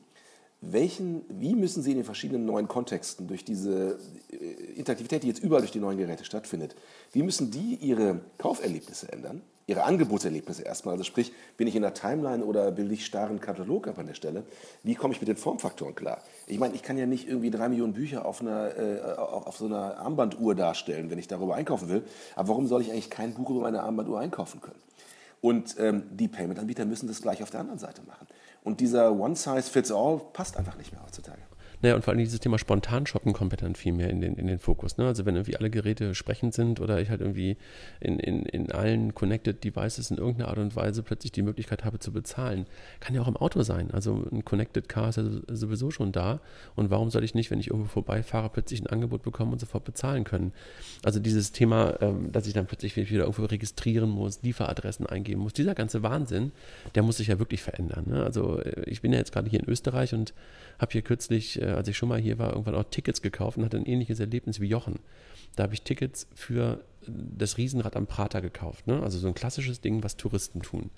welchen, 0.60 1.24
wie 1.28 1.54
müssen 1.54 1.82
sie 1.82 1.92
in 1.92 1.98
den 1.98 2.04
verschiedenen 2.04 2.44
neuen 2.44 2.66
Kontexten 2.66 3.28
durch 3.28 3.44
diese 3.44 3.98
äh, 4.30 4.36
Interaktivität, 4.76 5.22
die 5.22 5.28
jetzt 5.28 5.42
überall 5.42 5.62
durch 5.62 5.72
die 5.72 5.78
neuen 5.78 5.98
Geräte 5.98 6.24
stattfindet, 6.24 6.74
wie 7.12 7.22
müssen 7.22 7.50
die 7.50 7.76
ihre 7.76 8.20
Kauferlebnisse 8.38 9.12
ändern, 9.12 9.42
ihre 9.68 9.84
Angebotserlebnisse 9.84 10.62
erstmal, 10.62 10.94
also 10.94 11.04
sprich, 11.04 11.32
bin 11.56 11.68
ich 11.68 11.76
in 11.76 11.82
der 11.82 11.94
Timeline 11.94 12.44
oder 12.44 12.72
bilde 12.72 12.94
ich 12.94 13.04
starren 13.04 13.38
Katalog 13.38 13.86
ab 13.86 13.98
an 13.98 14.06
der 14.06 14.14
Stelle, 14.14 14.42
wie 14.82 14.94
komme 14.94 15.14
ich 15.14 15.20
mit 15.20 15.28
den 15.28 15.36
Formfaktoren 15.36 15.94
klar? 15.94 16.22
Ich 16.46 16.58
meine, 16.58 16.74
ich 16.74 16.82
kann 16.82 16.98
ja 16.98 17.06
nicht 17.06 17.28
irgendwie 17.28 17.50
drei 17.50 17.68
Millionen 17.68 17.92
Bücher 17.92 18.24
auf, 18.24 18.40
einer, 18.40 18.76
äh, 18.76 19.00
auf 19.16 19.58
so 19.58 19.66
einer 19.66 19.98
Armbanduhr 19.98 20.54
darstellen, 20.54 21.10
wenn 21.10 21.18
ich 21.18 21.28
darüber 21.28 21.54
einkaufen 21.54 21.88
will, 21.88 22.02
aber 22.34 22.48
warum 22.48 22.66
soll 22.66 22.80
ich 22.80 22.90
eigentlich 22.90 23.10
kein 23.10 23.34
Buch 23.34 23.50
über 23.50 23.60
meine 23.60 23.82
Armbanduhr 23.82 24.18
einkaufen 24.18 24.60
können? 24.60 24.80
Und 25.40 25.76
ähm, 25.78 26.02
die 26.10 26.26
Payment-Anbieter 26.26 26.84
müssen 26.84 27.06
das 27.06 27.22
gleich 27.22 27.42
auf 27.42 27.50
der 27.50 27.60
anderen 27.60 27.78
Seite 27.78 28.02
machen. 28.02 28.26
Und 28.62 28.80
dieser 28.80 29.12
One-Size-Fits-All 29.12 30.20
passt 30.32 30.56
einfach 30.56 30.76
nicht 30.76 30.92
mehr 30.92 31.02
heutzutage. 31.02 31.42
Naja, 31.80 31.94
und 31.94 32.04
vor 32.04 32.12
allem 32.12 32.18
dieses 32.18 32.40
Thema 32.40 32.58
Spontan-Shoppen 32.58 33.32
kommt 33.32 33.60
dann 33.62 33.74
viel 33.74 33.92
mehr 33.92 34.10
in 34.10 34.20
den, 34.20 34.34
in 34.34 34.46
den 34.46 34.58
Fokus. 34.58 34.98
Ne? 34.98 35.06
Also 35.06 35.26
wenn 35.26 35.36
irgendwie 35.36 35.56
alle 35.56 35.70
Geräte 35.70 36.14
sprechend 36.14 36.54
sind 36.54 36.80
oder 36.80 37.00
ich 37.00 37.08
halt 37.08 37.20
irgendwie 37.20 37.56
in, 38.00 38.18
in, 38.18 38.42
in 38.44 38.72
allen 38.72 39.14
Connected 39.14 39.62
Devices 39.62 40.10
in 40.10 40.18
irgendeiner 40.18 40.48
Art 40.48 40.58
und 40.58 40.74
Weise 40.74 41.02
plötzlich 41.02 41.32
die 41.32 41.42
Möglichkeit 41.42 41.84
habe 41.84 41.98
zu 41.98 42.12
bezahlen. 42.12 42.66
Kann 43.00 43.14
ja 43.14 43.22
auch 43.22 43.28
im 43.28 43.36
Auto 43.36 43.62
sein. 43.62 43.90
Also 43.92 44.26
ein 44.32 44.44
Connected 44.44 44.88
Car 44.88 45.10
ist 45.10 45.16
ja 45.16 45.24
sowieso 45.48 45.90
schon 45.90 46.12
da. 46.12 46.40
Und 46.74 46.90
warum 46.90 47.10
soll 47.10 47.22
ich 47.24 47.34
nicht, 47.34 47.50
wenn 47.50 47.60
ich 47.60 47.68
irgendwo 47.68 47.88
vorbeifahre, 47.88 48.48
plötzlich 48.48 48.80
ein 48.80 48.88
Angebot 48.88 49.22
bekommen 49.22 49.52
und 49.52 49.60
sofort 49.60 49.84
bezahlen 49.84 50.24
können? 50.24 50.52
Also 51.04 51.20
dieses 51.20 51.52
Thema, 51.52 52.00
ähm, 52.00 52.32
dass 52.32 52.46
ich 52.46 52.54
dann 52.54 52.66
plötzlich 52.66 52.96
wieder 52.96 53.24
irgendwo 53.24 53.44
registrieren 53.44 54.10
muss, 54.10 54.42
Lieferadressen 54.42 55.06
eingeben 55.06 55.42
muss, 55.42 55.52
dieser 55.52 55.74
ganze 55.74 56.02
Wahnsinn, 56.02 56.52
der 56.94 57.02
muss 57.02 57.18
sich 57.18 57.28
ja 57.28 57.38
wirklich 57.38 57.62
verändern. 57.62 58.04
Ne? 58.06 58.24
Also 58.24 58.58
äh, 58.60 58.82
ich 58.86 59.00
bin 59.00 59.12
ja 59.12 59.18
jetzt 59.18 59.32
gerade 59.32 59.48
hier 59.48 59.60
in 59.60 59.68
Österreich 59.68 60.12
und 60.12 60.34
habe 60.78 60.92
hier 60.92 61.02
kürzlich, 61.02 61.60
äh, 61.60 61.67
als 61.76 61.88
ich 61.88 61.96
schon 61.96 62.08
mal 62.08 62.20
hier 62.20 62.38
war, 62.38 62.50
irgendwann 62.50 62.74
auch 62.74 62.84
Tickets 62.84 63.22
gekauft 63.22 63.58
und 63.58 63.64
hatte 63.64 63.76
ein 63.76 63.86
ähnliches 63.86 64.20
Erlebnis 64.20 64.60
wie 64.60 64.66
Jochen. 64.66 65.00
Da 65.56 65.64
habe 65.64 65.74
ich 65.74 65.82
Tickets 65.82 66.26
für 66.34 66.84
das 67.06 67.58
Riesenrad 67.58 67.96
am 67.96 68.06
Prater 68.06 68.40
gekauft. 68.40 68.86
Ne? 68.86 69.02
Also 69.02 69.18
so 69.18 69.28
ein 69.28 69.34
klassisches 69.34 69.80
Ding, 69.80 70.02
was 70.02 70.16
Touristen 70.16 70.62
tun. 70.62 70.90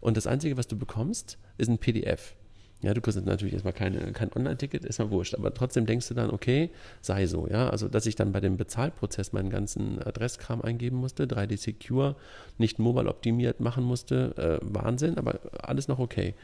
Und 0.00 0.16
das 0.16 0.26
Einzige, 0.26 0.56
was 0.56 0.68
du 0.68 0.76
bekommst, 0.76 1.38
ist 1.56 1.68
ein 1.68 1.78
PDF. 1.78 2.34
Ja, 2.80 2.94
du 2.94 3.00
kriegst 3.00 3.20
natürlich 3.26 3.54
erstmal 3.54 3.72
keine, 3.72 4.12
kein 4.12 4.32
Online-Ticket, 4.32 4.84
ist 4.84 5.00
mal 5.00 5.10
wurscht. 5.10 5.34
Aber 5.34 5.52
trotzdem 5.52 5.84
denkst 5.84 6.06
du 6.08 6.14
dann, 6.14 6.30
okay, 6.30 6.70
sei 7.00 7.26
so. 7.26 7.48
Ja, 7.48 7.70
also, 7.70 7.88
dass 7.88 8.06
ich 8.06 8.14
dann 8.14 8.30
bei 8.30 8.38
dem 8.38 8.56
Bezahlprozess 8.56 9.32
meinen 9.32 9.50
ganzen 9.50 10.00
Adresskram 10.00 10.62
eingeben 10.62 10.96
musste, 10.96 11.24
3D 11.24 11.56
Secure, 11.58 12.14
nicht 12.56 12.78
mobile 12.78 13.08
optimiert 13.08 13.58
machen 13.58 13.82
musste, 13.82 14.60
äh, 14.62 14.64
Wahnsinn, 14.64 15.18
aber 15.18 15.40
alles 15.60 15.88
noch 15.88 15.98
okay. 15.98 16.34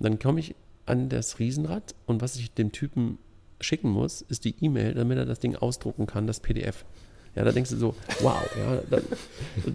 Und 0.00 0.04
dann 0.04 0.18
komme 0.18 0.40
ich 0.40 0.56
an 0.86 1.08
das 1.08 1.38
Riesenrad 1.38 1.94
und 2.06 2.22
was 2.22 2.36
ich 2.36 2.52
dem 2.52 2.72
Typen 2.72 3.18
schicken 3.60 3.90
muss, 3.90 4.22
ist 4.22 4.44
die 4.44 4.54
E-Mail, 4.60 4.94
damit 4.94 5.18
er 5.18 5.26
das 5.26 5.40
Ding 5.40 5.56
ausdrucken 5.56 6.06
kann, 6.06 6.26
das 6.26 6.40
PDF. 6.40 6.84
Ja, 7.34 7.44
da 7.44 7.52
denkst 7.52 7.70
du 7.70 7.76
so, 7.76 7.94
wow, 8.20 8.42
ja, 8.56 8.80
da, 8.90 8.98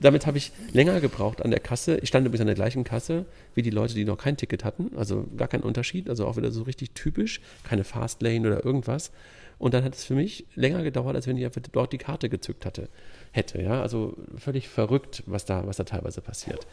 damit 0.01 0.25
habe 0.25 0.39
ich 0.39 0.51
länger 0.73 0.99
gebraucht 0.99 1.43
an 1.43 1.51
der 1.51 1.59
Kasse. 1.59 1.97
Ich 1.97 2.09
stand 2.09 2.25
übrigens 2.25 2.41
an 2.41 2.47
der 2.47 2.55
gleichen 2.55 2.83
Kasse 2.83 3.25
wie 3.53 3.61
die 3.61 3.69
Leute, 3.69 3.93
die 3.93 4.03
noch 4.03 4.17
kein 4.17 4.35
Ticket 4.35 4.65
hatten, 4.65 4.91
also 4.97 5.27
gar 5.37 5.47
kein 5.47 5.61
Unterschied, 5.61 6.09
also 6.09 6.25
auch 6.25 6.37
wieder 6.37 6.51
so 6.51 6.63
richtig 6.63 6.91
typisch, 6.91 7.39
keine 7.63 7.83
Fastlane 7.83 8.47
oder 8.47 8.65
irgendwas. 8.65 9.11
Und 9.59 9.75
dann 9.75 9.83
hat 9.83 9.93
es 9.93 10.03
für 10.03 10.15
mich 10.15 10.47
länger 10.55 10.81
gedauert, 10.81 11.15
als 11.15 11.27
wenn 11.27 11.37
ich 11.37 11.45
einfach 11.45 11.61
dort 11.71 11.93
die 11.93 11.99
Karte 11.99 12.29
gezückt 12.29 12.65
hatte, 12.65 12.89
hätte. 13.31 13.61
Ja, 13.61 13.81
also 13.81 14.15
völlig 14.37 14.67
verrückt, 14.69 15.23
was 15.25 15.45
da, 15.45 15.65
was 15.65 15.77
da 15.77 15.83
teilweise 15.83 16.21
passiert. 16.21 16.67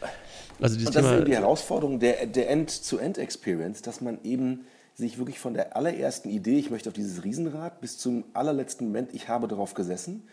Also 0.61 0.77
dieses 0.77 0.89
Und 0.89 0.97
das 0.97 1.03
Thema, 1.03 1.15
ist 1.15 1.21
eben 1.21 1.31
die 1.31 1.37
Herausforderung 1.37 1.99
der, 2.01 2.27
der 2.27 2.51
End-to-End-Experience, 2.51 3.83
dass 3.83 4.01
man 4.01 4.19
eben 4.25 4.65
sich 4.95 5.19
wirklich 5.19 5.39
von 5.39 5.55
der 5.55 5.77
allerersten 5.77 6.29
Idee, 6.29 6.59
ich 6.59 6.71
möchte 6.71 6.89
auf 6.89 6.95
dieses 6.95 7.23
Riesenrad, 7.23 7.81
bis 7.81 7.99
zum 7.99 8.25
allerletzten 8.35 8.89
Moment, 8.89 9.15
ich 9.15 9.29
habe 9.29 9.47
darauf 9.47 9.75
gesessen, 9.75 10.25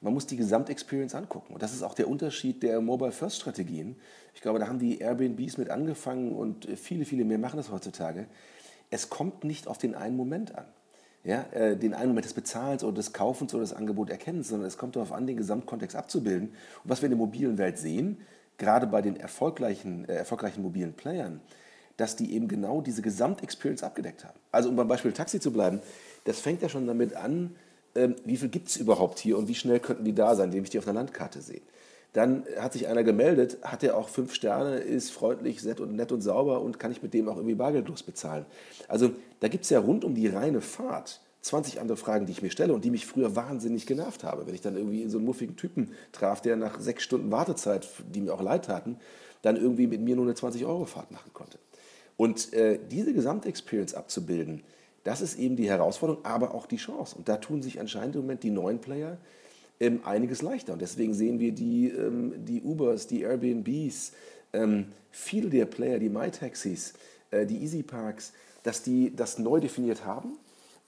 man 0.00 0.12
muss 0.12 0.26
die 0.26 0.36
Gesamtexperience 0.36 1.14
angucken. 1.14 1.54
Und 1.54 1.62
das 1.62 1.72
ist 1.72 1.82
auch 1.82 1.94
der 1.94 2.08
Unterschied 2.08 2.62
der 2.62 2.80
Mobile-First-Strategien. 2.80 3.96
Ich 4.34 4.40
glaube, 4.40 4.58
da 4.58 4.68
haben 4.68 4.78
die 4.78 4.98
Airbnbs 4.98 5.58
mit 5.58 5.70
angefangen 5.70 6.32
und 6.32 6.68
viele, 6.76 7.04
viele 7.04 7.24
mehr 7.24 7.38
machen 7.38 7.56
das 7.56 7.70
heutzutage. 7.70 8.26
Es 8.90 9.08
kommt 9.08 9.44
nicht 9.44 9.66
auf 9.68 9.78
den 9.78 9.94
einen 9.94 10.16
Moment 10.16 10.54
an. 10.56 10.66
Ja, 11.24 11.46
äh, 11.52 11.76
den 11.76 11.94
einen 11.94 12.08
Moment 12.08 12.24
des 12.24 12.32
Bezahlens 12.32 12.84
oder 12.84 12.94
des 12.94 13.12
Kaufens 13.12 13.52
oder 13.52 13.62
des 13.62 13.72
Angebots 13.72 14.10
Erkennens, 14.10 14.48
sondern 14.48 14.68
es 14.68 14.78
kommt 14.78 14.96
darauf 14.96 15.12
an, 15.12 15.26
den 15.26 15.36
Gesamtkontext 15.36 15.96
abzubilden. 15.96 16.48
Und 16.48 16.90
was 16.90 17.02
wir 17.02 17.06
in 17.06 17.10
der 17.10 17.18
mobilen 17.18 17.58
Welt 17.58 17.78
sehen, 17.78 18.18
gerade 18.56 18.86
bei 18.86 19.02
den 19.02 19.16
erfolgreichen, 19.16 20.08
äh, 20.08 20.14
erfolgreichen 20.14 20.62
mobilen 20.62 20.92
Playern, 20.94 21.40
dass 21.96 22.16
die 22.16 22.32
eben 22.34 22.48
genau 22.48 22.80
diese 22.80 23.02
Gesamtexperience 23.02 23.82
abgedeckt 23.82 24.24
haben. 24.24 24.38
Also 24.52 24.68
um 24.68 24.76
beim 24.76 24.88
Beispiel 24.88 25.12
Taxi 25.12 25.40
zu 25.40 25.52
bleiben, 25.52 25.80
das 26.24 26.40
fängt 26.40 26.62
ja 26.62 26.68
schon 26.68 26.86
damit 26.86 27.14
an, 27.14 27.56
ähm, 27.94 28.16
wie 28.24 28.36
viel 28.36 28.48
gibt 28.48 28.68
es 28.68 28.76
überhaupt 28.76 29.18
hier 29.18 29.36
und 29.36 29.48
wie 29.48 29.54
schnell 29.54 29.80
könnten 29.80 30.04
die 30.04 30.14
da 30.14 30.34
sein, 30.34 30.46
indem 30.46 30.64
ich 30.64 30.70
die 30.70 30.78
auf 30.78 30.86
einer 30.86 31.00
Landkarte 31.00 31.40
sehe. 31.40 31.62
Dann 32.12 32.44
hat 32.58 32.72
sich 32.72 32.88
einer 32.88 33.04
gemeldet, 33.04 33.58
hat 33.62 33.82
er 33.82 33.96
auch 33.96 34.08
fünf 34.08 34.34
Sterne, 34.34 34.78
ist 34.78 35.10
freundlich, 35.10 35.62
nett 35.64 35.80
und, 35.80 35.94
nett 35.94 36.10
und 36.10 36.22
sauber 36.22 36.62
und 36.62 36.78
kann 36.78 36.90
ich 36.90 37.02
mit 37.02 37.14
dem 37.14 37.28
auch 37.28 37.36
irgendwie 37.36 37.54
bargeldlos 37.54 38.02
bezahlen. 38.02 38.46
Also 38.88 39.10
da 39.40 39.48
gibt 39.48 39.64
es 39.64 39.70
ja 39.70 39.78
rund 39.78 40.04
um 40.04 40.14
die 40.14 40.26
reine 40.26 40.60
Fahrt 40.60 41.20
20 41.42 41.80
andere 41.80 41.96
Fragen, 41.96 42.26
die 42.26 42.32
ich 42.32 42.42
mir 42.42 42.50
stelle 42.50 42.72
und 42.72 42.84
die 42.84 42.90
mich 42.90 43.06
früher 43.06 43.36
wahnsinnig 43.36 43.86
genervt 43.86 44.24
haben. 44.24 44.46
Wenn 44.46 44.54
ich 44.54 44.60
dann 44.60 44.76
irgendwie 44.76 45.08
so 45.08 45.18
einen 45.18 45.26
muffigen 45.26 45.56
Typen 45.56 45.92
traf, 46.12 46.40
der 46.40 46.56
nach 46.56 46.80
sechs 46.80 47.04
Stunden 47.04 47.30
Wartezeit, 47.30 47.88
die 48.12 48.20
mir 48.20 48.34
auch 48.34 48.42
leid 48.42 48.64
taten, 48.64 48.96
dann 49.42 49.56
irgendwie 49.56 49.86
mit 49.86 50.00
mir 50.00 50.16
nur 50.16 50.24
eine 50.24 50.34
20-Euro-Fahrt 50.34 51.10
machen 51.10 51.32
konnte. 51.32 51.58
Und 52.16 52.52
äh, 52.52 52.80
diese 52.90 53.14
Gesamtexperience 53.14 53.94
abzubilden, 53.94 54.62
das 55.04 55.20
ist 55.20 55.38
eben 55.38 55.56
die 55.56 55.68
Herausforderung, 55.68 56.24
aber 56.24 56.54
auch 56.54 56.66
die 56.66 56.76
Chance. 56.76 57.16
Und 57.16 57.28
da 57.28 57.36
tun 57.36 57.62
sich 57.62 57.78
anscheinend 57.80 58.16
im 58.16 58.22
Moment 58.22 58.42
die 58.42 58.50
neuen 58.50 58.80
Player 58.80 59.16
ähm, 59.80 60.00
einiges 60.04 60.42
leichter. 60.42 60.72
Und 60.72 60.82
deswegen 60.82 61.14
sehen 61.14 61.38
wir 61.38 61.52
die, 61.52 61.88
ähm, 61.88 62.34
die 62.44 62.62
Ubers, 62.62 63.06
die 63.06 63.22
Airbnbs, 63.22 64.12
ähm, 64.52 64.86
viele 65.10 65.50
der 65.50 65.66
Player, 65.66 65.98
die 65.98 66.08
MyTaxis, 66.08 66.94
äh, 67.30 67.46
die 67.46 67.62
EasyParks, 67.62 68.32
dass 68.62 68.82
die 68.82 69.14
das 69.14 69.38
neu 69.38 69.60
definiert 69.60 70.04
haben, 70.04 70.36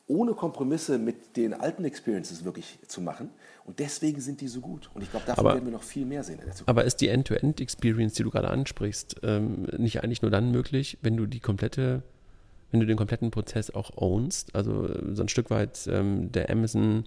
ohne 0.06 0.32
Kompromisse 0.34 0.98
mit 0.98 1.36
den 1.36 1.54
alten 1.54 1.84
Experiences 1.84 2.44
wirklich 2.44 2.78
zu 2.88 3.00
machen. 3.00 3.30
Und 3.64 3.78
deswegen 3.78 4.20
sind 4.20 4.40
die 4.40 4.48
so 4.48 4.60
gut. 4.60 4.90
Und 4.94 5.02
ich 5.02 5.10
glaube, 5.10 5.26
davon 5.26 5.46
aber, 5.46 5.54
werden 5.54 5.66
wir 5.66 5.72
noch 5.72 5.84
viel 5.84 6.04
mehr 6.04 6.24
sehen 6.24 6.40
in 6.40 6.46
der 6.46 6.54
Zukunft. 6.54 6.68
Aber 6.68 6.84
ist 6.84 7.00
die 7.00 7.08
End-to-End-Experience, 7.08 8.14
die 8.14 8.24
du 8.24 8.30
gerade 8.30 8.48
ansprichst, 8.48 9.20
ähm, 9.22 9.68
nicht 9.76 10.02
eigentlich 10.02 10.22
nur 10.22 10.30
dann 10.32 10.50
möglich, 10.50 10.98
wenn 11.02 11.16
du 11.16 11.26
die 11.26 11.40
komplette 11.40 12.02
wenn 12.70 12.78
du 12.78 12.86
den 12.86 12.96
kompletten 12.96 13.32
Prozess 13.32 13.70
auch 13.70 13.96
ownst, 13.96 14.54
also 14.54 14.86
äh, 14.86 15.14
so 15.14 15.22
ein 15.22 15.28
Stück 15.28 15.50
weit 15.50 15.88
ähm, 15.90 16.30
der 16.32 16.50
Amazon 16.50 17.04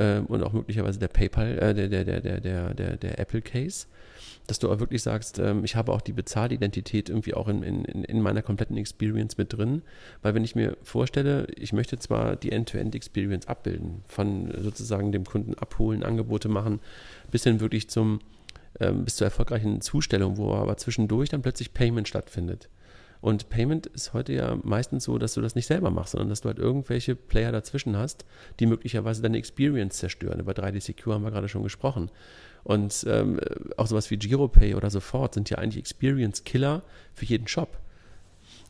äh, 0.00 0.20
und 0.26 0.42
auch 0.42 0.52
möglicherweise 0.52 0.98
der 0.98 1.08
PayPal, 1.08 1.58
äh, 1.58 1.74
der, 1.74 1.88
der, 1.88 2.04
der, 2.04 2.20
der, 2.20 2.40
der, 2.40 2.74
der, 2.74 2.96
der 2.96 3.18
Apple 3.18 3.42
Case, 3.42 3.86
dass 4.46 4.58
du 4.58 4.72
auch 4.72 4.80
wirklich 4.80 5.02
sagst, 5.02 5.38
ähm, 5.38 5.62
ich 5.64 5.76
habe 5.76 5.92
auch 5.92 6.00
die 6.00 6.12
Bezahlidentität 6.12 7.10
irgendwie 7.10 7.34
auch 7.34 7.48
in, 7.48 7.62
in, 7.62 7.84
in 7.84 8.22
meiner 8.22 8.42
kompletten 8.42 8.76
Experience 8.76 9.36
mit 9.36 9.52
drin, 9.52 9.82
weil 10.22 10.34
wenn 10.34 10.42
ich 10.42 10.56
mir 10.56 10.76
vorstelle, 10.82 11.46
ich 11.54 11.72
möchte 11.72 11.98
zwar 11.98 12.36
die 12.36 12.50
End-to-End-Experience 12.50 13.46
abbilden, 13.46 14.02
von 14.08 14.50
sozusagen 14.58 15.12
dem 15.12 15.24
Kunden 15.24 15.54
abholen, 15.54 16.02
Angebote 16.02 16.48
machen, 16.48 16.80
bis 17.30 17.44
hin 17.44 17.60
wirklich 17.60 17.90
zum 17.90 18.20
ähm, 18.78 19.04
bis 19.04 19.16
zur 19.16 19.26
erfolgreichen 19.26 19.80
Zustellung, 19.80 20.36
wo 20.36 20.54
aber 20.54 20.76
zwischendurch 20.76 21.28
dann 21.28 21.42
plötzlich 21.42 21.74
Payment 21.74 22.08
stattfindet 22.08 22.68
und 23.20 23.48
Payment 23.50 23.86
ist 23.86 24.14
heute 24.14 24.32
ja 24.32 24.58
meistens 24.62 25.04
so, 25.04 25.18
dass 25.18 25.34
du 25.34 25.40
das 25.40 25.54
nicht 25.54 25.66
selber 25.66 25.90
machst, 25.90 26.12
sondern 26.12 26.30
dass 26.30 26.40
du 26.40 26.48
halt 26.48 26.58
irgendwelche 26.58 27.14
Player 27.14 27.52
dazwischen 27.52 27.96
hast, 27.96 28.24
die 28.58 28.66
möglicherweise 28.66 29.22
deine 29.22 29.38
Experience 29.38 29.98
zerstören. 29.98 30.40
Über 30.40 30.52
3D 30.52 30.80
Secure 30.80 31.14
haben 31.14 31.24
wir 31.24 31.30
gerade 31.30 31.48
schon 31.48 31.62
gesprochen. 31.62 32.10
Und 32.64 33.06
ähm, 33.08 33.40
auch 33.76 33.86
sowas 33.86 34.10
wie 34.10 34.16
GiroPay 34.16 34.74
oder 34.74 34.90
sofort 34.90 35.34
sind 35.34 35.50
ja 35.50 35.58
eigentlich 35.58 35.78
Experience-Killer 35.78 36.82
für 37.14 37.24
jeden 37.24 37.46
Shop. 37.46 37.78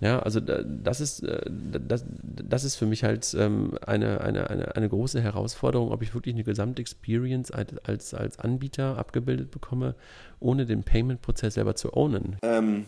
Ja, 0.00 0.20
also 0.20 0.40
das 0.40 1.00
ist, 1.00 1.22
äh, 1.22 1.42
das, 1.50 2.04
das 2.08 2.64
ist 2.64 2.76
für 2.76 2.86
mich 2.86 3.04
halt 3.04 3.34
ähm, 3.38 3.76
eine, 3.86 4.20
eine, 4.22 4.48
eine, 4.48 4.74
eine 4.74 4.88
große 4.88 5.20
Herausforderung, 5.20 5.92
ob 5.92 6.02
ich 6.02 6.14
wirklich 6.14 6.34
eine 6.34 6.44
Gesamtexperience 6.44 7.50
als, 7.50 8.14
als 8.14 8.38
Anbieter 8.38 8.96
abgebildet 8.96 9.50
bekomme, 9.50 9.94
ohne 10.38 10.64
den 10.64 10.84
Payment-Prozess 10.84 11.54
selber 11.54 11.74
zu 11.74 11.92
ownen. 11.94 12.36
Ähm, 12.42 12.86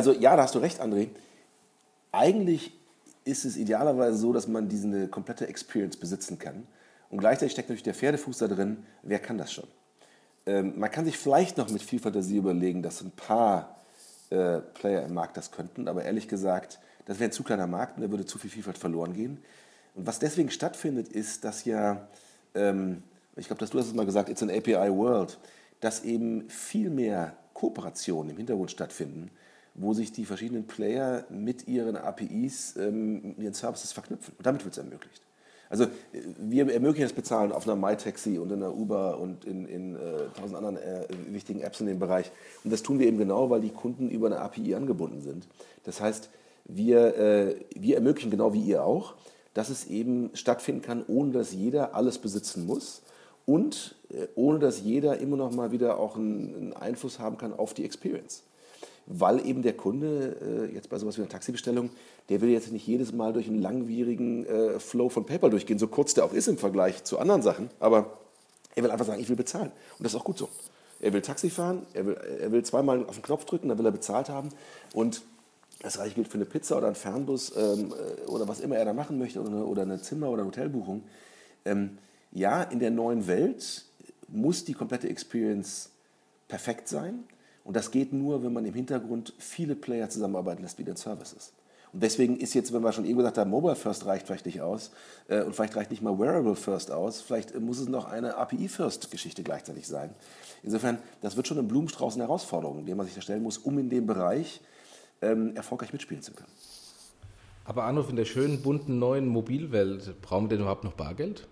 also 0.00 0.14
ja, 0.14 0.34
da 0.34 0.44
hast 0.44 0.54
du 0.54 0.60
recht, 0.60 0.80
André. 0.80 1.10
Eigentlich 2.10 2.72
ist 3.26 3.44
es 3.44 3.58
idealerweise 3.58 4.16
so, 4.16 4.32
dass 4.32 4.48
man 4.48 4.66
diese 4.66 5.08
komplette 5.08 5.46
Experience 5.46 5.98
besitzen 5.98 6.38
kann 6.38 6.66
Und 7.10 7.18
gleichzeitig 7.18 7.52
steckt 7.52 7.68
natürlich 7.68 7.82
der 7.82 7.92
Pferdefuß 7.92 8.38
da 8.38 8.48
drin. 8.48 8.78
Wer 9.02 9.18
kann 9.18 9.36
das 9.36 9.52
schon? 9.52 9.68
Ähm, 10.46 10.72
man 10.78 10.90
kann 10.90 11.04
sich 11.04 11.18
vielleicht 11.18 11.58
noch 11.58 11.68
mit 11.68 11.82
viel 11.82 11.98
Fantasie 11.98 12.38
überlegen, 12.38 12.82
dass 12.82 13.02
ein 13.02 13.10
paar 13.10 13.76
äh, 14.30 14.60
Player 14.60 15.04
im 15.04 15.12
Markt 15.12 15.36
das 15.36 15.50
könnten, 15.50 15.86
aber 15.86 16.02
ehrlich 16.02 16.28
gesagt, 16.28 16.78
das 17.04 17.18
wäre 17.18 17.28
ein 17.28 17.32
zu 17.32 17.42
kleiner 17.42 17.66
Markt 17.66 17.98
und 17.98 18.02
da 18.02 18.10
würde 18.10 18.24
zu 18.24 18.38
viel 18.38 18.48
Vielfalt 18.48 18.78
verloren 18.78 19.12
gehen. 19.12 19.42
Und 19.94 20.06
was 20.06 20.18
deswegen 20.18 20.50
stattfindet, 20.50 21.08
ist, 21.08 21.44
dass 21.44 21.66
ja, 21.66 22.08
ähm, 22.54 23.02
ich 23.36 23.48
glaube, 23.48 23.60
dass 23.60 23.68
du 23.68 23.78
hast 23.78 23.88
es 23.88 23.94
mal 23.94 24.06
gesagt, 24.06 24.30
it's 24.30 24.42
an 24.42 24.48
API 24.48 24.90
world, 24.90 25.38
dass 25.80 26.04
eben 26.04 26.48
viel 26.48 26.88
mehr 26.88 27.36
Kooperationen 27.52 28.30
im 28.30 28.38
Hintergrund 28.38 28.70
stattfinden, 28.70 29.30
wo 29.74 29.94
sich 29.94 30.12
die 30.12 30.24
verschiedenen 30.24 30.66
Player 30.66 31.24
mit 31.30 31.68
ihren 31.68 31.96
APIs, 31.96 32.76
ähm, 32.76 33.34
ihren 33.38 33.54
Services 33.54 33.92
verknüpfen. 33.92 34.34
Und 34.36 34.46
damit 34.46 34.64
wird 34.64 34.72
es 34.72 34.78
ermöglicht. 34.78 35.22
Also 35.70 35.86
wir 36.12 36.68
ermöglichen 36.72 37.04
das 37.04 37.12
Bezahlen 37.12 37.52
auf 37.52 37.66
einer 37.66 37.76
MyTaxi 37.76 38.38
und 38.38 38.50
in 38.50 38.60
einer 38.60 38.74
Uber 38.74 39.20
und 39.20 39.44
in, 39.44 39.66
in 39.66 39.94
äh, 39.94 40.26
tausend 40.36 40.56
anderen 40.56 40.76
äh, 40.76 41.06
wichtigen 41.28 41.60
Apps 41.60 41.80
in 41.80 41.86
dem 41.86 42.00
Bereich. 42.00 42.32
Und 42.64 42.72
das 42.72 42.82
tun 42.82 42.98
wir 42.98 43.06
eben 43.06 43.18
genau, 43.18 43.50
weil 43.50 43.60
die 43.60 43.70
Kunden 43.70 44.10
über 44.10 44.26
eine 44.26 44.40
API 44.40 44.74
angebunden 44.74 45.20
sind. 45.20 45.46
Das 45.84 46.00
heißt, 46.00 46.28
wir, 46.64 47.16
äh, 47.16 47.56
wir 47.76 47.94
ermöglichen 47.94 48.32
genau 48.32 48.52
wie 48.52 48.62
ihr 48.62 48.84
auch, 48.84 49.14
dass 49.54 49.68
es 49.68 49.86
eben 49.86 50.30
stattfinden 50.34 50.82
kann, 50.82 51.04
ohne 51.06 51.30
dass 51.30 51.52
jeder 51.52 51.94
alles 51.94 52.18
besitzen 52.18 52.66
muss 52.66 53.02
und 53.46 53.94
äh, 54.10 54.26
ohne 54.34 54.58
dass 54.58 54.80
jeder 54.80 55.18
immer 55.18 55.36
noch 55.36 55.52
mal 55.52 55.70
wieder 55.70 56.00
auch 56.00 56.16
einen 56.16 56.72
Einfluss 56.72 57.20
haben 57.20 57.38
kann 57.38 57.52
auf 57.52 57.74
die 57.74 57.84
Experience 57.84 58.42
weil 59.12 59.44
eben 59.46 59.62
der 59.62 59.76
Kunde 59.76 60.68
äh, 60.70 60.74
jetzt 60.74 60.88
bei 60.88 60.98
sowas 60.98 61.16
wie 61.16 61.22
einer 61.22 61.30
Taxibestellung, 61.30 61.90
der 62.28 62.40
will 62.40 62.50
jetzt 62.50 62.70
nicht 62.70 62.86
jedes 62.86 63.12
Mal 63.12 63.32
durch 63.32 63.48
einen 63.48 63.60
langwierigen 63.60 64.46
äh, 64.46 64.78
Flow 64.78 65.08
von 65.08 65.26
PayPal 65.26 65.50
durchgehen, 65.50 65.78
so 65.78 65.88
kurz 65.88 66.14
der 66.14 66.24
auch 66.24 66.32
ist 66.32 66.46
im 66.46 66.58
Vergleich 66.58 67.02
zu 67.02 67.18
anderen 67.18 67.42
Sachen, 67.42 67.70
aber 67.80 68.18
er 68.76 68.84
will 68.84 68.90
einfach 68.90 69.06
sagen, 69.06 69.20
ich 69.20 69.28
will 69.28 69.36
bezahlen. 69.36 69.72
Und 69.98 70.04
das 70.04 70.14
ist 70.14 70.20
auch 70.20 70.24
gut 70.24 70.38
so. 70.38 70.48
Er 71.00 71.12
will 71.12 71.22
Taxi 71.22 71.50
fahren, 71.50 71.86
er 71.92 72.06
will, 72.06 72.14
er 72.14 72.52
will 72.52 72.62
zweimal 72.62 73.04
auf 73.06 73.16
den 73.16 73.22
Knopf 73.22 73.44
drücken, 73.46 73.68
dann 73.68 73.78
will 73.78 73.86
er 73.86 73.92
bezahlt 73.92 74.28
haben 74.28 74.50
und 74.94 75.22
das 75.82 75.94
gleiche 75.94 76.14
gilt 76.14 76.28
für 76.28 76.34
eine 76.34 76.44
Pizza 76.44 76.76
oder 76.76 76.86
einen 76.86 76.96
Fernbus 76.96 77.56
ähm, 77.56 77.92
äh, 77.92 78.28
oder 78.28 78.46
was 78.46 78.60
immer 78.60 78.76
er 78.76 78.84
da 78.84 78.92
machen 78.92 79.18
möchte 79.18 79.40
oder 79.40 79.50
eine, 79.50 79.64
oder 79.64 79.82
eine 79.82 80.00
Zimmer- 80.00 80.30
oder 80.30 80.44
Hotelbuchung. 80.44 81.02
Ähm, 81.64 81.98
ja, 82.32 82.62
in 82.62 82.78
der 82.78 82.90
neuen 82.90 83.26
Welt 83.26 83.86
muss 84.28 84.64
die 84.64 84.74
komplette 84.74 85.08
Experience 85.08 85.90
perfekt 86.48 86.86
sein. 86.88 87.24
Und 87.64 87.76
das 87.76 87.90
geht 87.90 88.12
nur, 88.12 88.42
wenn 88.42 88.52
man 88.52 88.64
im 88.64 88.74
Hintergrund 88.74 89.34
viele 89.38 89.76
Player 89.76 90.08
zusammenarbeiten 90.08 90.62
lässt, 90.62 90.78
wie 90.78 90.84
den 90.84 90.96
Services. 90.96 91.52
Und 91.92 92.02
deswegen 92.02 92.36
ist 92.36 92.54
jetzt, 92.54 92.72
wenn 92.72 92.82
wir 92.82 92.92
schon 92.92 93.04
eben 93.04 93.18
gesagt 93.18 93.38
haben, 93.38 93.50
Mobile 93.50 93.74
First 93.74 94.06
reicht 94.06 94.26
vielleicht 94.26 94.46
nicht 94.46 94.60
aus 94.60 94.92
äh, 95.28 95.42
und 95.42 95.54
vielleicht 95.54 95.74
reicht 95.74 95.90
nicht 95.90 96.02
mal 96.02 96.18
Wearable 96.18 96.54
First 96.54 96.92
aus, 96.92 97.20
vielleicht 97.20 97.58
muss 97.58 97.80
es 97.80 97.88
noch 97.88 98.04
eine 98.04 98.36
API 98.36 98.68
First 98.68 99.10
Geschichte 99.10 99.42
gleichzeitig 99.42 99.88
sein. 99.88 100.10
Insofern, 100.62 100.98
das 101.20 101.36
wird 101.36 101.48
schon 101.48 101.58
ein 101.58 101.66
Blumenstrauß 101.66 102.14
an 102.14 102.20
Herausforderungen, 102.20 102.86
den 102.86 102.96
man 102.96 103.06
sich 103.06 103.16
da 103.16 103.20
stellen 103.20 103.42
muss, 103.42 103.58
um 103.58 103.78
in 103.78 103.90
dem 103.90 104.06
Bereich 104.06 104.60
ähm, 105.20 105.56
erfolgreich 105.56 105.92
mitspielen 105.92 106.22
zu 106.22 106.32
können. 106.32 106.52
Aber 107.64 107.84
Arnulf, 107.84 108.08
in 108.08 108.16
der 108.16 108.24
schönen, 108.24 108.62
bunten, 108.62 108.98
neuen 108.98 109.26
Mobilwelt, 109.26 110.20
brauchen 110.22 110.44
wir 110.44 110.56
denn 110.56 110.60
überhaupt 110.60 110.84
noch 110.84 110.92
Bargeld? 110.92 111.46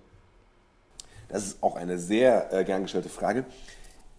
Das 1.28 1.44
ist 1.44 1.62
auch 1.62 1.76
eine 1.76 1.98
sehr 1.98 2.52
äh, 2.52 2.64
gern 2.64 2.82
gestellte 2.82 3.08
Frage. 3.08 3.44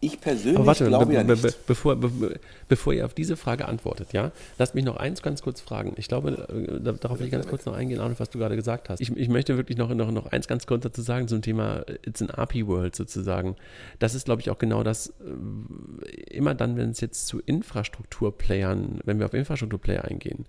Ich 0.01 0.21
persönlich 0.21 0.65
warte, 0.65 0.85
glaube 0.87 1.07
be 1.07 1.13
ja 1.13 1.23
nicht. 1.23 1.41
Be 1.41 1.53
bevor, 1.67 1.95
be 1.97 2.39
bevor 2.69 2.93
ihr 2.93 3.05
auf 3.05 3.13
diese 3.13 3.35
Frage 3.35 3.67
antwortet, 3.67 4.13
ja, 4.13 4.31
lasst 4.57 4.73
mich 4.73 4.85
noch 4.85 4.95
eins 4.95 5.21
ganz 5.21 5.41
kurz 5.41 5.59
fragen. 5.59 5.93
Ich 5.97 6.07
glaube, 6.07 6.31
äh, 6.31 6.93
darauf 6.99 7.19
will 7.19 7.25
ich 7.25 7.31
ganz 7.31 7.47
kurz 7.47 7.65
noch 7.65 7.73
eingehen, 7.73 7.99
Arne, 7.99 8.15
was 8.17 8.29
du 8.29 8.39
gerade 8.39 8.55
gesagt 8.55 8.89
hast. 8.89 9.01
Ich, 9.01 9.15
ich, 9.15 9.27
möchte 9.27 9.57
wirklich 9.57 9.77
noch, 9.77 9.93
noch, 9.93 10.11
noch 10.11 10.27
eins 10.27 10.47
ganz 10.47 10.65
kurz 10.67 10.83
dazu 10.83 11.01
sagen 11.01 11.27
zum 11.27 11.41
Thema 11.41 11.83
It's 12.05 12.21
an 12.21 12.29
API 12.29 12.65
World 12.67 12.95
sozusagen. 12.95 13.57
Das 13.99 14.15
ist, 14.15 14.25
glaube 14.25 14.41
ich, 14.41 14.49
auch 14.49 14.57
genau 14.57 14.83
das, 14.83 15.07
äh, 15.07 16.15
immer 16.31 16.55
dann, 16.55 16.77
wenn 16.77 16.91
es 16.91 17.01
jetzt 17.01 17.27
zu 17.27 17.39
Infrastrukturplayern, 17.39 19.01
wenn 19.03 19.19
wir 19.19 19.25
auf 19.25 19.33
Infrastrukturplayer 19.33 20.05
eingehen, 20.05 20.45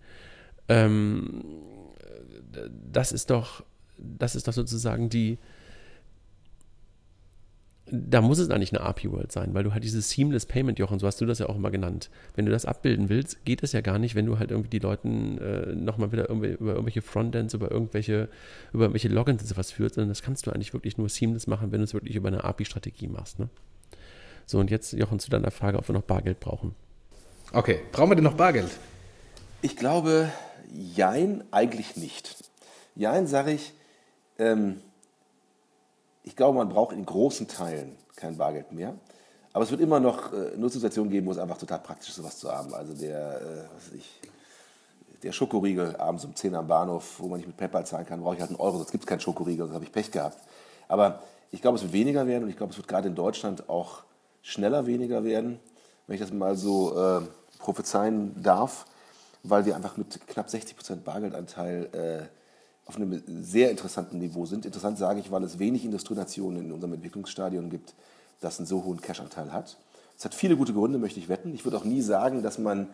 ähm, 0.69 1.43
das 2.93 3.11
ist 3.11 3.31
doch, 3.31 3.65
das 3.99 4.37
ist 4.37 4.47
doch 4.47 4.53
sozusagen 4.53 5.09
die, 5.09 5.39
da 7.93 8.21
muss 8.21 8.39
es 8.39 8.51
eigentlich 8.51 8.73
eine 8.73 8.83
API-World 8.83 9.33
sein, 9.33 9.55
weil 9.55 9.65
du 9.65 9.73
halt 9.73 9.85
dieses 9.85 10.11
Seamless 10.11 10.47
Payment, 10.47 10.79
Jochen, 10.79 10.99
so 10.99 11.07
hast 11.07 11.21
du 11.21 11.27
das 11.27 11.39
ja 11.39 11.49
auch 11.49 11.57
immer 11.57 11.71
genannt. 11.71 12.11
Wenn 12.37 12.47
du 12.47 12.53
das 12.53 12.65
abbilden 12.65 13.09
willst, 13.09 13.45
geht 13.45 13.63
es 13.63 13.73
ja 13.73 13.81
gar 13.81 13.99
nicht, 13.99 14.15
wenn 14.15 14.27
du 14.27 14.39
halt 14.39 14.51
irgendwie 14.51 14.71
die 14.71 14.79
Leuten 14.79 15.39
äh, 15.39 15.75
nochmal 15.75 16.13
wieder 16.13 16.29
irgendwie, 16.29 16.53
über 16.53 16.73
irgendwelche 16.73 17.03
Frontends, 17.03 17.55
über 17.55 17.71
irgendwelche, 17.71 18.29
über 18.73 18.85
irgendwelche 18.85 19.09
Logins 19.09 19.43
und 19.43 19.49
sowas 19.49 19.73
führt, 19.73 19.95
sondern 19.95 20.09
das 20.09 20.23
kannst 20.23 20.47
du 20.47 20.53
eigentlich 20.53 20.73
wirklich 20.73 20.99
nur 20.99 21.09
seamless 21.09 21.47
machen, 21.47 21.73
wenn 21.73 21.79
du 21.79 21.85
es 21.85 21.95
wirklich 21.95 22.17
über 22.17 22.29
eine 22.29 22.45
API-Strategie 22.45 23.09
machst. 23.09 23.39
Ne? 23.39 23.49
So, 24.47 24.59
und 24.59 24.71
jetzt, 24.71 24.93
Jochen, 24.93 25.19
zu 25.19 25.31
deiner 25.31 25.51
Frage, 25.51 25.79
ob 25.79 25.89
wir 25.89 25.95
noch 25.95 26.03
Bargeld 26.03 26.41
brauchen. 26.41 26.75
Okay, 27.53 27.81
brauchen 27.93 28.11
wir 28.11 28.15
denn 28.15 28.25
noch 28.25 28.35
Bargeld? 28.35 28.71
Ich 29.63 29.77
glaube, 29.77 30.31
jein, 30.73 31.45
eigentlich 31.51 31.97
nicht. 31.97 32.37
Jein, 32.95 33.27
sage 33.27 33.53
ich, 33.53 33.73
ähm, 34.39 34.81
ich 36.23 36.37
glaube, 36.37 36.59
man 36.59 36.69
braucht 36.69 36.95
in 36.95 37.05
großen 37.05 37.49
Teilen 37.49 37.97
kein 38.17 38.37
Bargeld 38.37 38.73
mehr. 38.73 38.95
Aber 39.53 39.65
es 39.65 39.71
wird 39.71 39.81
immer 39.81 39.99
noch 39.99 40.33
äh, 40.33 40.57
Nutzungssituationen 40.57 41.11
geben, 41.11 41.27
wo 41.27 41.33
es 41.33 41.39
einfach 41.39 41.59
total 41.59 41.81
praktisch 41.81 42.11
ist, 42.11 42.17
sowas 42.17 42.39
zu 42.39 42.53
haben. 42.53 42.73
Also 42.73 42.95
der, 42.95 43.41
äh, 43.41 43.65
was 43.75 43.93
ich, 43.95 44.21
der 45.23 45.33
Schokoriegel 45.33 45.97
abends 45.97 46.25
um 46.25 46.35
10 46.35 46.55
am 46.55 46.69
Bahnhof, 46.69 47.17
wo 47.19 47.27
man 47.27 47.39
nicht 47.39 47.47
mit 47.47 47.57
PayPal 47.57 47.85
zahlen 47.85 48.07
kann, 48.07 48.21
brauche 48.21 48.37
ich 48.37 48.41
halt 48.41 48.51
einen 48.51 48.61
Euro, 48.61 48.77
sonst 48.77 48.93
gibt 48.93 49.05
es 49.05 49.09
keinen 49.09 49.21
Schokoriegel, 49.21 49.67
sonst 49.67 49.75
habe 49.75 49.85
ich 49.85 49.93
Pech 49.93 50.11
gehabt. 50.11 50.39
Aber 50.87 51.23
ich 51.51 51.61
glaube, 51.63 51.77
es 51.77 51.83
wird 51.83 51.93
weniger 51.93 52.27
werden 52.27 52.45
und 52.45 52.51
ich 52.51 52.57
glaube, 52.57 52.71
es 52.71 52.77
wird 52.77 52.87
gerade 52.87 53.09
in 53.09 53.15
Deutschland 53.17 53.69
auch 53.69 54.03
schneller 54.43 54.87
weniger 54.87 55.25
werden, 55.25 55.59
wenn 56.07 56.15
ich 56.15 56.21
das 56.21 56.33
mal 56.33 56.57
so 56.57 56.97
äh, 56.97 57.23
prophezeien 57.59 58.41
darf, 58.41 58.87
weil 59.43 59.65
wir 59.67 59.75
einfach 59.75 59.97
mit 59.97 60.27
knapp 60.29 60.49
60 60.49 60.77
Prozent 60.77 61.05
Bargeldanteil 61.05 62.29
äh, 62.31 62.40
auf 62.91 62.97
einem 62.97 63.23
sehr 63.27 63.71
interessanten 63.71 64.19
Niveau 64.19 64.47
sind. 64.47 64.67
Interessant 64.67 64.99
sage 64.99 65.21
ich, 65.21 65.31
weil 65.31 65.45
es 65.45 65.61
wenig 65.61 65.85
Industrienationen 65.85 66.65
in 66.65 66.73
unserem 66.73 66.95
Entwicklungsstadion 66.95 67.71
gibt, 67.71 67.95
das 68.41 68.59
einen 68.59 68.67
so 68.67 68.83
hohen 68.83 69.01
Cash-Anteil 69.01 69.53
hat. 69.53 69.77
Es 70.19 70.25
hat 70.25 70.35
viele 70.35 70.57
gute 70.57 70.75
Gründe, 70.75 70.99
möchte 70.99 71.21
ich 71.21 71.29
wetten. 71.29 71.55
Ich 71.55 71.65
würde 71.65 71.77
auch 71.77 71.85
nie 71.85 72.03
sagen, 72.03 72.43
dass 72.43 72.59
man 72.59 72.89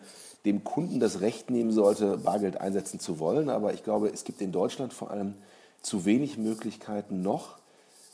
dem 0.45 0.63
Kunden 0.63 0.99
das 0.99 1.21
Recht 1.21 1.49
nehmen 1.49 1.71
sollte, 1.71 2.19
Bargeld 2.19 2.61
einsetzen 2.61 2.99
zu 2.99 3.17
wollen, 3.17 3.49
aber 3.49 3.73
ich 3.73 3.83
glaube, 3.83 4.09
es 4.09 4.23
gibt 4.23 4.39
in 4.39 4.51
Deutschland 4.51 4.93
vor 4.93 5.09
allem 5.09 5.33
zu 5.81 6.05
wenig 6.05 6.37
Möglichkeiten 6.37 7.23
noch, 7.23 7.57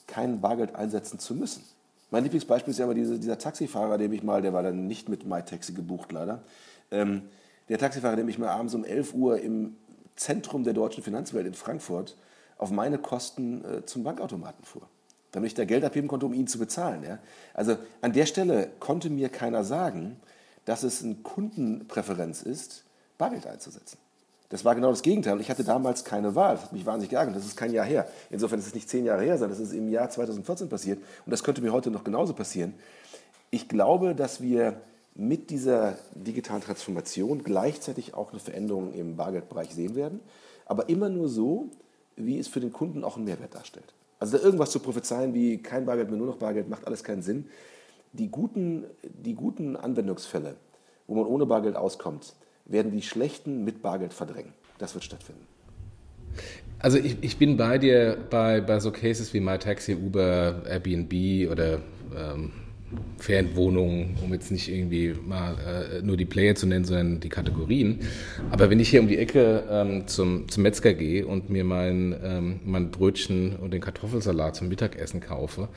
kein 0.07 0.39
Bargeld 0.39 0.75
einsetzen 0.75 1.19
zu 1.19 1.35
müssen. 1.35 1.63
Mein 2.11 2.23
Lieblingsbeispiel 2.23 2.71
ist 2.71 2.77
ja 2.77 2.85
immer 2.85 2.93
diese, 2.93 3.19
dieser 3.19 3.37
Taxifahrer, 3.37 3.97
dem 3.97 4.13
ich 4.13 4.23
mal, 4.23 4.41
der 4.41 4.53
war 4.53 4.63
dann 4.63 4.87
nicht 4.87 5.09
mit 5.09 5.25
MyTaxi 5.25 5.73
gebucht 5.73 6.13
leider, 6.13 6.43
ähm, 6.91 7.23
der 7.67 7.77
Taxifahrer, 7.77 8.15
dem 8.15 8.29
ich 8.29 8.39
mal 8.39 8.49
abends 8.49 8.73
um 8.73 8.85
11 8.85 9.13
Uhr 9.13 9.41
im 9.41 9.75
Zentrum 10.15 10.63
der 10.63 10.73
deutschen 10.73 11.03
Finanzwelt 11.03 11.47
in 11.47 11.53
Frankfurt 11.53 12.15
auf 12.57 12.71
meine 12.71 12.97
Kosten 12.97 13.63
äh, 13.65 13.85
zum 13.85 14.03
Bankautomaten 14.03 14.63
fuhr. 14.63 14.83
Damit 15.31 15.47
ich 15.47 15.53
da 15.55 15.65
Geld 15.65 15.83
abheben 15.83 16.07
konnte, 16.07 16.25
um 16.25 16.33
ihn 16.33 16.47
zu 16.47 16.59
bezahlen. 16.59 17.03
Ja? 17.03 17.19
Also 17.53 17.77
an 18.01 18.13
der 18.13 18.25
Stelle 18.25 18.69
konnte 18.79 19.09
mir 19.09 19.29
keiner 19.29 19.63
sagen, 19.63 20.17
dass 20.65 20.83
es 20.83 21.03
eine 21.03 21.15
Kundenpräferenz 21.15 22.43
ist, 22.43 22.83
Bargeld 23.17 23.47
einzusetzen. 23.47 23.97
Das 24.49 24.63
war 24.63 24.75
genau 24.75 24.91
das 24.91 25.01
Gegenteil. 25.01 25.41
Ich 25.41 25.49
hatte 25.49 25.63
damals 25.63 26.03
keine 26.03 26.35
Wahl. 26.35 26.53
Das 26.53 26.65
hat 26.65 26.73
mich 26.73 26.85
wahnsinnig 26.85 27.09
geärgert. 27.09 27.35
Das 27.35 27.43
ist 27.43 27.57
kein 27.57 27.73
Jahr 27.73 27.85
her. 27.85 28.07
Insofern 28.29 28.59
ist 28.59 28.67
es 28.67 28.75
nicht 28.75 28.87
zehn 28.87 29.03
Jahre 29.03 29.23
her, 29.23 29.37
sondern 29.39 29.57
das 29.57 29.67
ist 29.67 29.73
im 29.73 29.89
Jahr 29.89 30.11
2014 30.11 30.69
passiert. 30.69 30.99
Und 31.25 31.31
das 31.31 31.43
könnte 31.43 31.61
mir 31.61 31.73
heute 31.73 31.89
noch 31.89 32.03
genauso 32.03 32.33
passieren. 32.33 32.75
Ich 33.49 33.67
glaube, 33.67 34.13
dass 34.13 34.41
wir 34.41 34.79
mit 35.15 35.49
dieser 35.49 35.97
digitalen 36.15 36.61
Transformation 36.61 37.43
gleichzeitig 37.43 38.13
auch 38.13 38.31
eine 38.31 38.39
Veränderung 38.39 38.93
im 38.93 39.15
Bargeldbereich 39.15 39.73
sehen 39.73 39.95
werden, 39.95 40.19
aber 40.65 40.89
immer 40.89 41.09
nur 41.09 41.29
so, 41.29 41.69
wie 42.15 42.39
es 42.39 42.47
für 42.47 42.59
den 42.59 42.73
Kunden 42.73 43.03
auch 43.03 43.15
einen 43.15 43.25
Mehrwert 43.25 43.55
darstellt. 43.55 43.93
Also 44.19 44.37
da 44.37 44.43
irgendwas 44.43 44.71
zu 44.71 44.79
prophezeien 44.79 45.33
wie 45.33 45.57
kein 45.57 45.85
Bargeld 45.85 46.09
mehr, 46.09 46.17
nur 46.17 46.27
noch 46.27 46.37
Bargeld, 46.37 46.69
macht 46.69 46.87
alles 46.87 47.03
keinen 47.03 47.21
Sinn. 47.21 47.45
Die 48.13 48.29
guten, 48.29 48.85
die 49.03 49.33
guten 49.33 49.75
Anwendungsfälle, 49.75 50.55
wo 51.07 51.15
man 51.15 51.25
ohne 51.25 51.45
Bargeld 51.45 51.75
auskommt, 51.75 52.33
werden 52.65 52.91
die 52.91 53.01
schlechten 53.01 53.63
mit 53.63 53.81
Bargeld 53.81 54.13
verdrängen. 54.13 54.53
Das 54.77 54.93
wird 54.93 55.03
stattfinden. 55.03 55.45
Also 56.79 56.97
ich, 56.97 57.17
ich 57.21 57.37
bin 57.37 57.57
bei 57.57 57.77
dir 57.77 58.17
bei, 58.29 58.61
bei 58.61 58.79
so 58.79 58.91
Cases 58.91 59.33
wie 59.33 59.39
MyTaxi, 59.39 59.95
Uber, 59.95 60.63
Airbnb 60.65 61.51
oder 61.51 61.81
ähm, 62.15 62.51
Ferienwohnungen, 63.17 64.17
um 64.23 64.33
jetzt 64.33 64.51
nicht 64.51 64.69
irgendwie 64.69 65.15
mal 65.25 65.55
äh, 65.55 66.01
nur 66.01 66.17
die 66.17 66.25
Player 66.25 66.55
zu 66.55 66.67
nennen, 66.67 66.85
sondern 66.85 67.19
die 67.19 67.29
Kategorien. 67.29 67.99
Aber 68.51 68.69
wenn 68.69 68.79
ich 68.79 68.89
hier 68.89 69.01
um 69.01 69.07
die 69.07 69.17
Ecke 69.17 69.63
ähm, 69.69 70.07
zum, 70.07 70.49
zum 70.49 70.63
Metzger 70.63 70.93
gehe 70.93 71.25
und 71.25 71.49
mir 71.49 71.63
mein, 71.63 72.15
ähm, 72.23 72.59
mein 72.65 72.91
Brötchen 72.91 73.55
und 73.55 73.71
den 73.71 73.81
Kartoffelsalat 73.81 74.55
zum 74.55 74.67
Mittagessen 74.67 75.21
kaufe, 75.21 75.69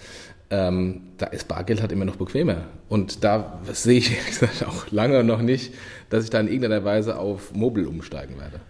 ähm, 0.50 1.02
da 1.18 1.26
ist 1.26 1.48
Bargeld 1.48 1.80
halt 1.80 1.92
immer 1.92 2.04
noch 2.04 2.16
bequemer. 2.16 2.64
Und 2.88 3.24
da 3.24 3.60
sehe 3.72 3.98
ich 3.98 4.12
auch 4.66 4.90
lange 4.90 5.24
noch 5.24 5.42
nicht, 5.42 5.74
dass 6.10 6.24
ich 6.24 6.30
da 6.30 6.40
in 6.40 6.46
irgendeiner 6.46 6.84
Weise 6.84 7.18
auf 7.18 7.52
Mobil 7.54 7.86
umsteigen 7.86 8.38
werde. 8.38 8.60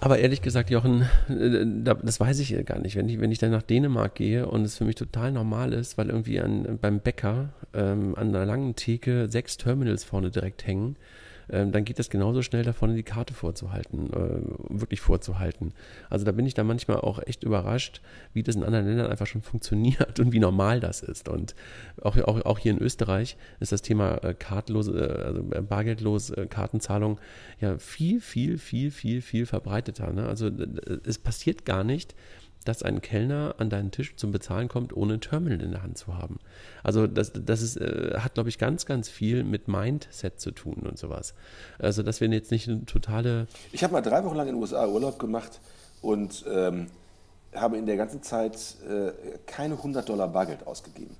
Aber 0.00 0.20
ehrlich 0.20 0.42
gesagt, 0.42 0.70
Jochen, 0.70 1.02
äh, 1.28 1.66
das 2.02 2.20
weiß 2.20 2.38
ich 2.38 2.64
gar 2.64 2.78
nicht. 2.78 2.94
Wenn 2.94 3.08
ich, 3.08 3.20
wenn 3.20 3.32
ich 3.32 3.38
dann 3.38 3.50
nach 3.50 3.62
Dänemark 3.62 4.14
gehe 4.14 4.46
und 4.46 4.62
es 4.62 4.78
für 4.78 4.84
mich 4.84 4.94
total 4.94 5.32
normal 5.32 5.72
ist, 5.72 5.98
weil 5.98 6.08
irgendwie 6.08 6.40
an, 6.40 6.78
beim 6.80 7.00
Bäcker 7.00 7.50
ähm, 7.74 8.14
an 8.14 8.28
einer 8.28 8.46
langen 8.46 8.76
Theke 8.76 9.28
sechs 9.28 9.56
Terminals 9.56 10.04
vorne 10.04 10.30
direkt 10.30 10.66
hängen, 10.66 10.96
ähm, 11.50 11.72
dann 11.72 11.84
geht 11.84 11.98
das 11.98 12.10
genauso 12.10 12.42
schnell 12.42 12.62
davon, 12.62 12.94
die 12.94 13.02
Karte 13.02 13.34
vorzuhalten, 13.34 14.10
äh, 14.12 14.78
wirklich 14.80 15.00
vorzuhalten. 15.00 15.72
Also 16.10 16.24
da 16.24 16.32
bin 16.32 16.46
ich 16.46 16.54
dann 16.54 16.66
manchmal 16.66 16.98
auch 16.98 17.20
echt 17.26 17.44
überrascht, 17.44 18.00
wie 18.32 18.42
das 18.42 18.56
in 18.56 18.64
anderen 18.64 18.86
Ländern 18.86 19.10
einfach 19.10 19.26
schon 19.26 19.42
funktioniert 19.48 20.20
und 20.20 20.32
wie 20.32 20.40
normal 20.40 20.80
das 20.80 21.02
ist. 21.02 21.28
Und 21.28 21.54
auch, 22.02 22.16
auch, 22.18 22.44
auch 22.44 22.58
hier 22.58 22.72
in 22.72 22.78
Österreich 22.78 23.36
ist 23.60 23.72
das 23.72 23.82
Thema 23.82 24.22
äh, 24.24 24.34
kartlose, 24.34 24.92
äh, 24.92 25.22
also 25.22 25.42
bargeldlos 25.42 26.32
Kartenzahlung 26.50 27.18
ja 27.60 27.78
viel, 27.78 28.20
viel, 28.20 28.58
viel, 28.58 28.90
viel, 28.90 29.22
viel 29.22 29.46
verbreiteter. 29.46 30.12
Ne? 30.12 30.26
Also 30.26 30.50
es 31.04 31.18
passiert 31.18 31.64
gar 31.64 31.84
nicht, 31.84 32.14
dass 32.64 32.82
ein 32.82 33.00
Kellner 33.00 33.54
an 33.58 33.70
deinen 33.70 33.90
Tisch 33.90 34.16
zum 34.16 34.32
Bezahlen 34.32 34.68
kommt, 34.68 34.94
ohne 34.96 35.14
ein 35.14 35.20
Terminal 35.20 35.62
in 35.62 35.72
der 35.72 35.82
Hand 35.82 35.96
zu 35.96 36.16
haben. 36.16 36.38
Also 36.82 37.06
das, 37.06 37.32
das 37.34 37.62
ist, 37.62 37.76
äh, 37.76 38.18
hat, 38.18 38.34
glaube 38.34 38.48
ich, 38.48 38.58
ganz, 38.58 38.86
ganz 38.86 39.08
viel 39.08 39.44
mit 39.44 39.68
Mindset 39.68 40.40
zu 40.40 40.50
tun 40.50 40.86
und 40.88 40.98
sowas. 40.98 41.34
Also 41.78 42.02
dass 42.02 42.20
wir 42.20 42.28
jetzt 42.28 42.50
nicht 42.50 42.68
eine 42.68 42.84
totale... 42.84 43.46
Ich 43.72 43.84
habe 43.84 43.92
mal 43.92 44.02
drei 44.02 44.24
Wochen 44.24 44.36
lang 44.36 44.48
in 44.48 44.54
den 44.54 44.60
USA 44.60 44.86
Urlaub 44.86 45.18
gemacht 45.18 45.60
und 46.02 46.44
ähm, 46.50 46.86
habe 47.54 47.78
in 47.78 47.86
der 47.86 47.96
ganzen 47.96 48.22
Zeit 48.22 48.56
äh, 48.88 49.12
keine 49.46 49.74
100 49.74 50.08
Dollar 50.08 50.28
Bargeld 50.28 50.66
ausgegeben. 50.66 51.16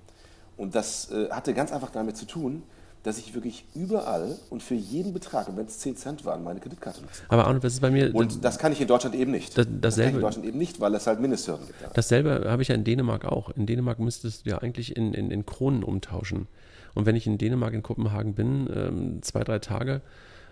Und 0.57 0.75
das 0.75 1.11
äh, 1.11 1.31
hatte 1.31 1.55
ganz 1.55 1.73
einfach 1.73 1.91
damit 1.91 2.17
zu 2.17 2.27
tun, 2.27 2.63
dass 3.03 3.19
ich 3.19 3.35
wirklich 3.35 3.65
überall 3.75 4.37
und 4.51 4.63
für 4.63 4.75
jeden 4.75 5.13
Betrag, 5.13 5.47
wenn 5.57 5.67
es 5.67 5.79
10 5.79 5.97
Cent 5.97 6.25
waren, 6.25 6.43
meine 6.43 6.61
Kreditkarte 6.61 7.01
nutzen 7.01 7.23
Aber 7.29 7.47
Arno, 7.47 7.59
das 7.59 7.75
ist 7.75 7.81
bei 7.81 7.91
mir. 7.91 8.15
Und 8.15 8.45
das 8.45 8.59
kann 8.59 8.73
ich 8.73 8.81
in 8.81 8.89
Deutschland 8.89 9.15
eben 9.15 9.31
nicht. 9.31 9.57
Das, 9.57 9.67
dasselbe, 9.67 9.81
das 9.81 9.97
kann 9.97 10.09
ich 10.09 10.15
in 10.15 10.21
Deutschland 10.21 10.47
eben 10.47 10.59
nicht, 10.59 10.81
weil 10.81 10.95
es 10.95 11.07
halt 11.07 11.21
Mindesthürden 11.21 11.67
gibt. 11.67 11.81
Ja. 11.81 11.91
Dasselbe 11.95 12.47
habe 12.49 12.63
ich 12.63 12.69
ja 12.69 12.75
in 12.75 12.85
Dänemark 12.85 13.25
auch. 13.25 13.51
In 13.51 13.67
Dänemark 13.67 13.99
müsstest 13.99 14.45
du 14.45 14.51
ja 14.51 14.59
eigentlich 14.59 14.97
in, 14.97 15.15
in, 15.15 15.31
in 15.31 15.47
Kronen 15.47 15.85
umtauschen. 15.85 16.49
Und 16.95 17.07
wenn 17.07 17.17
ich 17.17 17.27
in 17.27 17.39
Dänemark, 17.39 17.75
in 17.75 17.83
Kopenhagen 17.83 18.35
bin, 18.35 18.69
ähm, 18.75 19.23
zwei, 19.23 19.45
drei 19.45 19.61
Tage, 19.61 20.01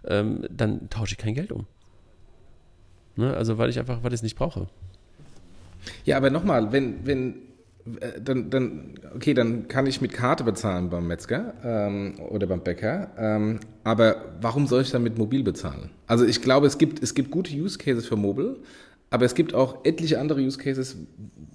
ähm, 0.07 0.47
dann 0.51 0.89
tausche 0.91 1.15
ich 1.15 1.19
kein 1.19 1.35
Geld 1.35 1.53
um. 1.53 1.67
Ne? 3.17 3.35
Also 3.35 3.59
weil 3.59 3.71
ich 3.71 3.79
einfach, 3.79 4.03
weil 4.03 4.13
ich 4.13 4.19
es 4.19 4.23
nicht 4.23 4.37
brauche. 4.37 4.69
Ja, 6.05 6.17
aber 6.17 6.31
nochmal, 6.31 6.73
wenn, 6.73 7.07
wenn 7.07 7.35
dann, 8.21 8.51
dann, 8.51 8.95
okay, 9.15 9.33
dann 9.35 9.69
kann 9.69 9.87
ich 9.87 10.01
mit 10.01 10.13
Karte 10.13 10.45
bezahlen 10.45 10.91
beim 10.91 11.07
Metzger 11.07 11.55
ähm, 11.65 12.15
oder 12.31 12.47
beim 12.47 12.61
Bäcker. 12.61 13.11
Ähm, 13.17 13.61
aber 13.85 14.37
warum 14.41 14.67
soll 14.67 14.83
ich 14.83 14.91
dann 14.91 15.03
mit 15.03 15.19
Mobil 15.19 15.45
bezahlen? 15.45 15.91
Also 16.07 16.25
ich 16.25 16.43
glaube, 16.43 16.67
es 16.67 16.79
gibt, 16.79 17.03
es 17.03 17.15
gibt 17.15 17.31
gute 17.31 17.55
Use 17.55 17.79
Cases 17.79 18.07
für 18.07 18.17
Mobile, 18.17 18.57
aber 19.11 19.25
es 19.25 19.35
gibt 19.35 19.55
auch 19.55 19.85
etliche 19.85 20.19
andere 20.19 20.41
Use 20.41 20.59
Cases, 20.59 20.97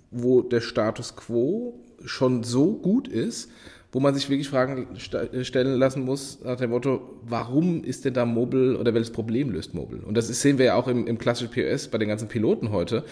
wo 0.09 0.41
der 0.41 0.61
Status 0.61 1.15
quo 1.15 1.79
schon 2.05 2.43
so 2.43 2.73
gut 2.73 3.07
ist, 3.07 3.49
wo 3.91 3.99
man 3.99 4.15
sich 4.15 4.29
wirklich 4.29 4.47
Fragen 4.47 4.87
stellen 4.97 5.77
lassen 5.77 6.03
muss 6.03 6.39
nach 6.43 6.55
dem 6.55 6.69
Motto, 6.69 7.19
warum 7.23 7.83
ist 7.83 8.05
denn 8.05 8.13
da 8.13 8.25
Mobile 8.25 8.77
oder 8.77 8.93
welches 8.93 9.11
Problem 9.11 9.49
löst 9.49 9.73
Mobile? 9.73 10.01
Und 10.03 10.15
das 10.15 10.27
sehen 10.27 10.57
wir 10.57 10.65
ja 10.65 10.75
auch 10.75 10.87
im, 10.87 11.07
im 11.07 11.17
klassischen 11.17 11.51
POS 11.51 11.89
bei 11.89 11.97
den 11.97 12.07
ganzen 12.07 12.29
Piloten 12.29 12.71
heute, 12.71 13.03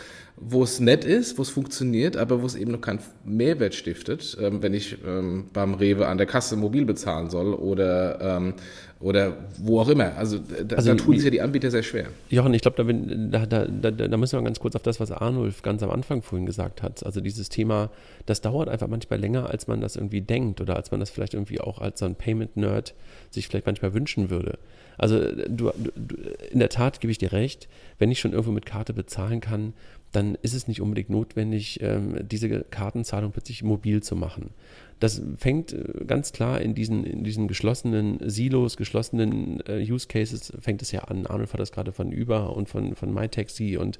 wo 0.41 0.63
es 0.63 0.79
nett 0.79 1.03
ist, 1.03 1.37
wo 1.37 1.41
es 1.41 1.49
funktioniert, 1.49 2.15
aber 2.15 2.41
wo 2.41 2.45
es 2.45 2.55
eben 2.55 2.71
noch 2.71 2.81
keinen 2.81 2.99
Mehrwert 3.25 3.75
stiftet, 3.75 4.37
ähm, 4.41 4.61
wenn 4.61 4.73
ich 4.73 4.97
ähm, 5.05 5.45
beim 5.53 5.73
Rewe 5.73 6.07
an 6.07 6.17
der 6.17 6.27
Kasse 6.27 6.55
mobil 6.55 6.85
bezahlen 6.85 7.29
soll 7.29 7.53
oder 7.53 8.19
ähm, 8.21 8.53
oder 9.01 9.37
wo 9.57 9.79
auch 9.79 9.87
immer. 9.87 10.15
Also 10.17 10.39
da, 10.39 10.75
also, 10.75 10.89
da 10.89 10.95
tun 10.95 11.15
sich 11.15 11.23
ja 11.23 11.31
die 11.31 11.41
Anbieter 11.41 11.71
sehr 11.71 11.83
schwer. 11.83 12.07
Jochen, 12.29 12.53
ich 12.53 12.61
glaube, 12.61 12.83
da, 12.83 13.45
da, 13.45 13.65
da, 13.65 13.91
da, 13.91 14.17
müssen 14.17 14.37
wir 14.37 14.43
ganz 14.43 14.59
kurz 14.59 14.75
auf 14.75 14.83
das, 14.83 14.99
was 14.99 15.11
Arnulf 15.11 15.61
ganz 15.61 15.81
am 15.83 15.89
Anfang 15.89 16.21
vorhin 16.21 16.45
gesagt 16.45 16.83
hat. 16.83 17.05
Also 17.05 17.21
dieses 17.21 17.47
Thema, 17.47 17.91
das 18.25 18.41
dauert 18.41 18.67
einfach 18.67 18.87
manchmal 18.87 19.19
länger, 19.19 19.49
als 19.49 19.67
man 19.67 19.79
das 19.79 19.95
irgendwie 19.95 20.21
denkt 20.21 20.59
oder 20.59 20.75
als 20.75 20.91
man 20.91 20.99
das 20.99 21.09
vielleicht 21.09 21.33
irgendwie 21.33 21.61
auch 21.61 21.79
als 21.79 21.99
so 21.99 22.05
ein 22.05 22.15
Payment-Nerd 22.15 22.93
sich 23.29 23.47
vielleicht 23.47 23.67
manchmal 23.67 23.93
wünschen 23.93 24.29
würde. 24.29 24.59
Also 25.00 25.20
du, 25.47 25.72
du, 25.95 26.16
in 26.52 26.60
der 26.60 26.70
Tat 26.70 27.00
gebe 27.00 27.10
ich 27.10 27.18
dir 27.18 27.32
recht, 27.32 27.68
wenn 27.97 28.12
ich 28.12 28.20
schon 28.20 28.34
irgendwo 28.34 28.52
mit 28.52 28.66
Karte 28.66 28.93
bezahlen 28.93 29.39
kann, 29.39 29.74
dann 30.12 30.36
ist 30.41 30.54
es 30.54 30.68
nicht 30.68 30.82
unbedingt 30.82 31.10
notwendig, 31.10 31.82
ähm, 31.82 32.18
diese 32.22 32.64
Kartenzahlung 32.64 33.32
plötzlich 33.32 33.64
mobil 33.64 34.02
zu 34.04 34.16
machen. 34.16 34.52
Das 35.00 35.22
fängt 35.38 35.72
äh, 35.72 36.04
ganz 36.06 36.34
klar 36.34 36.60
in 36.62 36.76
diesen, 36.76 37.06
in 37.06 37.24
diesen 37.24 37.47
geschlossenen 37.47 38.20
Silos, 38.28 38.76
geschlossenen 38.76 39.62
äh, 39.68 39.80
Use 39.80 40.08
Cases, 40.08 40.52
fängt 40.60 40.82
es 40.82 40.91
ja 40.91 41.06
an. 41.06 41.26
Arnold 41.28 41.54
hat 41.54 41.60
das 41.60 41.72
gerade 41.72 41.91
von 41.91 42.14
Uber 42.14 42.56
und 42.56 42.68
von, 42.68 42.95
von 42.95 43.14
MyTaxi 43.14 43.78
und 43.78 44.00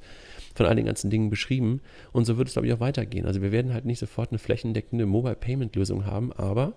von 0.56 0.66
all 0.66 0.76
den 0.76 0.86
ganzen 0.86 1.10
Dingen 1.10 1.30
beschrieben. 1.30 1.82
Und 2.12 2.26
so 2.26 2.38
wird 2.38 2.50
es, 2.50 2.54
glaube 2.54 2.68
ich, 2.68 2.74
auch 2.74 2.82
weitergehen. 2.82 3.26
Also 3.26 3.42
wir 3.42 3.52
werden 3.52 3.74
halt 3.74 3.86
nicht 3.86 4.00
sofort 4.00 4.32
eine 4.32 4.40
flächendeckende 4.40 5.06
Mobile 5.06 5.36
Payment 5.36 5.76
Lösung 5.76 6.06
haben, 6.06 6.34
aber 6.34 6.74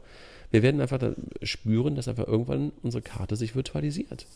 wir 0.53 0.63
werden 0.63 0.81
einfach 0.81 1.01
spüren, 1.43 1.97
dass 1.97 2.09
einfach 2.09 2.29
irgendwann 2.29 2.73
unsere 2.83 3.03
Karte 3.03 3.37
sich 3.37 3.57
virtualisiert. 3.57 4.27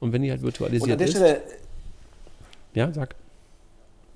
Und 0.00 0.12
wenn 0.12 0.22
die 0.22 0.30
halt 0.30 0.42
virtualisiert 0.42 1.00
ist. 1.00 1.10
Stelle, 1.10 1.42
ja, 2.74 2.92
sag. 2.92 3.14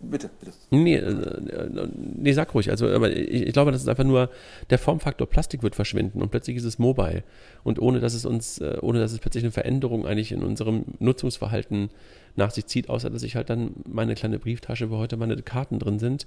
Bitte, 0.02 0.30
bitte. 0.40 0.52
Nee, 0.70 0.96
äh, 0.96 1.88
nee, 1.94 2.32
sag 2.32 2.54
ruhig. 2.54 2.70
Also, 2.70 2.88
aber 2.88 3.10
ich, 3.14 3.42
ich, 3.48 3.52
glaube, 3.52 3.70
das 3.70 3.82
ist 3.82 3.88
einfach 3.88 4.04
nur, 4.04 4.30
der 4.70 4.78
Formfaktor 4.78 5.26
Plastik 5.26 5.62
wird 5.62 5.74
verschwinden 5.74 6.22
und 6.22 6.30
plötzlich 6.30 6.56
ist 6.56 6.64
es 6.64 6.78
mobile. 6.78 7.22
Und 7.64 7.80
ohne 7.80 8.00
dass 8.00 8.14
es 8.14 8.24
uns, 8.24 8.58
äh, 8.60 8.78
ohne 8.80 9.00
dass 9.00 9.12
es 9.12 9.18
plötzlich 9.18 9.44
eine 9.44 9.52
Veränderung 9.52 10.06
eigentlich 10.06 10.32
in 10.32 10.42
unserem 10.42 10.84
Nutzungsverhalten 11.00 11.90
nach 12.36 12.50
sich 12.50 12.66
zieht, 12.66 12.88
außer 12.88 13.10
dass 13.10 13.22
ich 13.22 13.36
halt 13.36 13.50
dann 13.50 13.74
meine 13.86 14.14
kleine 14.14 14.38
Brieftasche, 14.38 14.90
wo 14.90 14.96
heute 14.96 15.16
meine 15.18 15.36
Karten 15.42 15.78
drin 15.78 15.98
sind, 15.98 16.26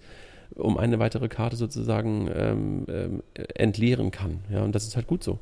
um 0.55 0.77
eine 0.77 0.99
weitere 0.99 1.29
Karte 1.29 1.55
sozusagen 1.55 2.29
ähm, 2.33 2.85
ähm, 2.87 3.23
entleeren 3.55 4.11
kann. 4.11 4.39
Ja, 4.49 4.63
und 4.63 4.73
das 4.73 4.85
ist 4.85 4.95
halt 4.95 5.07
gut 5.07 5.23
so. 5.23 5.39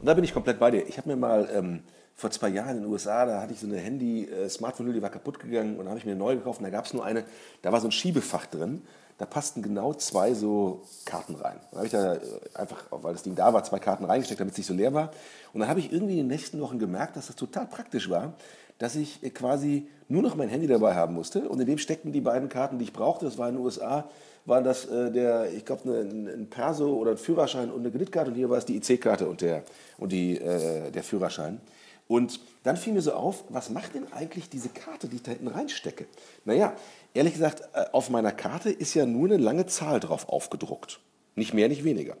Und 0.00 0.06
da 0.06 0.14
bin 0.14 0.24
ich 0.24 0.32
komplett 0.32 0.58
bei 0.58 0.70
dir. 0.70 0.86
Ich 0.86 0.98
habe 0.98 1.08
mir 1.08 1.16
mal 1.16 1.48
ähm, 1.52 1.80
vor 2.14 2.30
zwei 2.30 2.48
Jahren 2.48 2.76
in 2.76 2.82
den 2.82 2.86
USA, 2.86 3.26
da 3.26 3.40
hatte 3.40 3.52
ich 3.52 3.60
so 3.60 3.66
eine 3.66 3.78
Handy-Smartphone, 3.78 4.90
äh, 4.90 4.92
die 4.94 5.02
war 5.02 5.10
kaputt 5.10 5.38
gegangen 5.38 5.76
und 5.76 5.84
da 5.84 5.90
habe 5.90 5.98
ich 5.98 6.04
mir 6.04 6.12
eine 6.12 6.18
neue 6.18 6.36
gekauft 6.36 6.60
und 6.60 6.64
da 6.64 6.70
gab 6.70 6.84
es 6.84 6.92
nur 6.92 7.04
eine, 7.04 7.24
da 7.62 7.70
war 7.70 7.80
so 7.80 7.88
ein 7.88 7.92
Schiebefach 7.92 8.46
drin, 8.46 8.82
da 9.18 9.26
passten 9.26 9.62
genau 9.62 9.94
zwei 9.94 10.34
so 10.34 10.82
Karten 11.04 11.34
rein. 11.36 11.60
Da 11.70 11.76
habe 11.76 11.86
ich 11.86 11.92
da 11.92 12.14
äh, 12.14 12.20
einfach, 12.54 12.84
weil 12.90 13.12
das 13.12 13.22
Ding 13.22 13.34
da 13.34 13.52
war, 13.52 13.62
zwei 13.64 13.78
Karten 13.78 14.04
reingesteckt, 14.04 14.40
damit 14.40 14.52
es 14.52 14.58
nicht 14.58 14.66
so 14.66 14.74
leer 14.74 14.94
war. 14.94 15.12
Und 15.52 15.60
dann 15.60 15.68
habe 15.68 15.80
ich 15.80 15.92
irgendwie 15.92 16.14
in 16.14 16.20
den 16.20 16.26
nächsten 16.28 16.60
Wochen 16.60 16.78
gemerkt, 16.78 17.16
dass 17.16 17.28
das 17.28 17.36
total 17.36 17.66
praktisch 17.66 18.10
war, 18.10 18.34
dass 18.78 18.96
ich 18.96 19.22
äh, 19.22 19.30
quasi 19.30 19.88
nur 20.08 20.22
noch 20.22 20.36
mein 20.36 20.48
Handy 20.48 20.66
dabei 20.66 20.94
haben 20.94 21.14
musste 21.14 21.48
und 21.48 21.60
in 21.60 21.66
dem 21.66 21.78
steckten 21.78 22.12
die 22.12 22.20
beiden 22.20 22.48
Karten, 22.48 22.78
die 22.78 22.84
ich 22.84 22.92
brauchte. 22.92 23.26
Das 23.26 23.38
war 23.38 23.48
in 23.48 23.56
den 23.56 23.64
USA, 23.64 24.08
waren 24.46 24.64
das 24.64 24.86
äh, 24.86 25.12
der, 25.12 25.52
ich 25.52 25.64
glaube, 25.64 25.90
ein 25.90 26.48
Perso 26.48 26.94
oder 26.94 27.12
ein 27.12 27.18
Führerschein 27.18 27.70
und 27.70 27.80
eine 27.80 27.90
Kreditkarte 27.90 28.30
und 28.30 28.36
hier 28.36 28.48
war 28.48 28.58
es 28.58 28.64
die 28.64 28.76
IC-Karte 28.76 29.28
und, 29.28 29.42
der, 29.42 29.62
und 29.98 30.12
die, 30.12 30.38
äh, 30.38 30.90
der 30.90 31.02
Führerschein. 31.02 31.60
Und 32.08 32.40
dann 32.62 32.78
fiel 32.78 32.94
mir 32.94 33.02
so 33.02 33.12
auf, 33.12 33.44
was 33.50 33.68
macht 33.68 33.94
denn 33.94 34.10
eigentlich 34.12 34.48
diese 34.48 34.70
Karte, 34.70 35.08
die 35.08 35.16
ich 35.16 35.22
da 35.22 35.32
hinten 35.32 35.48
reinstecke? 35.48 36.06
Naja, 36.46 36.72
ehrlich 37.12 37.34
gesagt, 37.34 37.62
äh, 37.74 37.84
auf 37.92 38.08
meiner 38.08 38.32
Karte 38.32 38.70
ist 38.70 38.94
ja 38.94 39.04
nur 39.04 39.26
eine 39.26 39.36
lange 39.36 39.66
Zahl 39.66 40.00
drauf 40.00 40.28
aufgedruckt. 40.28 41.00
Nicht 41.36 41.52
mehr, 41.52 41.68
nicht 41.68 41.84
weniger. 41.84 42.16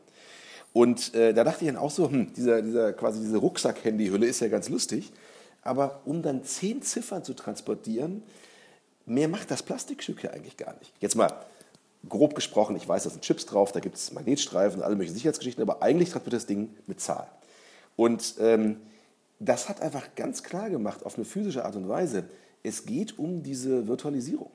Und 0.74 1.14
äh, 1.14 1.32
da 1.32 1.42
dachte 1.42 1.64
ich 1.64 1.70
dann 1.70 1.80
auch 1.80 1.90
so, 1.90 2.10
hm, 2.10 2.34
dieser, 2.34 2.60
dieser, 2.60 2.92
quasi 2.92 3.20
diese 3.20 3.38
Rucksack-Handyhülle 3.38 4.26
ist 4.26 4.40
ja 4.40 4.48
ganz 4.48 4.68
lustig. 4.68 5.10
Aber 5.62 6.00
um 6.04 6.22
dann 6.22 6.44
zehn 6.44 6.82
Ziffern 6.82 7.24
zu 7.24 7.34
transportieren, 7.34 8.22
mehr 9.06 9.28
macht 9.28 9.50
das 9.50 9.62
Plastikstück 9.62 10.22
ja 10.22 10.30
eigentlich 10.30 10.56
gar 10.56 10.76
nicht. 10.78 10.92
Jetzt 11.00 11.16
mal 11.16 11.32
grob 12.08 12.34
gesprochen, 12.34 12.76
ich 12.76 12.88
weiß, 12.88 13.04
da 13.04 13.10
sind 13.10 13.22
Chips 13.22 13.46
drauf, 13.46 13.72
da 13.72 13.80
gibt 13.80 13.96
es 13.96 14.12
Magnetstreifen, 14.12 14.82
alle 14.82 14.94
möglichen 14.94 15.14
Sicherheitsgeschichten, 15.14 15.62
aber 15.62 15.82
eigentlich 15.82 16.10
transportiert 16.10 16.42
das 16.42 16.46
Ding 16.46 16.76
mit 16.86 17.00
Zahlen. 17.00 17.28
Und 17.96 18.34
ähm, 18.38 18.76
das 19.40 19.68
hat 19.68 19.80
einfach 19.80 20.14
ganz 20.14 20.42
klar 20.42 20.70
gemacht, 20.70 21.04
auf 21.04 21.16
eine 21.16 21.24
physische 21.24 21.64
Art 21.64 21.76
und 21.76 21.88
Weise, 21.88 22.24
es 22.62 22.86
geht 22.86 23.18
um 23.18 23.42
diese 23.42 23.86
Virtualisierung. 23.86 24.50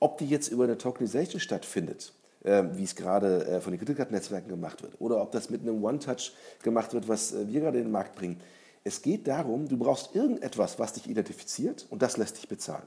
Ob 0.00 0.18
die 0.18 0.28
jetzt 0.28 0.48
über 0.48 0.64
eine 0.64 0.78
Tokenization 0.78 1.40
stattfindet, 1.40 2.12
äh, 2.44 2.64
wie 2.72 2.84
es 2.84 2.94
gerade 2.94 3.46
äh, 3.46 3.60
von 3.60 3.72
den 3.72 3.78
Kreditkartennetzwerken 3.78 4.48
gemacht 4.48 4.82
wird, 4.82 5.00
oder 5.00 5.20
ob 5.20 5.32
das 5.32 5.50
mit 5.50 5.62
einem 5.62 5.82
One-Touch 5.82 6.32
gemacht 6.62 6.92
wird, 6.94 7.08
was 7.08 7.32
äh, 7.32 7.48
wir 7.48 7.60
gerade 7.60 7.78
in 7.78 7.84
den 7.84 7.92
Markt 7.92 8.14
bringen. 8.14 8.40
Es 8.84 9.02
geht 9.02 9.26
darum, 9.28 9.68
du 9.68 9.76
brauchst 9.76 10.14
irgendetwas, 10.14 10.78
was 10.78 10.94
dich 10.94 11.08
identifiziert 11.08 11.86
und 11.90 12.02
das 12.02 12.16
lässt 12.16 12.36
dich 12.36 12.48
bezahlen. 12.48 12.86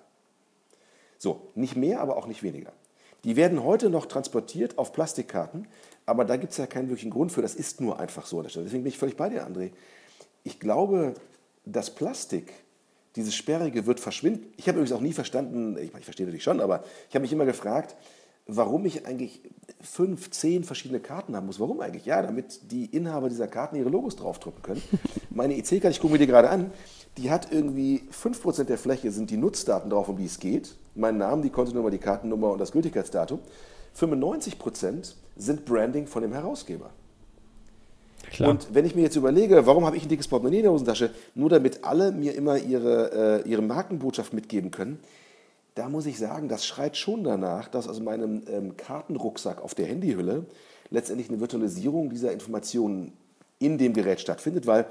So, 1.18 1.50
nicht 1.56 1.76
mehr, 1.76 2.02
aber 2.02 2.18
auch 2.18 2.28
nicht 2.28 2.44
weniger. 2.44 2.74
Die 3.24 3.36
werden 3.36 3.64
heute 3.64 3.90
noch 3.90 4.08
transportiert 4.08 4.78
auf 4.80 4.94
Plastikkarten, 4.94 5.68
aber 6.06 6.26
da 6.26 6.38
gibt 6.38 6.54
es 6.54 6.58
ja 6.58 6.66
keinen 6.66 6.90
wirklichen 6.90 7.12
Grund 7.12 7.32
für. 7.32 7.44
Das 7.44 7.54
ist 7.54 7.80
nur 7.80 8.00
einfach 8.00 8.26
so 8.26 8.38
an 8.38 8.44
der 8.44 8.50
Stelle. 8.50 8.66
Deswegen 8.66 8.84
bin 8.84 8.92
ich 8.92 8.98
völlig 8.98 9.16
bei 9.16 9.30
dir, 9.30 9.48
André. 9.48 9.72
Ich 10.44 10.60
glaube, 10.60 11.14
das 11.66 11.94
Plastik, 11.94 12.52
dieses 13.16 13.36
Sperrige 13.36 13.86
wird 13.86 14.00
verschwinden. 14.00 14.52
Ich 14.58 14.68
habe 14.68 14.80
übrigens 14.80 14.98
auch 14.98 15.02
nie 15.02 15.14
verstanden, 15.14 15.78
ich, 15.78 15.94
ich 15.94 16.06
verstehe 16.06 16.26
natürlich 16.26 16.44
schon, 16.44 16.60
aber 16.60 16.84
ich 17.10 17.16
habe 17.16 17.22
mich 17.22 17.32
immer 17.32 17.46
gefragt, 17.46 17.96
warum 18.48 18.86
ich 18.86 19.06
eigentlich 19.06 19.42
fünf, 19.82 20.32
zehn 20.32 20.64
verschiedene 20.64 21.00
Karten 21.00 21.36
haben 21.36 21.46
muss. 21.46 21.60
Warum 21.60 21.80
eigentlich? 21.82 22.06
Ja, 22.06 22.22
damit 22.22 22.72
die 22.72 22.86
Inhaber 22.86 23.30
dieser 23.30 23.48
Karten 23.48 23.76
ihre 23.76 23.90
Logos 23.90 24.16
draufdrucken 24.16 24.64
können. 24.64 24.82
Meine 25.34 25.56
EC-Karte, 25.58 25.90
ich 25.90 26.00
gucke 26.00 26.14
mir 26.14 26.20
die 26.20 26.28
gerade 26.28 26.50
an, 26.50 26.72
die 27.18 27.32
hat 27.32 27.52
irgendwie 27.52 28.04
5% 28.12 28.66
der 28.66 28.78
Fläche 28.78 29.12
sind 29.12 29.30
die 29.30 29.38
Nutzdaten 29.38 29.90
drauf, 29.90 30.10
um 30.10 30.18
die 30.18 30.26
es 30.26 30.40
geht. 30.40 30.76
Mein 30.96 31.18
Name, 31.18 31.42
die 31.42 31.50
Kontonummer, 31.50 31.90
die 31.90 31.98
Kartennummer 31.98 32.52
und 32.52 32.60
das 32.60 32.72
Gültigkeitsdatum. 32.72 33.40
95% 33.98 35.14
sind 35.36 35.66
Branding 35.66 36.08
von 36.08 36.22
dem 36.22 36.34
Herausgeber. 36.34 36.90
Klar. 38.30 38.50
Und 38.50 38.74
wenn 38.74 38.86
ich 38.86 38.96
mir 38.96 39.02
jetzt 39.02 39.16
überlege, 39.16 39.66
warum 39.66 39.86
habe 39.86 39.98
ich 39.98 40.04
ein 40.04 40.10
dickes 40.10 40.28
Portemonnaie 40.28 40.58
in 40.58 40.64
der 40.64 40.72
Hosentasche, 40.72 41.12
nur 41.36 41.50
damit 41.50 41.84
alle 41.84 42.12
mir 42.12 42.36
immer 42.36 42.58
ihre, 42.58 43.44
äh, 43.44 43.50
ihre 43.50 43.62
Markenbotschaft 43.62 44.34
mitgeben 44.34 44.72
können, 44.72 45.00
da 45.76 45.90
muss 45.90 46.06
ich 46.06 46.18
sagen, 46.20 46.48
das 46.48 46.66
schreit 46.66 46.98
schon 46.98 47.24
danach, 47.24 47.68
dass 47.68 47.88
aus 47.88 48.00
meinem 48.00 48.44
ähm, 48.50 48.78
Kartenrucksack 48.78 49.62
auf 49.62 49.74
der 49.74 49.88
Handyhülle 49.88 50.46
letztendlich 50.90 51.30
eine 51.30 51.40
Virtualisierung 51.40 52.10
dieser 52.10 52.32
Informationen 52.32 53.14
in 53.60 53.78
dem 53.78 53.94
Gerät 53.94 54.20
stattfindet, 54.20 54.68
weil 54.68 54.86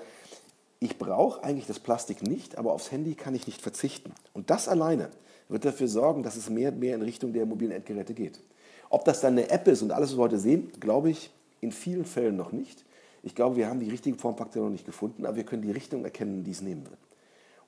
ich 0.80 0.98
brauche 0.98 1.44
eigentlich 1.44 1.66
das 1.66 1.78
Plastik 1.78 2.22
nicht, 2.22 2.56
aber 2.56 2.72
aufs 2.72 2.90
Handy 2.90 3.14
kann 3.14 3.34
ich 3.34 3.46
nicht 3.46 3.60
verzichten. 3.60 4.12
Und 4.32 4.48
das 4.48 4.66
alleine 4.66 5.10
wird 5.48 5.66
dafür 5.66 5.88
sorgen, 5.88 6.22
dass 6.22 6.36
es 6.36 6.48
mehr 6.48 6.72
und 6.72 6.80
mehr 6.80 6.94
in 6.94 7.02
Richtung 7.02 7.34
der 7.34 7.44
mobilen 7.44 7.72
Endgeräte 7.72 8.14
geht. 8.14 8.40
Ob 8.88 9.04
das 9.04 9.20
dann 9.20 9.34
eine 9.34 9.50
App 9.50 9.68
ist 9.68 9.82
und 9.82 9.92
alles, 9.92 10.10
was 10.10 10.18
wir 10.18 10.22
heute 10.22 10.38
sehen, 10.38 10.72
glaube 10.80 11.10
ich 11.10 11.30
in 11.60 11.72
vielen 11.72 12.06
Fällen 12.06 12.36
noch 12.36 12.52
nicht. 12.52 12.84
Ich 13.22 13.34
glaube, 13.34 13.56
wir 13.56 13.68
haben 13.68 13.80
die 13.80 13.90
richtigen 13.90 14.16
Formfaktoren 14.16 14.68
noch 14.68 14.72
nicht 14.72 14.86
gefunden, 14.86 15.26
aber 15.26 15.36
wir 15.36 15.44
können 15.44 15.60
die 15.60 15.70
Richtung 15.70 16.04
erkennen, 16.04 16.42
die 16.42 16.52
es 16.52 16.62
nehmen 16.62 16.86
wird. 16.88 16.98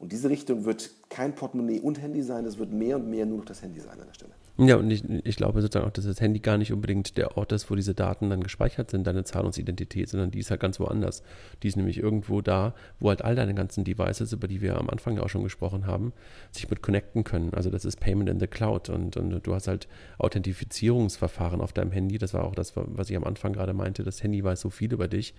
Und 0.03 0.11
diese 0.11 0.29
Richtung 0.31 0.65
wird 0.65 0.91
kein 1.11 1.33
Portemonnaie 1.33 1.79
und 1.79 2.03
Handy 2.03 2.23
sein, 2.23 2.45
es 2.45 2.59
wird 2.59 2.73
mehr 2.73 2.97
und 2.97 3.09
mehr 3.09 3.25
nur 3.25 3.39
noch 3.39 3.45
das 3.45 3.63
Handy 3.63 3.79
sein 3.79 4.01
an 4.01 4.09
der 4.09 4.15
Stelle. 4.15 4.33
Ja, 4.59 4.75
und 4.75 4.91
ich, 4.91 5.09
ich 5.09 5.37
glaube 5.37 5.63
sozusagen 5.63 5.87
auch, 5.87 5.93
dass 5.93 6.07
das 6.07 6.21
Handy 6.21 6.41
gar 6.41 6.59
nicht 6.59 6.73
unbedingt 6.73 7.17
der 7.17 7.37
Ort 7.37 7.53
ist, 7.53 7.71
wo 7.71 7.77
diese 7.77 7.95
Daten 7.95 8.29
dann 8.29 8.43
gespeichert 8.43 8.91
sind, 8.91 9.07
deine 9.07 9.23
Zahlungsidentität, 9.23 10.09
sondern 10.09 10.33
die 10.33 10.41
ist 10.41 10.51
halt 10.51 10.61
ganz 10.61 10.81
woanders. 10.81 11.23
Die 11.63 11.69
ist 11.69 11.77
nämlich 11.77 11.99
irgendwo 11.99 12.41
da, 12.41 12.75
wo 12.99 13.11
halt 13.11 13.23
all 13.23 13.37
deine 13.37 13.55
ganzen 13.55 13.85
Devices, 13.85 14.33
über 14.33 14.49
die 14.49 14.61
wir 14.61 14.77
am 14.77 14.91
Anfang 14.91 15.15
ja 15.19 15.23
auch 15.23 15.29
schon 15.29 15.45
gesprochen 15.45 15.87
haben, 15.87 16.13
sich 16.51 16.69
mit 16.69 16.83
connecten 16.83 17.23
können. 17.23 17.55
Also 17.55 17.71
das 17.71 17.85
ist 17.85 18.01
Payment 18.01 18.29
in 18.29 18.41
the 18.41 18.49
Cloud 18.49 18.89
und, 18.89 19.17
und 19.17 19.47
du 19.47 19.55
hast 19.55 19.69
halt 19.69 19.87
Authentifizierungsverfahren 20.19 21.61
auf 21.61 21.73
deinem 21.73 21.93
Handy. 21.93 22.19
Das 22.19 22.35
war 22.35 22.45
auch 22.45 22.57
das, 22.57 22.73
was 22.75 23.09
ich 23.09 23.17
am 23.17 23.23
Anfang 23.23 23.53
gerade 23.53 23.73
meinte. 23.73 24.03
Das 24.03 24.21
Handy 24.21 24.43
weiß 24.43 24.63
so 24.63 24.71
viel 24.71 24.93
über 24.93 25.07
dich. 25.07 25.33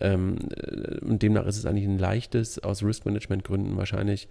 Ähm, 0.00 0.36
und 1.02 1.22
demnach 1.22 1.46
ist 1.46 1.56
es 1.56 1.66
eigentlich 1.66 1.86
ein 1.86 1.98
leichtes, 1.98 2.58
aus 2.58 2.82
Risk-Management-Gründen 2.82 3.76
wahrscheinlich, 3.76 4.28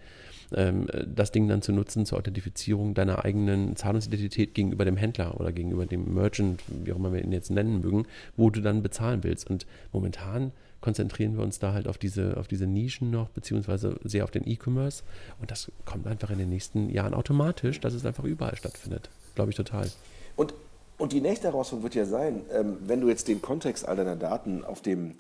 ähm, 0.56 0.88
das 1.06 1.32
Ding 1.32 1.48
dann 1.48 1.62
zu 1.62 1.72
nutzen 1.72 2.06
zur 2.06 2.18
Authentifizierung 2.18 2.94
deiner 2.94 3.24
eigenen 3.24 3.76
Zahlungsidentität 3.76 4.54
gegenüber 4.54 4.86
dem 4.86 4.98
Händler 4.98 5.40
oder 5.40 5.52
gegenüber 5.52 5.86
dem 5.86 6.14
Merchant, 6.14 6.64
wie 6.68 6.92
auch 6.92 6.98
immer 6.98 7.14
wir 7.14 7.24
ihn 7.24 7.32
jetzt 7.32 7.52
nennen 7.52 7.82
mögen, 7.82 8.06
wo 8.36 8.50
du 8.50 8.62
dann 8.62 8.82
bezahlen 8.82 9.24
willst. 9.24 9.50
Und 9.50 9.66
momentan 9.92 10.52
konzentrieren 10.82 11.36
wir 11.36 11.44
uns 11.44 11.60
da 11.60 11.74
halt 11.74 11.88
auf 11.88 11.98
diese, 11.98 12.38
auf 12.38 12.48
diese 12.48 12.66
Nischen 12.66 13.12
noch, 13.12 13.30
beziehungsweise 13.30 14.00
sehr 14.04 14.24
auf 14.24 14.32
den 14.32 14.48
E-Commerce. 14.48 15.04
Und 15.40 15.52
das 15.52 15.72
kommt 15.86 16.08
einfach 16.08 16.32
in 16.32 16.38
den 16.38 16.50
nächsten 16.50 16.90
Jahren 16.90 17.14
automatisch, 17.14 17.80
dass 17.80 17.94
es 17.94 18.06
einfach 18.06 18.24
überall 18.24 18.56
stattfindet. 18.56 19.10
Glaube 19.36 19.52
ich 19.52 19.58
total. 19.58 19.90
Und, 20.36 20.54
und 20.98 21.12
die 21.12 21.22
nächste 21.22 21.48
Herausforderung 21.48 21.84
wird 21.84 21.96
ja 21.96 22.06
sein, 22.06 22.42
ähm, 22.54 22.78
wenn 22.86 23.02
du 23.02 23.10
jetzt 23.10 23.28
den 23.28 23.42
Kontext 23.42 23.88
all 23.88 23.98
deiner 23.98 24.16
Daten 24.16 24.64
auf 24.64 24.82
dem, 24.82 25.16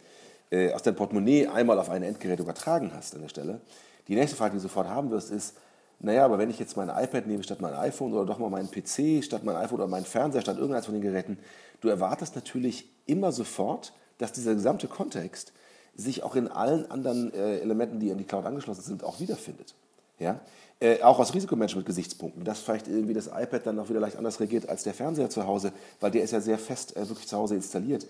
äh, 0.52 0.74
aus 0.74 0.84
deinem 0.84 0.96
Portemonnaie 0.96 1.48
einmal 1.48 1.80
auf 1.80 1.90
ein 1.90 2.04
Endgerät 2.04 2.40
übertragen 2.40 2.92
hast 2.94 3.16
an 3.16 3.22
der 3.22 3.30
Stelle, 3.30 3.62
die 4.08 4.16
nächste 4.16 4.36
Frage, 4.36 4.52
die 4.52 4.58
du 4.58 4.64
sofort 4.64 4.88
haben 4.88 5.12
wirst, 5.12 5.32
ist, 5.32 5.56
naja, 6.00 6.26
aber 6.26 6.38
wenn 6.38 6.50
ich 6.50 6.60
jetzt 6.60 6.78
mein 6.78 6.90
iPad 6.90 7.28
nehme 7.28 7.44
statt 7.44 7.62
mein 7.62 7.74
iPhone 7.74 8.14
oder 8.14 8.26
doch 8.26 8.40
mal 8.40 8.50
meinen 8.50 8.72
PC 8.72 9.24
statt 9.24 9.44
mein 9.44 9.56
iPhone 9.58 9.80
oder 9.80 9.88
mein 9.88 10.06
Fernseher 10.06 10.42
statt 10.42 10.56
irgendeines 10.58 10.86
von 10.86 10.96
den 10.96 11.02
Geräten, 11.02 11.38
du 11.82 11.90
erwartest 11.90 12.36
natürlich 12.36 12.90
immer 13.06 13.32
sofort, 13.32 13.94
dass 14.18 14.32
dieser 14.32 14.54
gesamte 14.54 14.88
Kontext 14.88 15.52
sich 15.96 16.24
auch 16.24 16.36
in 16.36 16.48
allen 16.48 16.90
anderen 16.90 17.34
äh, 17.34 17.60
Elementen, 17.60 18.00
die 18.00 18.12
an 18.12 18.18
die 18.18 18.24
Cloud 18.24 18.46
angeschlossen 18.46 18.82
sind, 18.82 19.04
auch 19.04 19.20
wiederfindet. 19.20 19.76
Ja? 20.18 20.40
Äh, 20.80 21.02
auch 21.02 21.20
aus 21.20 21.34
Risikomanagement-Gesichtspunkten, 21.34 22.46
dass 22.46 22.60
vielleicht 22.60 22.88
irgendwie 22.88 23.14
das 23.14 23.28
iPad 23.28 23.66
dann 23.66 23.80
auch 23.80 23.90
wieder 23.90 24.00
leicht 24.00 24.16
anders 24.16 24.40
reagiert 24.40 24.70
als 24.70 24.84
der 24.84 24.94
Fernseher 24.94 25.30
zu 25.30 25.46
Hause, 25.46 25.74
weil 26.00 26.12
der 26.12 26.24
ist 26.24 26.32
ja 26.32 26.40
sehr 26.40 26.58
fest 26.58 26.96
äh, 26.96 27.08
wirklich 27.08 27.28
zu 27.28 27.38
Hause 27.38 27.56
installiert. 27.56 28.08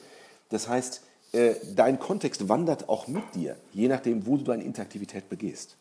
Das 0.49 0.67
heißt, 0.67 1.01
äh, 1.31 1.55
dein 1.75 1.99
Kontext 1.99 2.49
wandert 2.49 2.89
auch 2.89 3.07
mit 3.07 3.23
dir, 3.35 3.55
je 3.71 3.87
nachdem, 3.87 4.25
wo 4.25 4.37
du 4.37 4.43
deine 4.43 4.63
Interaktivität 4.63 5.29
begehst. 5.29 5.77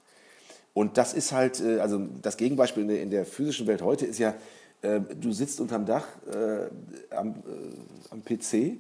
Und 0.75 0.97
das 0.97 1.15
ist 1.15 1.33
halt, 1.33 1.61
äh, 1.61 1.81
also 1.81 2.07
das 2.23 2.37
Gegenbeispiel 2.37 2.83
in 2.83 2.89
der, 2.89 3.03
in 3.03 3.11
der 3.11 3.25
physischen 3.25 3.67
Welt 3.67 3.83
heute 3.83 4.07
ist 4.07 4.19
ja, 4.19 4.35
äh, 4.83 5.01
du 5.01 5.33
sitzt 5.33 5.61
unterm 5.61 5.87
Dach 5.87 6.07
äh, 6.33 7.15
am, 7.15 7.31
äh, 7.31 8.11
am, 8.11 8.23
PC 8.23 8.79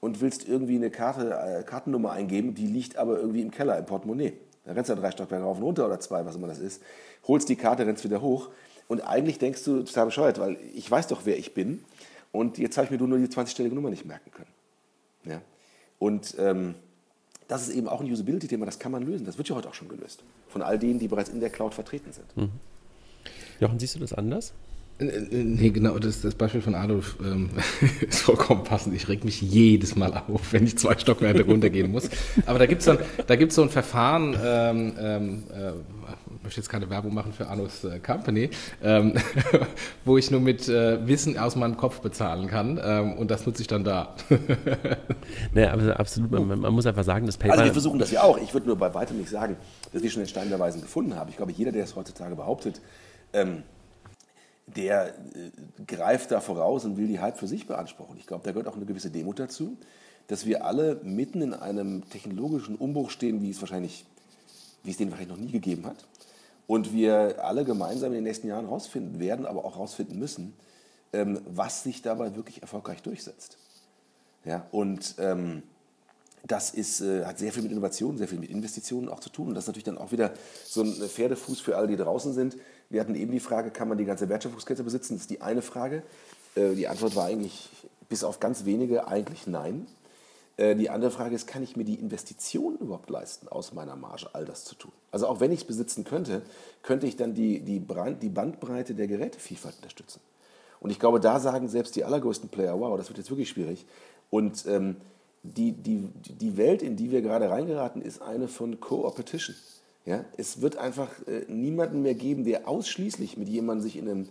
und 0.00 0.20
willst 0.20 0.48
irgendwie 0.48 0.76
eine 0.76 0.90
Karte, 0.90 1.64
Kartennummer 1.66 2.12
eingeben, 2.12 2.54
die 2.54 2.66
liegt 2.66 2.96
aber 2.96 3.18
irgendwie 3.18 3.42
im 3.42 3.50
Keller, 3.50 3.78
im 3.78 3.86
Portemonnaie. 3.86 4.32
Da 4.64 4.72
rennst 4.72 4.90
du 4.90 4.94
drei 4.94 5.10
Stockwerke 5.10 5.44
rauf 5.44 5.58
und 5.58 5.62
runter 5.62 5.86
oder 5.86 6.00
zwei, 6.00 6.24
was 6.24 6.36
immer 6.36 6.46
das 6.46 6.58
ist, 6.58 6.82
holst 7.26 7.48
die 7.48 7.56
Karte, 7.56 7.86
rennst 7.86 8.04
wieder 8.04 8.20
hoch 8.20 8.50
und 8.88 9.00
eigentlich 9.00 9.38
denkst 9.38 9.64
du 9.64 9.82
total 9.82 10.06
bescheuert, 10.06 10.38
weil 10.38 10.56
ich 10.74 10.90
weiß 10.90 11.06
doch, 11.08 11.22
wer 11.24 11.38
ich 11.38 11.54
bin 11.54 11.84
und 12.32 12.58
jetzt 12.58 12.76
habe 12.76 12.86
ich 12.86 12.90
mir 12.90 13.06
nur 13.06 13.18
die 13.18 13.26
20-stellige 13.26 13.74
Nummer 13.74 13.90
nicht 13.90 14.04
merken 14.04 14.30
können. 14.30 14.50
Ja? 15.24 15.42
Und 16.00 16.34
ähm, 16.38 16.74
das 17.46 17.68
ist 17.68 17.76
eben 17.76 17.88
auch 17.88 18.00
ein 18.00 18.10
Usability-Thema, 18.10 18.66
das 18.66 18.80
kann 18.80 18.90
man 18.90 19.04
lösen. 19.04 19.26
Das 19.26 19.38
wird 19.38 19.48
ja 19.48 19.54
heute 19.54 19.68
auch 19.68 19.74
schon 19.74 19.88
gelöst. 19.88 20.24
Von 20.48 20.62
all 20.62 20.78
denen, 20.78 20.98
die 20.98 21.06
bereits 21.06 21.28
in 21.28 21.38
der 21.38 21.50
Cloud 21.50 21.74
vertreten 21.74 22.12
sind. 22.12 22.36
Mhm. 22.36 22.50
Jochen, 23.60 23.78
siehst 23.78 23.94
du 23.94 24.00
das 24.00 24.12
anders? 24.12 24.52
Äh, 25.00 25.04
äh, 25.06 25.44
nee, 25.44 25.70
genau, 25.70 25.98
das, 25.98 26.20
das 26.20 26.34
Beispiel 26.34 26.60
von 26.60 26.74
Adolf 26.74 27.16
ähm, 27.24 27.50
ist 28.00 28.20
vollkommen 28.20 28.64
passend. 28.64 28.94
Ich 28.94 29.08
reg 29.08 29.24
mich 29.24 29.40
jedes 29.40 29.96
Mal 29.96 30.12
auf, 30.28 30.52
wenn 30.52 30.64
ich 30.64 30.76
zwei 30.78 30.96
Stockwerke 30.98 31.44
runtergehen 31.46 31.90
muss. 31.90 32.10
Aber 32.46 32.58
da 32.58 32.66
gibt 32.66 32.82
es 32.82 33.54
so 33.54 33.62
ein 33.62 33.70
Verfahren, 33.70 34.36
ähm, 34.42 34.92
ähm, 35.00 35.42
äh, 35.50 35.72
möchte 36.42 36.60
jetzt 36.60 36.70
keine 36.70 36.88
Werbung 36.88 37.12
machen 37.14 37.32
für 37.32 37.48
Anus 37.48 37.84
äh, 37.84 37.98
Company, 37.98 38.50
ähm, 38.82 39.14
wo 40.04 40.16
ich 40.16 40.30
nur 40.30 40.40
mit 40.40 40.68
äh, 40.68 41.06
Wissen 41.06 41.38
aus 41.38 41.54
meinem 41.54 41.76
Kopf 41.76 42.00
bezahlen 42.00 42.46
kann 42.46 42.80
ähm, 42.82 43.12
und 43.14 43.30
das 43.30 43.46
nutze 43.46 43.62
ich 43.62 43.68
dann 43.68 43.84
da. 43.84 44.14
naja, 45.54 45.72
absolut, 45.96 46.30
man, 46.30 46.60
man, 46.60 46.72
muss 46.72 46.86
einfach 46.86 47.04
sagen, 47.04 47.26
das 47.26 47.36
PayPal... 47.36 47.58
Also 47.58 47.64
wir 47.64 47.72
versuchen 47.72 47.98
das 47.98 48.10
ja 48.10 48.22
auch. 48.22 48.38
Ich 48.38 48.54
würde 48.54 48.66
nur 48.66 48.76
bei 48.76 48.92
weitem 48.94 49.18
nicht 49.18 49.28
sagen, 49.28 49.56
dass 49.92 50.02
wir 50.02 50.10
schon 50.10 50.22
den 50.22 50.28
Stein 50.28 50.48
der 50.48 50.58
Weisen 50.58 50.80
gefunden 50.80 51.14
haben. 51.14 51.28
Ich 51.30 51.36
glaube, 51.36 51.52
jeder, 51.52 51.72
der 51.72 51.84
es 51.84 51.94
heutzutage 51.94 52.34
behauptet, 52.34 52.80
ähm, 53.32 53.62
der 54.66 55.08
äh, 55.08 55.84
greift 55.86 56.30
da 56.30 56.40
voraus 56.40 56.84
und 56.84 56.96
will 56.96 57.06
die 57.06 57.20
Hype 57.20 57.38
für 57.38 57.48
sich 57.48 57.66
beanspruchen. 57.66 58.16
Ich 58.18 58.26
glaube, 58.26 58.44
da 58.44 58.52
gehört 58.52 58.68
auch 58.68 58.76
eine 58.76 58.86
gewisse 58.86 59.10
Demut 59.10 59.38
dazu, 59.38 59.76
dass 60.28 60.46
wir 60.46 60.64
alle 60.64 61.00
mitten 61.02 61.42
in 61.42 61.54
einem 61.54 62.08
technologischen 62.08 62.76
Umbruch 62.76 63.10
stehen, 63.10 63.42
wie 63.42 63.50
es 63.50 63.60
wahrscheinlich, 63.60 64.04
wie 64.84 64.90
es 64.90 64.96
den 64.96 65.10
wahrscheinlich 65.10 65.36
noch 65.36 65.44
nie 65.44 65.50
gegeben 65.50 65.86
hat 65.86 66.06
und 66.70 66.92
wir 66.92 67.44
alle 67.44 67.64
gemeinsam 67.64 68.12
in 68.12 68.18
den 68.18 68.24
nächsten 68.24 68.46
Jahren 68.46 68.66
herausfinden 68.66 69.18
werden, 69.18 69.44
aber 69.44 69.64
auch 69.64 69.74
herausfinden 69.74 70.20
müssen, 70.20 70.54
ähm, 71.12 71.40
was 71.44 71.82
sich 71.82 72.00
dabei 72.00 72.36
wirklich 72.36 72.62
erfolgreich 72.62 73.02
durchsetzt. 73.02 73.58
Ja, 74.44 74.64
und 74.70 75.16
ähm, 75.18 75.64
das 76.46 76.70
ist, 76.70 77.00
äh, 77.00 77.24
hat 77.24 77.40
sehr 77.40 77.52
viel 77.52 77.64
mit 77.64 77.72
Innovation, 77.72 78.16
sehr 78.16 78.28
viel 78.28 78.38
mit 78.38 78.50
Investitionen 78.50 79.08
auch 79.08 79.18
zu 79.18 79.30
tun. 79.30 79.48
Und 79.48 79.54
das 79.54 79.64
ist 79.64 79.68
natürlich 79.68 79.84
dann 79.84 79.98
auch 79.98 80.12
wieder 80.12 80.32
so 80.64 80.82
ein 80.82 80.92
Pferdefuß 80.92 81.60
für 81.60 81.76
alle, 81.76 81.88
die 81.88 81.96
draußen 81.96 82.32
sind. 82.32 82.56
Wir 82.90 83.00
hatten 83.00 83.14
eben 83.14 83.32
die 83.32 83.40
Frage, 83.40 83.70
kann 83.70 83.88
man 83.88 83.98
die 83.98 84.04
ganze 84.04 84.28
Wertschöpfungskette 84.28 84.82
besitzen? 84.82 85.14
Das 85.14 85.22
ist 85.22 85.30
die 85.30 85.40
eine 85.40 85.62
Frage. 85.62 86.02
Äh, 86.56 86.74
die 86.74 86.88
Antwort 86.88 87.16
war 87.16 87.26
eigentlich 87.26 87.70
bis 88.08 88.24
auf 88.24 88.40
ganz 88.40 88.64
wenige 88.64 89.06
eigentlich 89.06 89.46
nein. 89.46 89.86
Äh, 90.56 90.74
die 90.74 90.90
andere 90.90 91.10
Frage 91.10 91.34
ist, 91.34 91.46
kann 91.46 91.62
ich 91.62 91.76
mir 91.76 91.84
die 91.84 91.94
Investition 91.94 92.76
überhaupt 92.76 93.08
leisten, 93.08 93.48
aus 93.48 93.72
meiner 93.72 93.96
Marge 93.96 94.28
all 94.32 94.44
das 94.44 94.64
zu 94.64 94.74
tun? 94.74 94.92
Also 95.12 95.28
auch 95.28 95.40
wenn 95.40 95.52
ich 95.52 95.60
es 95.60 95.66
besitzen 95.66 96.04
könnte, 96.04 96.42
könnte 96.82 97.06
ich 97.06 97.16
dann 97.16 97.32
die, 97.32 97.60
die, 97.60 97.80
die 97.80 98.28
Bandbreite 98.28 98.94
der 98.94 99.06
Gerätevielfalt 99.06 99.76
unterstützen. 99.76 100.20
Und 100.80 100.90
ich 100.90 100.98
glaube, 100.98 101.20
da 101.20 101.38
sagen 101.38 101.68
selbst 101.68 101.94
die 101.94 102.04
allergrößten 102.04 102.48
Player, 102.48 102.78
wow, 102.78 102.96
das 102.96 103.08
wird 103.08 103.18
jetzt 103.18 103.30
wirklich 103.30 103.50
schwierig. 103.50 103.86
Und 104.30 104.66
ähm, 104.66 104.96
die, 105.42 105.72
die, 105.72 106.08
die 106.14 106.56
Welt, 106.56 106.82
in 106.82 106.96
die 106.96 107.10
wir 107.10 107.22
gerade 107.22 107.50
reingeraten, 107.50 108.02
ist 108.02 108.20
eine 108.20 108.48
von 108.48 108.80
Co-Opetition. 108.80 109.56
Ja? 110.04 110.24
Es 110.36 110.60
wird 110.60 110.76
einfach 110.76 111.10
äh, 111.26 111.44
niemanden 111.48 112.02
mehr 112.02 112.14
geben, 112.14 112.44
der 112.44 112.68
ausschließlich 112.68 113.36
mit 113.36 113.48
jemandem 113.48 113.82
sich 113.82 113.96
in 113.96 114.08
einem 114.08 114.28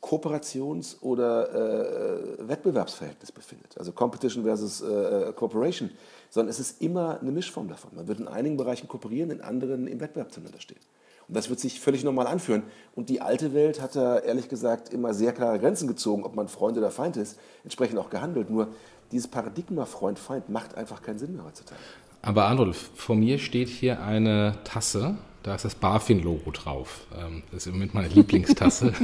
Kooperations- 0.00 1.00
oder 1.00 1.50
äh, 1.54 2.48
Wettbewerbsverhältnis 2.48 3.32
befindet. 3.32 3.78
Also 3.78 3.92
Competition 3.92 4.44
versus 4.44 4.82
äh, 4.82 5.32
Cooperation. 5.34 5.90
Sondern 6.28 6.50
es 6.50 6.60
ist 6.60 6.82
immer 6.82 7.20
eine 7.20 7.30
Mischform 7.30 7.68
davon. 7.68 7.92
Man 7.94 8.06
wird 8.06 8.20
in 8.20 8.28
einigen 8.28 8.56
Bereichen 8.56 8.86
kooperieren, 8.86 9.30
in 9.30 9.40
anderen 9.40 9.86
im 9.86 10.00
Wettbewerb 10.00 10.32
zueinander 10.32 10.60
stehen. 10.60 10.80
Und 11.26 11.34
das 11.34 11.48
wird 11.48 11.58
sich 11.58 11.80
völlig 11.80 12.04
normal 12.04 12.26
anführen. 12.26 12.64
Und 12.94 13.08
die 13.08 13.22
alte 13.22 13.54
Welt 13.54 13.80
hat 13.80 13.96
da 13.96 14.18
ehrlich 14.18 14.48
gesagt 14.50 14.92
immer 14.92 15.14
sehr 15.14 15.32
klare 15.32 15.58
Grenzen 15.58 15.88
gezogen, 15.88 16.22
ob 16.22 16.34
man 16.34 16.48
Freund 16.48 16.76
oder 16.76 16.90
Feind 16.90 17.16
ist, 17.16 17.38
entsprechend 17.62 17.98
auch 17.98 18.10
gehandelt. 18.10 18.50
Nur 18.50 18.68
dieses 19.10 19.28
Paradigma 19.28 19.86
Freund-Feind 19.86 20.48
macht 20.48 20.74
einfach 20.74 21.00
keinen 21.00 21.18
Sinn 21.18 21.36
mehr 21.36 21.46
heutzutage. 21.46 21.80
Aber 22.24 22.46
Adolf, 22.46 22.90
vor 22.94 23.16
mir 23.16 23.38
steht 23.38 23.68
hier 23.68 24.02
eine 24.02 24.54
Tasse 24.64 25.18
Da 25.42 25.54
ist 25.54 25.66
das 25.66 25.74
BaFin-Logo 25.74 26.52
drauf. 26.52 27.00
Ähm, 27.14 27.42
das 27.52 27.62
ist 27.62 27.66
im 27.66 27.74
Moment 27.74 27.92
meine 27.92 28.08
Lieblingstasse. 28.08 28.94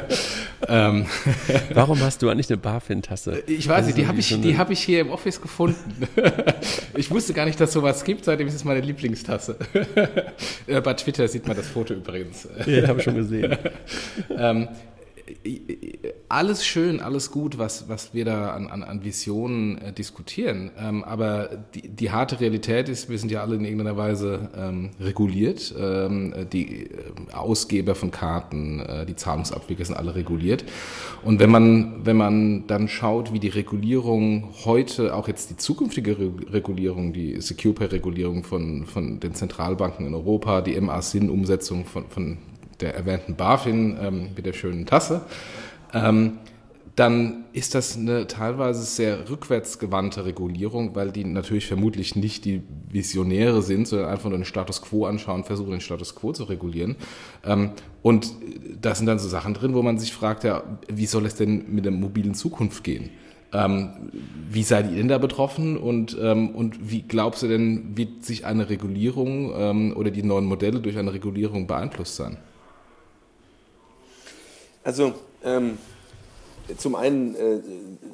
ähm. 0.68 1.04
Warum 1.74 2.00
hast 2.00 2.22
du 2.22 2.30
eigentlich 2.30 2.48
eine 2.48 2.56
BaFin-Tasse? 2.56 3.42
Ich 3.46 3.68
weiß 3.68 3.84
nicht, 3.84 3.98
die 3.98 4.06
habe 4.06 4.18
ich, 4.18 4.28
so 4.28 4.38
hab 4.56 4.70
ich 4.70 4.80
hier 4.80 5.02
im 5.02 5.10
Office 5.10 5.42
gefunden. 5.42 6.08
ich 6.96 7.10
wusste 7.10 7.34
gar 7.34 7.44
nicht, 7.44 7.60
dass 7.60 7.74
sowas 7.74 8.02
gibt, 8.02 8.24
seitdem 8.24 8.48
ist 8.48 8.54
es 8.54 8.64
meine 8.64 8.80
Lieblingstasse. 8.80 9.56
Äh, 10.66 10.80
bei 10.80 10.94
Twitter 10.94 11.28
sieht 11.28 11.46
man 11.46 11.56
das 11.56 11.68
Foto 11.68 11.92
übrigens. 11.92 12.48
Ja, 12.64 12.88
habe 12.88 12.98
ich 12.98 13.04
schon 13.04 13.16
gesehen. 13.16 13.58
Alles 16.28 16.66
schön, 16.66 17.00
alles 17.00 17.30
gut, 17.30 17.58
was, 17.58 17.88
was 17.88 18.12
wir 18.12 18.24
da 18.24 18.50
an, 18.50 18.66
an, 18.66 18.82
an 18.82 19.04
Visionen 19.04 19.78
äh, 19.78 19.92
diskutieren. 19.92 20.70
Ähm, 20.78 21.04
aber 21.04 21.64
die, 21.74 21.88
die 21.88 22.10
harte 22.10 22.40
Realität 22.40 22.88
ist, 22.88 23.08
wir 23.08 23.18
sind 23.18 23.30
ja 23.30 23.42
alle 23.42 23.56
in 23.56 23.64
irgendeiner 23.64 23.96
Weise 23.96 24.50
ähm, 24.56 24.90
reguliert. 25.00 25.74
Ähm, 25.78 26.34
die 26.52 26.84
äh, 26.84 26.88
Ausgeber 27.32 27.94
von 27.94 28.10
Karten, 28.10 28.80
äh, 28.80 29.06
die 29.06 29.16
Zahlungsabwickel 29.16 29.86
sind 29.86 29.96
alle 29.96 30.14
reguliert. 30.14 30.64
Und 31.22 31.40
wenn 31.40 31.50
man, 31.50 32.04
wenn 32.04 32.16
man 32.16 32.66
dann 32.66 32.88
schaut, 32.88 33.32
wie 33.32 33.38
die 33.38 33.48
Regulierung 33.48 34.50
heute, 34.64 35.14
auch 35.14 35.28
jetzt 35.28 35.50
die 35.50 35.56
zukünftige 35.56 36.18
Re 36.18 36.32
Regulierung, 36.50 37.12
die 37.12 37.40
Secure 37.40 37.74
Pay 37.74 37.86
Regulierung 37.86 38.44
von, 38.44 38.86
von 38.86 39.20
den 39.20 39.34
Zentralbanken 39.34 40.06
in 40.06 40.14
Europa, 40.14 40.60
die 40.60 40.78
MA-SIN-Umsetzung 40.80 41.84
von, 41.84 42.06
von 42.08 42.38
der 42.84 42.94
erwähnten 42.94 43.34
BaFin 43.34 43.98
ähm, 44.00 44.28
mit 44.36 44.46
der 44.46 44.52
schönen 44.52 44.86
Tasse, 44.86 45.22
ähm, 45.92 46.38
dann 46.96 47.46
ist 47.52 47.74
das 47.74 47.96
eine 47.96 48.28
teilweise 48.28 48.82
sehr 48.82 49.28
rückwärtsgewandte 49.28 50.24
Regulierung, 50.26 50.94
weil 50.94 51.10
die 51.10 51.24
natürlich 51.24 51.66
vermutlich 51.66 52.14
nicht 52.14 52.44
die 52.44 52.62
Visionäre 52.88 53.62
sind, 53.62 53.88
sondern 53.88 54.10
einfach 54.10 54.28
nur 54.28 54.38
den 54.38 54.44
Status 54.44 54.80
quo 54.80 55.06
anschauen, 55.06 55.42
versuchen 55.42 55.72
den 55.72 55.80
Status 55.80 56.14
quo 56.14 56.32
zu 56.32 56.44
regulieren. 56.44 56.94
Ähm, 57.44 57.72
und 58.02 58.32
da 58.80 58.94
sind 58.94 59.06
dann 59.06 59.18
so 59.18 59.28
Sachen 59.28 59.54
drin, 59.54 59.74
wo 59.74 59.82
man 59.82 59.98
sich 59.98 60.12
fragt, 60.12 60.44
ja, 60.44 60.62
wie 60.88 61.06
soll 61.06 61.26
es 61.26 61.34
denn 61.34 61.64
mit 61.74 61.84
der 61.84 61.92
mobilen 61.92 62.34
Zukunft 62.34 62.84
gehen? 62.84 63.10
Ähm, 63.52 64.10
wie 64.48 64.62
seid 64.62 64.88
ihr 64.90 64.96
denn 64.96 65.08
da 65.08 65.18
betroffen 65.18 65.76
und, 65.76 66.16
ähm, 66.20 66.50
und 66.50 66.90
wie 66.90 67.02
glaubst 67.02 67.42
du 67.42 67.48
denn, 67.48 67.96
wird 67.96 68.24
sich 68.24 68.46
eine 68.46 68.68
Regulierung 68.68 69.94
oder 69.94 70.10
die 70.10 70.22
neuen 70.22 70.44
Modelle 70.44 70.80
durch 70.80 70.98
eine 70.98 71.12
Regulierung 71.12 71.66
beeinflusst 71.66 72.16
sein? 72.16 72.36
Also 74.84 75.14
ähm, 75.42 75.78
zum 76.76 76.94
einen 76.94 77.34
äh, 77.34 77.60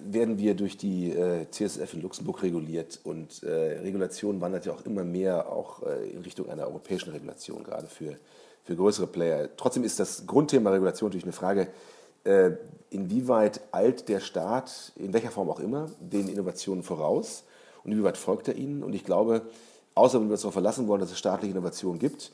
werden 0.04 0.38
wir 0.38 0.54
durch 0.54 0.76
die 0.76 1.10
äh, 1.10 1.46
CSF 1.50 1.94
in 1.94 2.02
Luxemburg 2.02 2.44
reguliert 2.44 3.00
und 3.02 3.42
äh, 3.42 3.78
Regulation 3.80 4.40
wandert 4.40 4.66
ja 4.66 4.72
auch 4.72 4.84
immer 4.86 5.02
mehr 5.02 5.50
auch 5.50 5.82
äh, 5.82 6.10
in 6.10 6.22
Richtung 6.22 6.48
einer 6.48 6.66
europäischen 6.66 7.10
Regulation, 7.10 7.64
gerade 7.64 7.88
für, 7.88 8.16
für 8.62 8.76
größere 8.76 9.08
Player. 9.08 9.48
Trotzdem 9.56 9.82
ist 9.82 9.98
das 9.98 10.26
Grundthema 10.26 10.70
Regulation 10.70 11.08
natürlich 11.08 11.24
eine 11.24 11.32
Frage, 11.32 11.68
äh, 12.22 12.52
inwieweit 12.90 13.60
eilt 13.72 14.08
der 14.08 14.20
Staat, 14.20 14.92
in 14.94 15.12
welcher 15.12 15.32
Form 15.32 15.50
auch 15.50 15.60
immer, 15.60 15.90
den 15.98 16.28
Innovationen 16.28 16.84
voraus 16.84 17.42
und 17.82 17.90
inwieweit 17.90 18.16
folgt 18.16 18.46
er 18.46 18.54
ihnen. 18.54 18.84
Und 18.84 18.94
ich 18.94 19.04
glaube, 19.04 19.42
außer 19.96 20.20
wenn 20.20 20.28
wir 20.28 20.32
uns 20.32 20.42
darauf 20.42 20.54
verlassen 20.54 20.86
wollen, 20.86 21.00
dass 21.00 21.10
es 21.10 21.18
staatliche 21.18 21.52
Innovationen 21.52 21.98
gibt, 21.98 22.30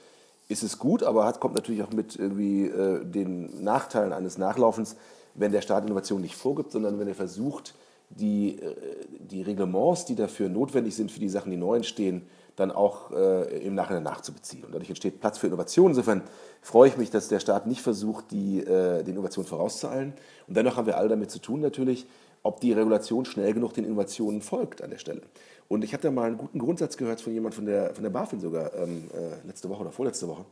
ist 0.48 0.62
es 0.62 0.78
gut, 0.78 1.02
aber 1.02 1.24
hat, 1.24 1.40
kommt 1.40 1.54
natürlich 1.54 1.82
auch 1.82 1.92
mit 1.92 2.16
irgendwie 2.16 2.66
äh, 2.66 3.04
den 3.04 3.62
Nachteilen 3.62 4.12
eines 4.12 4.38
Nachlaufens, 4.38 4.96
wenn 5.34 5.52
der 5.52 5.60
Staat 5.60 5.84
Innovation 5.84 6.20
nicht 6.20 6.36
vorgibt, 6.36 6.72
sondern 6.72 6.98
wenn 6.98 7.08
er 7.08 7.14
versucht, 7.14 7.74
die, 8.10 8.58
äh, 8.60 8.74
die 9.18 9.42
Reglements, 9.42 10.04
die 10.04 10.14
dafür 10.14 10.48
notwendig 10.48 10.94
sind 10.94 11.10
für 11.10 11.20
die 11.20 11.28
Sachen, 11.28 11.50
die 11.50 11.56
neu 11.56 11.76
entstehen, 11.76 12.26
dann 12.54 12.70
auch 12.70 13.10
äh, 13.10 13.66
im 13.66 13.74
Nachhinein 13.74 14.04
nachzubeziehen. 14.04 14.64
Und 14.64 14.72
dadurch 14.72 14.88
entsteht 14.88 15.20
Platz 15.20 15.38
für 15.38 15.46
Innovation. 15.46 15.90
Insofern 15.90 16.22
freue 16.62 16.88
ich 16.88 16.96
mich, 16.96 17.10
dass 17.10 17.28
der 17.28 17.40
Staat 17.40 17.66
nicht 17.66 17.82
versucht, 17.82 18.30
die, 18.30 18.60
äh, 18.60 19.02
die 19.02 19.10
Innovation 19.10 19.44
vorauszueilen. 19.44 20.14
Und 20.48 20.56
dennoch 20.56 20.76
haben 20.76 20.86
wir 20.86 20.96
alle 20.96 21.08
damit 21.08 21.30
zu 21.30 21.38
tun, 21.38 21.60
natürlich, 21.60 22.06
ob 22.42 22.60
die 22.60 22.72
Regulation 22.72 23.24
schnell 23.24 23.52
genug 23.52 23.74
den 23.74 23.84
Innovationen 23.84 24.40
folgt 24.40 24.80
an 24.82 24.90
der 24.90 24.98
Stelle. 24.98 25.22
Und 25.68 25.82
ich 25.82 25.92
da 25.92 26.10
mal 26.10 26.26
einen 26.26 26.38
guten 26.38 26.58
Grundsatz 26.58 26.96
gehört 26.96 27.20
von 27.20 27.32
jemand 27.32 27.54
von 27.54 27.66
der, 27.66 27.94
von 27.94 28.02
der 28.02 28.10
BaFin 28.10 28.40
sogar 28.40 28.74
ähm, 28.74 29.10
äh, 29.12 29.46
letzte 29.46 29.68
Woche 29.68 29.82
oder 29.82 29.92
vorletzte 29.92 30.28
Woche, 30.28 30.44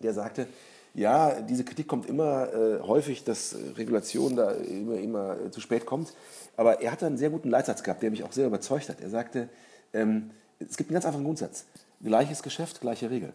der 0.00 0.14
sagte, 0.14 0.46
ja, 0.94 1.42
diese 1.42 1.64
Kritik 1.64 1.88
kommt 1.88 2.06
immer 2.06 2.52
äh, 2.54 2.80
häufig, 2.80 3.22
dass 3.24 3.54
Regulation 3.76 4.34
da 4.34 4.52
immer, 4.52 4.94
immer 4.94 5.50
zu 5.50 5.60
spät 5.60 5.84
kommt. 5.84 6.14
Aber 6.56 6.80
er 6.80 6.90
hat 6.92 7.02
einen 7.02 7.18
sehr 7.18 7.28
guten 7.28 7.50
Leitsatz 7.50 7.82
gehabt, 7.82 8.02
der 8.02 8.10
mich 8.10 8.24
auch 8.24 8.32
sehr 8.32 8.46
überzeugt 8.46 8.88
hat. 8.88 9.00
Er 9.00 9.10
sagte, 9.10 9.48
ähm, 9.92 10.30
es 10.58 10.76
gibt 10.76 10.88
einen 10.88 10.94
ganz 10.94 11.04
einfachen 11.04 11.24
Grundsatz. 11.24 11.66
Gleiches 12.02 12.42
Geschäft, 12.42 12.80
gleiche 12.80 13.10
Regel. 13.10 13.32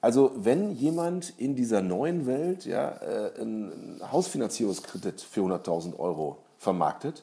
Also 0.00 0.32
wenn 0.34 0.72
jemand 0.72 1.34
in 1.38 1.54
dieser 1.54 1.82
neuen 1.82 2.26
Welt 2.26 2.64
ja, 2.64 2.90
äh, 3.02 3.40
einen 3.40 4.00
Hausfinanzierungskredit 4.10 5.20
für 5.20 5.42
100.000 5.42 5.98
Euro 5.98 6.38
vermarktet, 6.58 7.22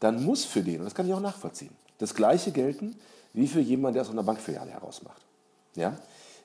dann 0.00 0.22
muss 0.22 0.44
für 0.44 0.62
den, 0.62 0.78
und 0.78 0.84
das 0.84 0.94
kann 0.94 1.06
ich 1.06 1.12
auch 1.12 1.20
nachvollziehen, 1.20 1.70
das 1.98 2.14
Gleiche 2.14 2.52
gelten 2.52 2.96
wie 3.32 3.46
für 3.46 3.60
jemanden, 3.60 3.94
der 3.94 4.02
es 4.02 4.08
aus 4.08 4.14
einer 4.14 4.22
Bankfiliale 4.22 4.70
heraus 4.70 5.02
macht. 5.02 5.22
Ja? 5.74 5.96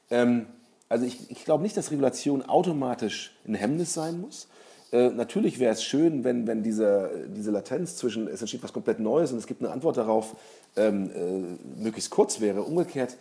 Ähm, 0.10 0.46
also 0.90 1.06
ich, 1.06 1.32
ich 1.32 1.46
glaube 1.46 1.64
nicht, 1.64 1.78
dass 1.78 1.90
Regulation 1.92 2.44
automatisch 2.44 3.34
ein 3.48 3.56
Hemmnis 3.56 3.94
sein 3.94 4.20
muss. 4.20 4.50
Äh, 4.92 5.10
natürlich 5.10 5.60
wäre 5.60 5.74
es 5.74 5.84
schön, 5.84 6.26
wenn, 6.26 6.48
wenn 6.48 6.64
diese, 6.64 7.30
diese 7.30 7.52
Latenz 7.52 7.96
zwischen 7.96 8.28
es 8.28 8.42
entsteht 8.42 8.62
was 8.62 8.74
komplett 8.74 9.00
Neues 9.00 9.32
und 9.32 9.38
es 9.38 9.48
gibt 9.48 9.62
eine 9.62 9.72
Antwort 9.72 9.96
darauf, 9.96 10.36
ähm, 10.76 11.12
äh, 11.16 11.82
möglichst 11.82 12.10
kurz 12.10 12.42
wäre. 12.42 12.64
Umgekehrt, 12.64 13.16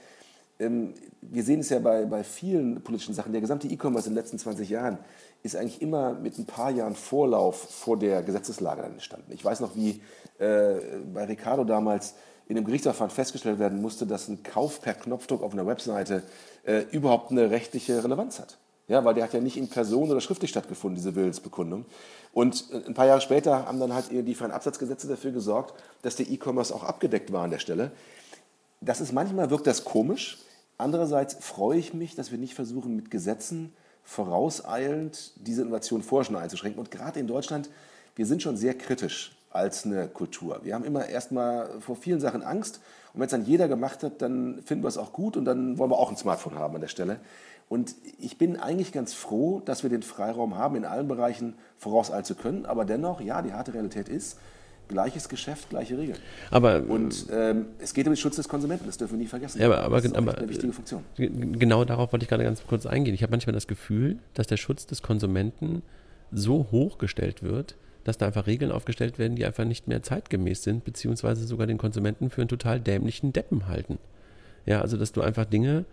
ähm, 0.58 0.94
wir 1.22 1.44
sehen 1.44 1.60
es 1.60 1.68
ja 1.68 1.78
bei, 1.78 2.06
bei 2.06 2.24
vielen 2.24 2.82
politischen 2.82 3.14
Sachen, 3.14 3.30
der 3.30 3.40
gesamte 3.40 3.68
E-Commerce 3.68 4.08
in 4.08 4.14
den 4.14 4.20
letzten 4.20 4.38
20 4.38 4.68
Jahren 4.68 4.98
ist 5.42 5.56
eigentlich 5.56 5.80
immer 5.80 6.14
mit 6.14 6.38
ein 6.38 6.46
paar 6.46 6.70
Jahren 6.70 6.94
Vorlauf 6.94 7.56
vor 7.56 7.98
der 7.98 8.22
Gesetzeslage 8.22 8.82
entstanden. 8.82 9.32
Ich 9.32 9.44
weiß 9.44 9.60
noch, 9.60 9.74
wie 9.74 10.02
äh, 10.38 10.74
bei 11.12 11.24
Ricardo 11.24 11.64
damals 11.64 12.14
in 12.46 12.56
dem 12.56 12.64
Gerichtsverfahren 12.64 13.10
festgestellt 13.10 13.58
werden 13.58 13.80
musste, 13.80 14.06
dass 14.06 14.28
ein 14.28 14.42
Kauf 14.42 14.82
per 14.82 14.94
Knopfdruck 14.94 15.42
auf 15.42 15.52
einer 15.52 15.66
Webseite 15.66 16.24
äh, 16.64 16.80
überhaupt 16.90 17.30
eine 17.30 17.50
rechtliche 17.50 18.02
Relevanz 18.02 18.40
hat. 18.40 18.58
Ja, 18.88 19.04
weil 19.04 19.14
der 19.14 19.22
hat 19.22 19.32
ja 19.32 19.40
nicht 19.40 19.56
in 19.56 19.68
Person 19.68 20.10
oder 20.10 20.20
schriftlich 20.20 20.50
stattgefunden, 20.50 20.96
diese 20.96 21.14
Willensbekundung. 21.14 21.84
Und 22.32 22.66
äh, 22.72 22.86
ein 22.88 22.94
paar 22.94 23.06
Jahre 23.06 23.20
später 23.20 23.66
haben 23.66 23.78
dann 23.78 23.94
halt 23.94 24.10
die 24.10 24.34
Fernabsatzgesetze 24.34 25.06
dafür 25.06 25.30
gesorgt, 25.30 25.74
dass 26.02 26.16
der 26.16 26.28
E-Commerce 26.28 26.74
auch 26.74 26.82
abgedeckt 26.82 27.32
war 27.32 27.44
an 27.44 27.50
der 27.50 27.60
Stelle. 27.60 27.92
Das 28.80 29.00
ist 29.00 29.12
manchmal 29.12 29.50
wirkt 29.50 29.66
das 29.66 29.84
komisch. 29.84 30.38
Andererseits 30.76 31.34
freue 31.34 31.78
ich 31.78 31.94
mich, 31.94 32.16
dass 32.16 32.30
wir 32.30 32.38
nicht 32.38 32.54
versuchen, 32.54 32.96
mit 32.96 33.10
Gesetzen 33.10 33.74
vorauseilend 34.10 35.34
diese 35.36 35.62
Innovation 35.62 36.02
vorher 36.02 36.24
schon 36.24 36.34
einzuschränken. 36.34 36.80
Und 36.80 36.90
gerade 36.90 37.20
in 37.20 37.28
Deutschland, 37.28 37.70
wir 38.16 38.26
sind 38.26 38.42
schon 38.42 38.56
sehr 38.56 38.74
kritisch 38.74 39.36
als 39.50 39.86
eine 39.86 40.08
Kultur. 40.08 40.58
Wir 40.64 40.74
haben 40.74 40.84
immer 40.84 41.06
erstmal 41.06 41.80
vor 41.80 41.94
vielen 41.94 42.18
Sachen 42.18 42.42
Angst 42.42 42.80
und 43.14 43.20
wenn 43.20 43.26
es 43.26 43.30
dann 43.30 43.44
jeder 43.44 43.68
gemacht 43.68 44.02
hat, 44.02 44.20
dann 44.20 44.62
finden 44.64 44.82
wir 44.82 44.88
es 44.88 44.98
auch 44.98 45.12
gut 45.12 45.36
und 45.36 45.44
dann 45.44 45.78
wollen 45.78 45.92
wir 45.92 45.98
auch 45.98 46.10
ein 46.10 46.16
Smartphone 46.16 46.56
haben 46.56 46.74
an 46.74 46.80
der 46.80 46.88
Stelle. 46.88 47.20
Und 47.68 47.94
ich 48.18 48.36
bin 48.36 48.56
eigentlich 48.56 48.90
ganz 48.90 49.14
froh, 49.14 49.62
dass 49.64 49.84
wir 49.84 49.90
den 49.90 50.02
Freiraum 50.02 50.58
haben, 50.58 50.74
in 50.74 50.84
allen 50.84 51.06
Bereichen 51.06 51.54
vorauseilen 51.78 52.24
zu 52.24 52.34
können. 52.34 52.66
Aber 52.66 52.84
dennoch, 52.84 53.20
ja, 53.20 53.42
die 53.42 53.52
harte 53.52 53.74
Realität 53.74 54.08
ist, 54.08 54.38
gleiches 54.90 55.28
Geschäft, 55.28 55.70
gleiche 55.70 55.96
Regeln. 55.96 56.18
Aber, 56.50 56.82
und 56.86 57.26
ähm, 57.32 57.66
es 57.78 57.94
geht 57.94 58.06
um 58.06 58.12
den 58.12 58.16
Schutz 58.16 58.36
des 58.36 58.48
Konsumenten, 58.48 58.86
das 58.86 58.98
dürfen 58.98 59.14
wir 59.14 59.18
nicht 59.18 59.30
vergessen. 59.30 59.60
Ja, 59.60 59.66
aber, 59.66 59.82
aber, 59.82 59.96
das 59.96 60.06
ist 60.06 60.16
aber 60.16 60.36
eine 60.36 60.48
wichtige 60.48 60.72
Funktion. 60.72 61.04
Genau 61.16 61.84
darauf 61.84 62.12
wollte 62.12 62.24
ich 62.24 62.28
gerade 62.28 62.44
ganz 62.44 62.62
kurz 62.66 62.84
eingehen. 62.84 63.14
Ich 63.14 63.22
habe 63.22 63.30
manchmal 63.30 63.54
das 63.54 63.66
Gefühl, 63.66 64.18
dass 64.34 64.46
der 64.46 64.56
Schutz 64.56 64.86
des 64.86 65.02
Konsumenten 65.02 65.82
so 66.32 66.68
hochgestellt 66.70 67.42
wird, 67.42 67.76
dass 68.04 68.18
da 68.18 68.26
einfach 68.26 68.46
Regeln 68.46 68.72
aufgestellt 68.72 69.18
werden, 69.18 69.36
die 69.36 69.44
einfach 69.44 69.64
nicht 69.64 69.88
mehr 69.88 70.02
zeitgemäß 70.02 70.62
sind, 70.62 70.84
beziehungsweise 70.84 71.46
sogar 71.46 71.66
den 71.66 71.78
Konsumenten 71.78 72.30
für 72.30 72.42
einen 72.42 72.48
total 72.48 72.80
dämlichen 72.80 73.32
Deppen 73.32 73.68
halten. 73.68 73.98
Ja, 74.66 74.80
also 74.80 74.96
dass 74.96 75.12
du 75.12 75.22
einfach 75.22 75.44
Dinge 75.44 75.84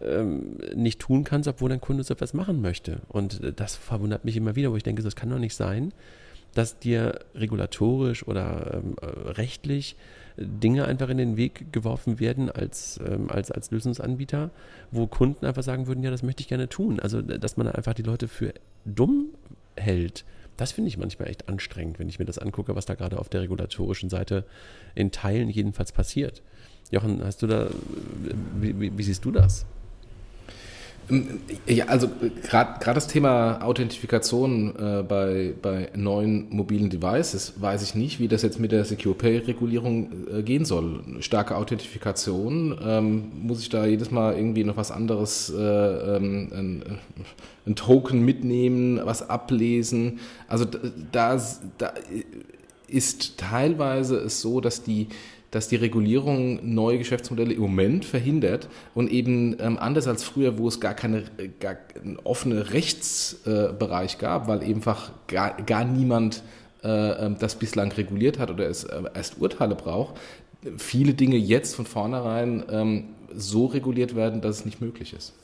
ähm, 0.00 0.58
nicht 0.74 1.00
tun 1.00 1.24
kannst, 1.24 1.48
obwohl 1.48 1.68
dein 1.68 1.80
Kunde 1.80 2.02
so 2.02 2.14
etwas 2.14 2.34
machen 2.34 2.60
möchte. 2.60 3.00
Und 3.08 3.42
äh, 3.42 3.52
das 3.52 3.76
verwundert 3.76 4.24
mich 4.24 4.36
immer 4.36 4.56
wieder, 4.56 4.72
wo 4.72 4.76
ich 4.76 4.82
denke, 4.82 5.02
das 5.02 5.16
kann 5.16 5.30
doch 5.30 5.38
nicht 5.38 5.54
sein, 5.54 5.92
dass 6.54 6.78
dir 6.78 7.20
regulatorisch 7.34 8.26
oder 8.26 8.74
ähm, 8.74 8.96
äh, 9.00 9.06
rechtlich 9.30 9.96
Dinge 10.36 10.86
einfach 10.86 11.08
in 11.10 11.18
den 11.18 11.36
Weg 11.36 11.72
geworfen 11.72 12.18
werden 12.18 12.50
als, 12.50 12.98
ähm, 13.06 13.30
als, 13.30 13.50
als 13.50 13.70
Lösungsanbieter, 13.70 14.50
wo 14.90 15.06
Kunden 15.06 15.46
einfach 15.46 15.62
sagen 15.62 15.86
würden, 15.86 16.02
ja, 16.02 16.10
das 16.10 16.22
möchte 16.22 16.40
ich 16.40 16.48
gerne 16.48 16.68
tun. 16.68 16.98
Also, 16.98 17.22
dass 17.22 17.56
man 17.56 17.68
einfach 17.68 17.94
die 17.94 18.02
Leute 18.02 18.26
für 18.26 18.52
dumm 18.84 19.28
hält 19.76 20.24
das 20.56 20.72
finde 20.72 20.88
ich 20.88 20.96
manchmal 20.96 21.28
echt 21.28 21.48
anstrengend, 21.48 21.98
wenn 21.98 22.08
ich 22.08 22.18
mir 22.18 22.24
das 22.24 22.38
angucke, 22.38 22.76
was 22.76 22.86
da 22.86 22.94
gerade 22.94 23.18
auf 23.18 23.28
der 23.28 23.42
regulatorischen 23.42 24.08
Seite 24.08 24.44
in 24.94 25.10
Teilen 25.10 25.50
jedenfalls 25.50 25.92
passiert. 25.92 26.42
Jochen, 26.90 27.24
hast 27.24 27.42
du 27.42 27.46
da, 27.46 27.68
wie, 28.60 28.78
wie, 28.78 28.96
wie 28.96 29.02
siehst 29.02 29.24
du 29.24 29.32
das? 29.32 29.66
Ja, 31.66 31.86
also 31.86 32.08
gerade 32.42 32.94
das 32.94 33.06
Thema 33.06 33.62
Authentifikation 33.62 34.74
äh, 34.76 35.02
bei, 35.02 35.52
bei 35.60 35.90
neuen 35.94 36.48
mobilen 36.50 36.88
Devices 36.88 37.54
weiß 37.56 37.82
ich 37.82 37.94
nicht, 37.94 38.20
wie 38.20 38.28
das 38.28 38.42
jetzt 38.42 38.58
mit 38.58 38.72
der 38.72 38.84
Secure 38.84 39.14
Pay 39.14 39.38
Regulierung 39.38 40.10
äh, 40.32 40.42
gehen 40.42 40.64
soll. 40.64 41.00
Starke 41.20 41.56
Authentifikation, 41.56 42.78
ähm, 42.82 43.32
muss 43.42 43.60
ich 43.60 43.68
da 43.68 43.84
jedes 43.84 44.10
Mal 44.10 44.36
irgendwie 44.36 44.64
noch 44.64 44.76
was 44.76 44.90
anderes, 44.90 45.50
äh, 45.50 45.60
ähm, 45.60 46.48
ein, 46.52 46.98
ein, 47.66 47.74
Token 47.74 48.24
mitnehmen, 48.24 49.00
was 49.04 49.28
ablesen. 49.28 50.20
Also 50.48 50.64
da, 50.64 51.40
da 51.78 51.92
ist 52.86 53.38
teilweise 53.38 54.16
es 54.16 54.40
so, 54.40 54.60
dass 54.60 54.82
die 54.82 55.08
dass 55.54 55.68
die 55.68 55.76
Regulierung 55.76 56.74
neue 56.74 56.98
Geschäftsmodelle 56.98 57.54
im 57.54 57.60
Moment 57.60 58.04
verhindert 58.04 58.68
und 58.92 59.08
eben 59.08 59.56
ähm, 59.60 59.78
anders 59.78 60.08
als 60.08 60.24
früher, 60.24 60.58
wo 60.58 60.66
es 60.66 60.80
gar 60.80 60.94
keine 60.94 61.22
gar 61.60 61.76
einen 61.94 62.18
offenen 62.24 62.58
Rechtsbereich 62.58 64.14
äh, 64.14 64.18
gab, 64.18 64.48
weil 64.48 64.64
einfach 64.64 65.12
gar, 65.28 65.62
gar 65.62 65.84
niemand 65.84 66.42
äh, 66.82 66.88
ähm, 66.88 67.36
das 67.38 67.54
bislang 67.54 67.92
reguliert 67.92 68.40
hat 68.40 68.50
oder 68.50 68.68
es 68.68 68.82
äh, 68.82 69.02
erst 69.14 69.40
Urteile 69.40 69.76
braucht, 69.76 70.16
viele 70.76 71.14
Dinge 71.14 71.36
jetzt 71.36 71.76
von 71.76 71.86
vornherein 71.86 72.64
ähm, 72.68 73.04
so 73.32 73.66
reguliert 73.66 74.16
werden, 74.16 74.40
dass 74.40 74.58
es 74.58 74.64
nicht 74.64 74.80
möglich 74.80 75.12
ist. 75.12 75.34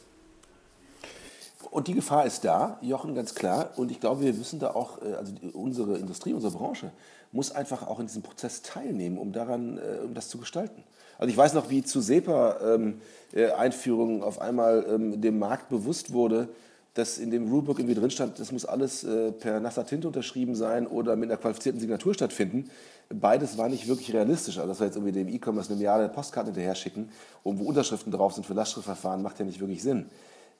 Und 1.71 1.87
die 1.87 1.95
Gefahr 1.95 2.27
ist 2.27 2.45
da, 2.45 2.79
Jochen, 2.83 3.15
ganz 3.15 3.33
klar. 3.37 3.71
Und 3.77 3.93
ich 3.93 4.01
glaube, 4.01 4.23
wir 4.23 4.33
müssen 4.33 4.59
da 4.59 4.73
auch, 4.73 5.01
äh, 5.03 5.15
also 5.15 5.33
unsere 5.53 5.99
Industrie, 5.99 6.33
unsere 6.33 6.53
Branche, 6.53 6.91
muss 7.33 7.53
einfach 7.53 7.87
auch 7.87 8.01
in 8.01 8.07
diesem 8.07 8.22
Prozess 8.22 8.62
teilnehmen, 8.62 9.18
um 9.18 9.33
daran, 9.33 9.78
äh, 9.78 9.99
um 10.05 10.14
das 10.14 10.28
zu 10.28 10.39
gestalten. 10.39 10.83
Also 11.18 11.31
ich 11.31 11.37
weiß 11.37 11.55
noch, 11.55 11.70
wie 11.70 11.83
zu 11.83 12.01
SEPA-Einführung 12.01 14.16
ähm, 14.16 14.22
äh, 14.22 14.24
auf 14.24 14.41
einmal 14.41 14.87
ähm, 14.89 15.20
dem 15.20 15.39
Markt 15.39 15.68
bewusst 15.68 16.12
wurde, 16.12 16.49
dass 16.95 17.18
in 17.18 17.31
dem 17.31 17.51
Rulebook 17.51 17.78
irgendwie 17.78 17.95
drin 17.95 18.11
stand, 18.11 18.41
das 18.41 18.53
muss 18.53 18.64
alles 18.64 19.05
äh, 19.05 19.31
per 19.31 19.61
nasser 19.61 19.87
Tinte 19.87 20.09
unterschrieben 20.09 20.57
sein 20.57 20.87
oder 20.87 21.14
mit 21.16 21.31
einer 21.31 21.39
qualifizierten 21.39 21.81
Signatur 21.81 22.14
stattfinden. 22.14 22.68
Beides 23.11 23.59
war 23.59 23.68
nicht 23.68 23.87
wirklich 23.87 24.12
realistisch. 24.12 24.59
Also 24.59 24.68
dass 24.68 24.81
wir 24.81 24.87
jetzt 24.87 24.97
irgendwie 24.97 25.12
dem 25.12 25.28
E-Commerce 25.28 25.68
eine 25.68 25.76
Milliarde 25.76 26.09
Postkarten 26.09 26.53
hinterher 26.53 26.74
schicken, 26.74 27.11
wo 27.45 27.64
Unterschriften 27.64 28.11
drauf 28.11 28.33
sind 28.33 28.45
für 28.45 28.55
Lastschriftverfahren, 28.55 29.22
macht 29.22 29.39
ja 29.39 29.45
nicht 29.45 29.61
wirklich 29.61 29.83
Sinn. 29.83 30.07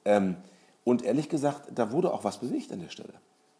Ähm, 0.05 0.35
und 0.83 1.03
ehrlich 1.03 1.27
gesagt, 1.27 1.63
da 1.73 1.91
wurde 1.91 2.13
auch 2.13 2.23
was 2.23 2.37
bewegt 2.37 2.71
an 2.71 2.79
der 2.79 2.89
Stelle. 2.89 3.13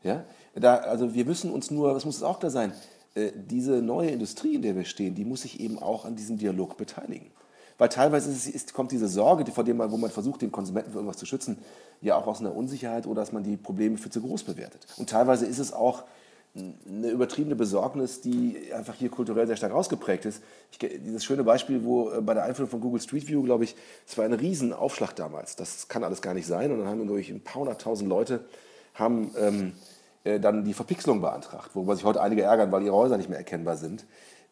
Ja? 0.03 0.23
Da, 0.55 0.77
also 0.77 1.13
wir 1.13 1.25
müssen 1.25 1.51
uns 1.51 1.71
nur, 1.71 1.93
was 1.93 2.05
muss 2.05 2.17
es 2.17 2.23
auch 2.23 2.39
da 2.39 2.49
sein, 2.49 2.73
diese 3.15 3.81
neue 3.81 4.09
Industrie, 4.09 4.55
in 4.55 4.61
der 4.61 4.75
wir 4.75 4.85
stehen, 4.85 5.15
die 5.15 5.25
muss 5.25 5.41
sich 5.41 5.59
eben 5.59 5.79
auch 5.79 6.05
an 6.05 6.15
diesem 6.15 6.37
Dialog 6.37 6.77
beteiligen. 6.77 7.31
Weil 7.77 7.89
teilweise 7.89 8.31
ist, 8.31 8.47
ist, 8.47 8.73
kommt 8.73 8.91
diese 8.91 9.07
Sorge, 9.07 9.51
vor 9.51 9.63
dem 9.63 9.77
man, 9.77 9.91
wo 9.91 9.97
man 9.97 10.11
versucht, 10.11 10.41
den 10.43 10.51
Konsumenten 10.51 10.91
für 10.91 10.99
irgendwas 10.99 11.17
zu 11.17 11.25
schützen, 11.25 11.57
ja 11.99 12.15
auch 12.15 12.27
aus 12.27 12.39
einer 12.39 12.55
Unsicherheit 12.55 13.07
oder 13.07 13.21
dass 13.21 13.31
man 13.31 13.43
die 13.43 13.57
Probleme 13.57 13.97
für 13.97 14.09
zu 14.09 14.21
groß 14.21 14.43
bewertet. 14.43 14.85
Und 14.97 15.09
teilweise 15.09 15.45
ist 15.45 15.59
es 15.59 15.73
auch 15.73 16.03
eine 16.53 17.09
übertriebene 17.09 17.55
Besorgnis, 17.55 18.21
die 18.21 18.71
einfach 18.75 18.95
hier 18.95 19.09
kulturell 19.09 19.47
sehr 19.47 19.55
stark 19.55 19.71
ausgeprägt 19.71 20.25
ist. 20.25 20.43
Ich, 20.71 20.79
dieses 20.79 21.23
schöne 21.23 21.43
Beispiel, 21.43 21.83
wo 21.83 22.11
äh, 22.11 22.21
bei 22.21 22.33
der 22.33 22.43
Einführung 22.43 22.69
von 22.69 22.81
Google 22.81 23.01
Street 23.01 23.27
View, 23.27 23.41
glaube 23.41 23.63
ich, 23.63 23.75
es 24.05 24.17
war 24.17 24.25
ein 24.25 24.33
Riesenaufschlag 24.33 25.15
damals. 25.15 25.55
Das 25.55 25.87
kann 25.87 26.03
alles 26.03 26.21
gar 26.21 26.33
nicht 26.33 26.45
sein. 26.45 26.71
Und 26.71 26.79
dann 26.79 26.87
haben, 26.87 27.03
glaube 27.03 27.21
ich, 27.21 27.29
ein 27.29 27.41
paar 27.41 27.61
hunderttausend 27.61 28.09
Leute 28.09 28.43
haben 28.93 29.31
ähm, 29.39 29.67
äh, 29.69 29.71
dann 30.23 30.63
die 30.63 30.73
Verpixelung 30.73 31.21
beantragt, 31.21 31.71
worüber 31.73 31.95
sich 31.95 32.05
heute 32.05 32.21
einige 32.21 32.43
ärgern, 32.43 32.71
weil 32.71 32.83
ihre 32.83 32.95
Häuser 32.95 33.17
nicht 33.17 33.29
mehr 33.29 33.39
erkennbar 33.39 33.77
sind. 33.77 34.05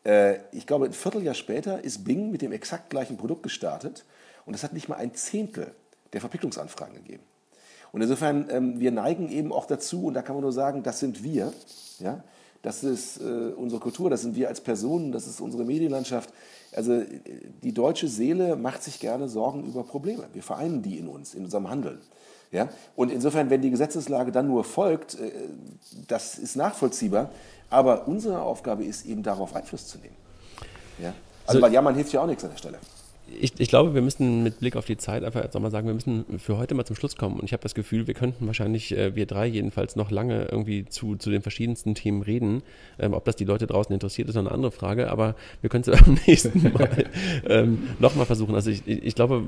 Äh, 0.03 0.37
ich 0.51 0.65
glaube, 0.65 0.85
ein 0.85 0.93
Vierteljahr 0.93 1.35
später 1.35 1.83
ist 1.83 2.03
Bing 2.03 2.31
mit 2.31 2.41
dem 2.41 2.51
exakt 2.51 2.89
gleichen 2.89 3.17
Produkt 3.17 3.43
gestartet 3.43 4.05
und 4.45 4.53
es 4.53 4.63
hat 4.63 4.73
nicht 4.73 4.89
mal 4.89 4.95
ein 4.95 5.13
Zehntel 5.13 5.73
der 6.13 6.21
Verpixelungsanfragen 6.21 6.95
gegeben. 6.95 7.23
Und 7.91 8.01
insofern, 8.01 8.47
ähm, 8.49 8.79
wir 8.79 8.91
neigen 8.91 9.29
eben 9.29 9.51
auch 9.51 9.65
dazu, 9.65 10.05
und 10.05 10.13
da 10.13 10.21
kann 10.21 10.35
man 10.35 10.43
nur 10.43 10.53
sagen, 10.53 10.83
das 10.83 10.99
sind 10.99 11.23
wir, 11.23 11.53
ja, 11.99 12.23
das 12.61 12.83
ist 12.83 13.21
äh, 13.21 13.53
unsere 13.55 13.79
Kultur, 13.79 14.09
das 14.09 14.21
sind 14.21 14.35
wir 14.35 14.49
als 14.49 14.61
Personen, 14.61 15.11
das 15.11 15.27
ist 15.27 15.39
unsere 15.39 15.63
Medienlandschaft. 15.63 16.33
Also 16.73 17.01
die 17.63 17.73
deutsche 17.73 18.07
Seele 18.07 18.55
macht 18.57 18.83
sich 18.83 18.99
gerne 18.99 19.29
Sorgen 19.29 19.65
über 19.65 19.83
Probleme. 19.83 20.25
Wir 20.33 20.43
vereinen 20.43 20.81
die 20.81 20.99
in 20.99 21.07
uns, 21.07 21.33
in 21.33 21.45
unserem 21.45 21.69
Handeln. 21.69 21.99
Ja? 22.51 22.69
Und 22.95 23.11
insofern, 23.11 23.49
wenn 23.49 23.61
die 23.61 23.69
Gesetzeslage 23.69 24.31
dann 24.31 24.47
nur 24.47 24.63
folgt, 24.63 25.19
äh, 25.19 25.31
das 26.07 26.37
ist 26.37 26.55
nachvollziehbar. 26.55 27.29
Aber 27.69 28.07
unsere 28.07 28.41
Aufgabe 28.41 28.83
ist 28.83 29.05
eben 29.05 29.21
darauf 29.21 29.55
Einfluss 29.55 29.87
zu 29.87 29.99
nehmen. 29.99 30.15
Ja? 30.99 31.13
Also, 31.45 31.59
so, 31.59 31.65
weil 31.65 31.73
Jammern 31.73 31.95
hilft 31.95 32.11
ja 32.13 32.21
auch 32.21 32.27
nichts 32.27 32.43
an 32.43 32.51
der 32.51 32.57
Stelle 32.57 32.79
ich, 33.39 33.53
ich, 33.57 33.69
glaube, 33.69 33.93
wir 33.93 34.01
müssen 34.01 34.43
mit 34.43 34.59
Blick 34.59 34.75
auf 34.75 34.85
die 34.85 34.97
Zeit 34.97 35.23
einfach 35.23 35.43
jetzt 35.43 35.53
nochmal 35.53 35.71
sagen, 35.71 35.87
wir 35.87 35.93
müssen 35.93 36.25
für 36.39 36.57
heute 36.57 36.75
mal 36.75 36.85
zum 36.85 36.95
Schluss 36.95 37.15
kommen. 37.15 37.39
Und 37.39 37.45
ich 37.45 37.53
habe 37.53 37.63
das 37.63 37.75
Gefühl, 37.75 38.07
wir 38.07 38.13
könnten 38.13 38.47
wahrscheinlich, 38.47 38.95
äh, 38.95 39.15
wir 39.15 39.25
drei 39.25 39.47
jedenfalls, 39.47 39.95
noch 39.95 40.11
lange 40.11 40.45
irgendwie 40.45 40.85
zu, 40.85 41.15
zu 41.15 41.29
den 41.29 41.41
verschiedensten 41.41 41.95
Themen 41.95 42.21
reden. 42.21 42.63
Ähm, 42.99 43.13
ob 43.13 43.25
das 43.25 43.35
die 43.35 43.45
Leute 43.45 43.67
draußen 43.67 43.93
interessiert, 43.93 44.29
ist 44.29 44.35
noch 44.35 44.41
eine 44.41 44.51
andere 44.51 44.71
Frage. 44.71 45.09
Aber 45.11 45.35
wir 45.61 45.69
können 45.69 45.83
es 45.87 45.99
beim 46.05 46.17
nächsten 46.27 46.61
Mal 46.73 47.05
ähm, 47.47 47.89
nochmal 47.99 48.25
versuchen. 48.25 48.55
Also 48.55 48.69
ich, 48.69 48.87
ich 48.87 49.15
glaube, 49.15 49.43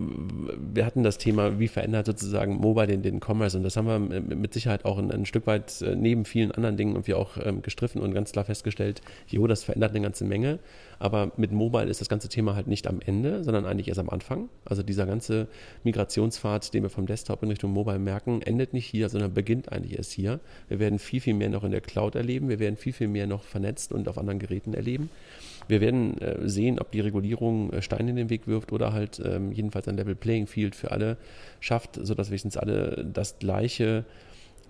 wir 0.73 0.85
hatten 0.85 1.03
das 1.03 1.17
Thema, 1.17 1.59
wie 1.59 1.67
verändert 1.67 2.05
sozusagen 2.05 2.55
Mobile 2.55 2.87
den, 2.87 3.01
den 3.01 3.19
Commerce. 3.19 3.57
Und 3.57 3.63
das 3.63 3.77
haben 3.77 3.87
wir 3.87 3.99
mit 3.99 4.53
Sicherheit 4.53 4.85
auch 4.85 4.97
ein, 4.97 5.11
ein 5.11 5.25
Stück 5.25 5.47
weit 5.47 5.81
äh, 5.81 5.95
neben 5.95 6.25
vielen 6.25 6.51
anderen 6.51 6.77
Dingen 6.77 7.01
wir 7.07 7.17
auch 7.17 7.37
ähm, 7.43 7.61
gestriffen 7.61 8.01
und 8.01 8.13
ganz 8.13 8.31
klar 8.31 8.45
festgestellt, 8.45 9.01
jo, 9.27 9.47
das 9.47 9.63
verändert 9.63 9.91
eine 9.91 10.01
ganze 10.01 10.25
Menge. 10.25 10.59
Aber 10.99 11.31
mit 11.35 11.51
Mobile 11.51 11.89
ist 11.89 11.99
das 11.99 12.09
ganze 12.09 12.29
Thema 12.29 12.55
halt 12.55 12.67
nicht 12.67 12.87
am 12.87 12.99
Ende, 13.03 13.43
sondern 13.43 13.65
eigentlich 13.71 13.87
erst 13.87 13.99
am 13.99 14.09
Anfang. 14.09 14.49
Also 14.65 14.83
dieser 14.83 15.05
ganze 15.05 15.47
Migrationspfad, 15.83 16.73
den 16.73 16.83
wir 16.83 16.89
vom 16.89 17.05
Desktop 17.05 17.41
in 17.43 17.49
Richtung 17.49 17.71
Mobile 17.71 17.99
merken, 17.99 18.41
endet 18.41 18.73
nicht 18.73 18.85
hier, 18.85 19.09
sondern 19.09 19.33
beginnt 19.33 19.71
eigentlich 19.71 19.97
erst 19.97 20.11
hier. 20.11 20.39
Wir 20.69 20.79
werden 20.79 20.99
viel, 20.99 21.21
viel 21.21 21.33
mehr 21.33 21.49
noch 21.49 21.63
in 21.63 21.71
der 21.71 21.81
Cloud 21.81 22.15
erleben. 22.15 22.49
Wir 22.49 22.59
werden 22.59 22.77
viel, 22.77 22.93
viel 22.93 23.07
mehr 23.07 23.27
noch 23.27 23.43
vernetzt 23.43 23.91
und 23.91 24.07
auf 24.07 24.17
anderen 24.17 24.39
Geräten 24.39 24.73
erleben. 24.73 25.09
Wir 25.67 25.81
werden 25.81 26.19
äh, 26.19 26.47
sehen, 26.47 26.79
ob 26.79 26.91
die 26.91 26.99
Regulierung 26.99 27.71
äh, 27.71 27.81
Steine 27.81 28.09
in 28.09 28.15
den 28.15 28.29
Weg 28.29 28.47
wirft 28.47 28.71
oder 28.71 28.93
halt 28.93 29.21
ähm, 29.23 29.51
jedenfalls 29.51 29.87
ein 29.87 29.97
Level 29.97 30.15
Playing 30.15 30.47
Field 30.47 30.75
für 30.75 30.91
alle 30.91 31.17
schafft, 31.59 31.99
sodass 32.01 32.29
wenigstens 32.29 32.57
alle 32.57 33.05
das 33.11 33.39
gleiche 33.39 34.05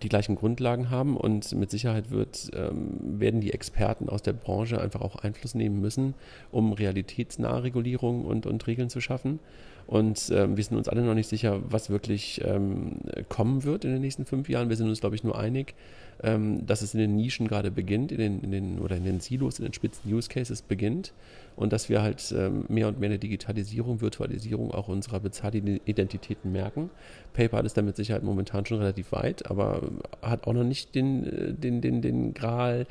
die 0.03 0.09
gleichen 0.09 0.35
Grundlagen 0.35 0.89
haben 0.89 1.15
und 1.17 1.53
mit 1.53 1.71
Sicherheit 1.71 2.11
wird, 2.11 2.51
ähm, 2.53 3.19
werden 3.19 3.41
die 3.41 3.53
Experten 3.53 4.09
aus 4.09 4.21
der 4.21 4.33
Branche 4.33 4.81
einfach 4.81 5.01
auch 5.01 5.15
Einfluss 5.17 5.55
nehmen 5.55 5.79
müssen, 5.79 6.13
um 6.51 6.73
realitätsnahe 6.73 7.63
Regulierung 7.63 8.25
und, 8.25 8.45
und 8.45 8.65
Regeln 8.67 8.89
zu 8.89 9.01
schaffen. 9.01 9.39
Und 9.87 10.31
ähm, 10.33 10.57
wir 10.57 10.63
sind 10.63 10.77
uns 10.77 10.87
alle 10.87 11.01
noch 11.01 11.15
nicht 11.15 11.27
sicher, 11.27 11.61
was 11.69 11.89
wirklich 11.89 12.41
ähm, 12.45 12.99
kommen 13.29 13.63
wird 13.63 13.85
in 13.85 13.91
den 13.91 14.01
nächsten 14.01 14.25
fünf 14.25 14.49
Jahren. 14.49 14.69
Wir 14.69 14.77
sind 14.77 14.87
uns, 14.87 15.01
glaube 15.01 15.15
ich, 15.15 15.23
nur 15.23 15.37
einig, 15.37 15.75
ähm, 16.23 16.65
dass 16.65 16.81
es 16.81 16.93
in 16.93 16.99
den 16.99 17.15
Nischen 17.15 17.47
gerade 17.47 17.71
beginnt, 17.71 18.11
in 18.11 18.17
den, 18.19 18.41
in 18.41 18.51
den, 18.51 18.79
oder 18.79 18.95
in 18.95 19.03
den 19.03 19.19
Silos, 19.19 19.59
in 19.59 19.65
den 19.65 19.73
spitzen 19.73 20.11
Use 20.11 20.29
Cases 20.29 20.61
beginnt 20.61 21.13
und 21.55 21.73
dass 21.73 21.89
wir 21.89 22.01
halt 22.01 22.33
ähm, 22.37 22.65
mehr 22.69 22.87
und 22.87 22.99
mehr 22.99 23.09
eine 23.09 23.19
Digitalisierung, 23.19 24.01
Virtualisierung 24.01 24.71
auch 24.71 24.87
unserer 24.87 25.19
Bezahlidentitäten 25.19 26.51
merken. 26.51 26.89
PayPal 27.33 27.65
ist 27.65 27.77
da 27.77 27.81
mit 27.81 27.95
Sicherheit 27.95 28.23
momentan 28.23 28.65
schon 28.65 28.77
relativ 28.77 29.11
weit, 29.11 29.49
aber 29.49 29.81
hat 30.21 30.47
auch 30.47 30.53
noch 30.53 30.63
nicht 30.63 30.95
den, 30.95 31.25
äh, 31.25 31.53
den, 31.53 31.81
den, 31.81 32.01
den, 32.01 32.33
Gral, 32.33 32.85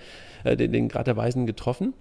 äh, 0.45 0.57
den, 0.57 0.73
den 0.73 0.89
Grad 0.89 1.07
der 1.07 1.17
Weisen 1.17 1.47
getroffen. 1.47 1.95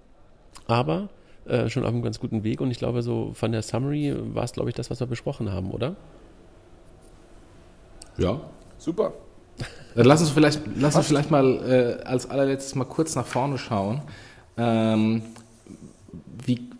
Aber 0.66 1.08
äh, 1.50 1.68
schon 1.68 1.84
auf 1.84 1.90
einem 1.90 2.02
ganz 2.02 2.20
guten 2.20 2.44
Weg 2.44 2.60
und 2.60 2.70
ich 2.70 2.78
glaube, 2.78 3.02
so 3.02 3.32
von 3.34 3.52
der 3.52 3.62
Summary 3.62 4.14
war 4.34 4.44
es, 4.44 4.52
glaube 4.52 4.70
ich, 4.70 4.76
das, 4.76 4.90
was 4.90 5.00
wir 5.00 5.06
besprochen 5.06 5.52
haben, 5.52 5.70
oder? 5.70 5.96
Ja. 8.16 8.40
Super. 8.78 9.12
Dann 9.94 10.06
lass 10.06 10.20
uns 10.20 10.30
vielleicht, 10.30 10.62
lass 10.76 10.96
uns 10.96 11.06
vielleicht 11.06 11.30
mal 11.30 11.98
äh, 12.02 12.04
als 12.04 12.30
allerletztes 12.30 12.74
mal 12.74 12.84
kurz 12.84 13.14
nach 13.14 13.26
vorne 13.26 13.58
schauen. 13.58 14.00
Ähm, 14.56 15.22
wie, 16.44 16.70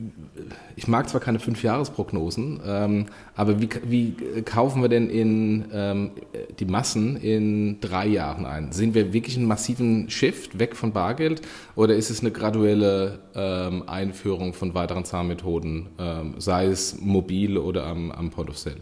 ich 0.80 0.88
mag 0.88 1.10
zwar 1.10 1.20
keine 1.20 1.38
Fünfjahresprognosen, 1.38 2.62
ähm, 2.64 3.06
aber 3.36 3.60
wie, 3.60 3.68
wie 3.84 4.42
kaufen 4.46 4.80
wir 4.80 4.88
denn 4.88 5.10
in 5.10 5.66
ähm, 5.74 6.12
die 6.58 6.64
Massen 6.64 7.18
in 7.18 7.82
drei 7.82 8.06
Jahren 8.06 8.46
ein? 8.46 8.72
Sehen 8.72 8.94
wir 8.94 9.12
wirklich 9.12 9.36
einen 9.36 9.44
massiven 9.44 10.08
Shift 10.08 10.58
weg 10.58 10.74
von 10.74 10.94
Bargeld 10.94 11.42
oder 11.76 11.94
ist 11.96 12.08
es 12.08 12.20
eine 12.20 12.30
graduelle 12.30 13.18
ähm, 13.34 13.90
Einführung 13.90 14.54
von 14.54 14.72
weiteren 14.72 15.04
Zahlmethoden, 15.04 15.90
ähm, 15.98 16.34
sei 16.38 16.64
es 16.64 16.98
mobil 16.98 17.58
oder 17.58 17.84
am, 17.84 18.10
am 18.10 18.30
Point 18.30 18.48
of 18.48 18.56
Sale? 18.56 18.80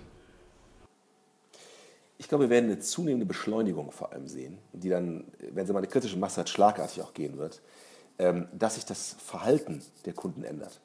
Ich 2.16 2.28
glaube, 2.28 2.44
wir 2.44 2.50
werden 2.50 2.66
eine 2.66 2.78
zunehmende 2.78 3.26
Beschleunigung 3.26 3.90
vor 3.90 4.12
allem 4.12 4.28
sehen, 4.28 4.58
die 4.72 4.88
dann, 4.88 5.24
wenn 5.52 5.66
sie 5.66 5.72
mal 5.72 5.80
eine 5.80 5.88
kritische 5.88 6.16
Masse 6.16 6.42
hat, 6.42 6.48
schlagartig 6.48 7.02
auch 7.02 7.12
gehen 7.12 7.38
wird, 7.38 7.60
ähm, 8.20 8.46
dass 8.56 8.76
sich 8.76 8.84
das 8.84 9.16
Verhalten 9.18 9.82
der 10.04 10.12
Kunden 10.12 10.44
ändert. 10.44 10.80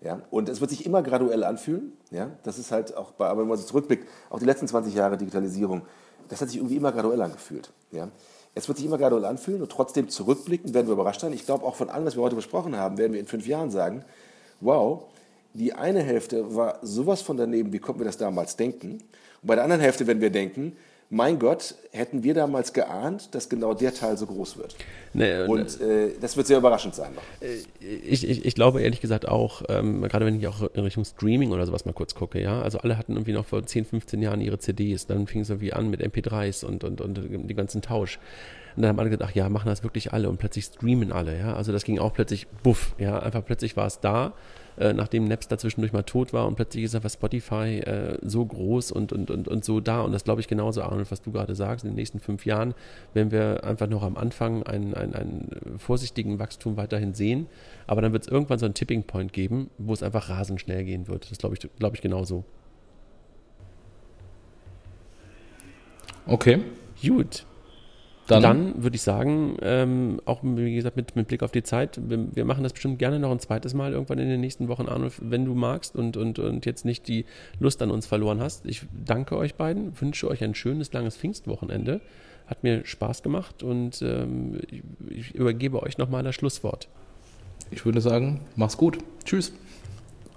Ja? 0.00 0.22
Und 0.30 0.48
es 0.48 0.60
wird 0.60 0.70
sich 0.70 0.86
immer 0.86 1.02
graduell 1.02 1.44
anfühlen. 1.44 1.92
Ja? 2.10 2.30
Das 2.42 2.58
ist 2.58 2.70
halt 2.70 2.96
auch, 2.96 3.12
bei, 3.12 3.26
aber 3.26 3.42
wenn 3.42 3.48
man 3.48 3.58
so 3.58 3.64
zurückblickt, 3.64 4.06
auch 4.30 4.38
die 4.38 4.44
letzten 4.44 4.68
20 4.68 4.94
Jahre 4.94 5.16
Digitalisierung, 5.16 5.82
das 6.28 6.40
hat 6.40 6.48
sich 6.48 6.58
irgendwie 6.58 6.76
immer 6.76 6.92
graduell 6.92 7.20
angefühlt. 7.22 7.72
Ja? 7.92 8.08
Es 8.54 8.68
wird 8.68 8.78
sich 8.78 8.86
immer 8.86 8.98
graduell 8.98 9.24
anfühlen 9.24 9.62
und 9.62 9.70
trotzdem 9.70 10.08
zurückblicken 10.08 10.74
werden 10.74 10.86
wir 10.86 10.94
überrascht 10.94 11.20
sein. 11.20 11.32
Ich 11.32 11.44
glaube, 11.44 11.64
auch 11.64 11.74
von 11.74 11.90
allem, 11.90 12.06
was 12.06 12.16
wir 12.16 12.22
heute 12.22 12.36
besprochen 12.36 12.76
haben, 12.76 12.98
werden 12.98 13.12
wir 13.12 13.20
in 13.20 13.26
fünf 13.26 13.46
Jahren 13.46 13.70
sagen, 13.70 14.04
wow, 14.60 15.04
die 15.52 15.72
eine 15.72 16.02
Hälfte 16.02 16.54
war 16.54 16.78
sowas 16.82 17.22
von 17.22 17.36
daneben, 17.36 17.72
wie 17.72 17.78
konnten 17.78 18.00
wir 18.00 18.06
das 18.06 18.18
damals 18.18 18.56
denken? 18.56 18.92
Und 18.92 19.46
bei 19.46 19.54
der 19.54 19.64
anderen 19.64 19.82
Hälfte, 19.82 20.06
wenn 20.06 20.20
wir 20.20 20.30
denken, 20.30 20.76
mein 21.08 21.38
Gott, 21.38 21.76
hätten 21.92 22.24
wir 22.24 22.34
damals 22.34 22.72
geahnt, 22.72 23.34
dass 23.34 23.48
genau 23.48 23.74
der 23.74 23.94
Teil 23.94 24.16
so 24.16 24.26
groß 24.26 24.58
wird. 24.58 24.74
Nee, 25.14 25.44
und 25.44 25.80
äh, 25.80 26.10
das 26.20 26.36
wird 26.36 26.48
sehr 26.48 26.58
überraschend 26.58 26.94
sein. 26.94 27.14
Noch. 27.14 27.22
Äh, 27.40 27.58
ich, 27.80 28.28
ich, 28.28 28.44
ich, 28.44 28.54
glaube 28.54 28.82
ehrlich 28.82 29.00
gesagt 29.00 29.28
auch, 29.28 29.62
ähm, 29.68 30.02
gerade 30.02 30.26
wenn 30.26 30.38
ich 30.38 30.48
auch 30.48 30.62
in 30.74 30.82
Richtung 30.82 31.04
Streaming 31.04 31.52
oder 31.52 31.64
sowas 31.64 31.84
mal 31.84 31.92
kurz 31.92 32.14
gucke, 32.14 32.40
ja, 32.40 32.60
also 32.60 32.78
alle 32.78 32.98
hatten 32.98 33.12
irgendwie 33.12 33.32
noch 33.32 33.46
vor 33.46 33.64
10, 33.64 33.84
15 33.84 34.20
Jahren 34.20 34.40
ihre 34.40 34.58
CDs, 34.58 35.06
dann 35.06 35.26
fing 35.26 35.42
es 35.42 35.50
irgendwie 35.50 35.72
an 35.72 35.88
mit 35.88 36.02
MP3s 36.02 36.64
und, 36.64 36.82
und, 36.82 37.00
und 37.00 37.14
den 37.16 37.56
ganzen 37.56 37.82
Tausch. 37.82 38.18
Und 38.74 38.82
dann 38.82 38.90
haben 38.90 38.98
alle 38.98 39.10
gedacht, 39.10 39.30
ach 39.32 39.36
ja, 39.36 39.48
machen 39.48 39.68
das 39.68 39.82
wirklich 39.84 40.12
alle 40.12 40.28
und 40.28 40.38
plötzlich 40.38 40.66
streamen 40.66 41.12
alle, 41.12 41.38
ja. 41.38 41.54
Also 41.54 41.72
das 41.72 41.84
ging 41.84 41.98
auch 41.98 42.12
plötzlich, 42.12 42.48
buff, 42.62 42.94
ja, 42.98 43.18
einfach 43.18 43.44
plötzlich 43.44 43.76
war 43.76 43.86
es 43.86 44.00
da 44.00 44.34
äh, 44.78 44.92
nachdem 44.92 45.24
Napster 45.24 45.58
zwischendurch 45.58 45.92
mal 45.92 46.02
tot 46.02 46.32
war 46.32 46.46
und 46.46 46.56
plötzlich 46.56 46.84
ist 46.84 46.94
einfach 46.94 47.10
Spotify 47.10 47.80
äh, 47.80 48.18
so 48.22 48.44
groß 48.44 48.92
und, 48.92 49.12
und, 49.12 49.30
und, 49.30 49.48
und 49.48 49.64
so 49.64 49.80
da. 49.80 50.02
Und 50.02 50.12
das 50.12 50.24
glaube 50.24 50.40
ich 50.40 50.48
genauso, 50.48 50.82
Arnold, 50.82 51.10
was 51.10 51.22
du 51.22 51.32
gerade 51.32 51.54
sagst, 51.54 51.84
in 51.84 51.90
den 51.90 51.96
nächsten 51.96 52.20
fünf 52.20 52.46
Jahren 52.46 52.74
werden 53.14 53.30
wir 53.30 53.64
einfach 53.64 53.88
noch 53.88 54.02
am 54.02 54.16
Anfang 54.16 54.62
einen, 54.62 54.94
einen, 54.94 55.14
einen 55.14 55.78
vorsichtigen 55.78 56.38
Wachstum 56.38 56.76
weiterhin 56.76 57.14
sehen. 57.14 57.46
Aber 57.86 58.02
dann 58.02 58.12
wird 58.12 58.24
es 58.24 58.28
irgendwann 58.28 58.58
so 58.58 58.66
einen 58.66 58.74
Tipping 58.74 59.04
Point 59.04 59.32
geben, 59.32 59.70
wo 59.78 59.92
es 59.92 60.02
einfach 60.02 60.28
rasend 60.28 60.60
schnell 60.60 60.84
gehen 60.84 61.08
wird. 61.08 61.30
Das 61.30 61.38
glaube 61.38 61.56
ich, 61.56 61.68
glaube 61.78 61.96
ich 61.96 62.02
genauso. 62.02 62.44
Okay. 66.26 66.62
Gut. 67.00 67.46
Dann, 68.26 68.42
dann 68.42 68.82
würde 68.82 68.96
ich 68.96 69.02
sagen, 69.02 69.56
ähm, 69.62 70.20
auch 70.24 70.40
wie 70.42 70.74
gesagt 70.74 70.96
mit, 70.96 71.14
mit 71.14 71.28
Blick 71.28 71.42
auf 71.42 71.52
die 71.52 71.62
Zeit, 71.62 72.00
wir, 72.08 72.34
wir, 72.34 72.44
machen 72.44 72.64
das 72.64 72.72
bestimmt 72.72 72.98
gerne 72.98 73.20
noch 73.20 73.30
ein 73.30 73.38
zweites 73.38 73.72
Mal 73.72 73.92
irgendwann 73.92 74.18
in 74.18 74.28
den 74.28 74.40
nächsten 74.40 74.68
Wochen, 74.68 74.88
Arnulf, 74.88 75.20
wenn 75.22 75.44
du 75.44 75.54
magst 75.54 75.94
und, 75.94 76.16
und, 76.16 76.38
und 76.38 76.66
jetzt 76.66 76.84
nicht 76.84 77.06
die 77.06 77.24
Lust 77.60 77.80
an 77.82 77.90
uns 77.90 78.06
verloren 78.06 78.40
hast. 78.40 78.66
Ich 78.66 78.82
danke 79.04 79.36
euch 79.36 79.54
beiden, 79.54 80.00
wünsche 80.00 80.28
euch 80.28 80.42
ein 80.42 80.54
schönes, 80.54 80.92
langes 80.92 81.16
Pfingstwochenende. 81.16 82.00
Hat 82.46 82.62
mir 82.62 82.84
Spaß 82.84 83.22
gemacht 83.22 83.62
und 83.62 84.02
ähm, 84.02 84.60
ich, 84.70 84.82
ich 85.10 85.34
übergebe 85.34 85.82
euch 85.82 85.98
nochmal 85.98 86.22
das 86.22 86.34
Schlusswort. 86.34 86.88
Ich 87.70 87.84
würde 87.84 88.00
sagen, 88.00 88.40
mach's 88.56 88.76
gut. 88.76 88.98
Tschüss. 89.24 89.52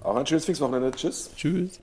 Auch 0.02 0.16
ein 0.16 0.26
schönes 0.26 0.44
Pfingstwochenende. 0.44 0.90
Tschüss. 0.92 1.30
Tschüss. 1.36 1.80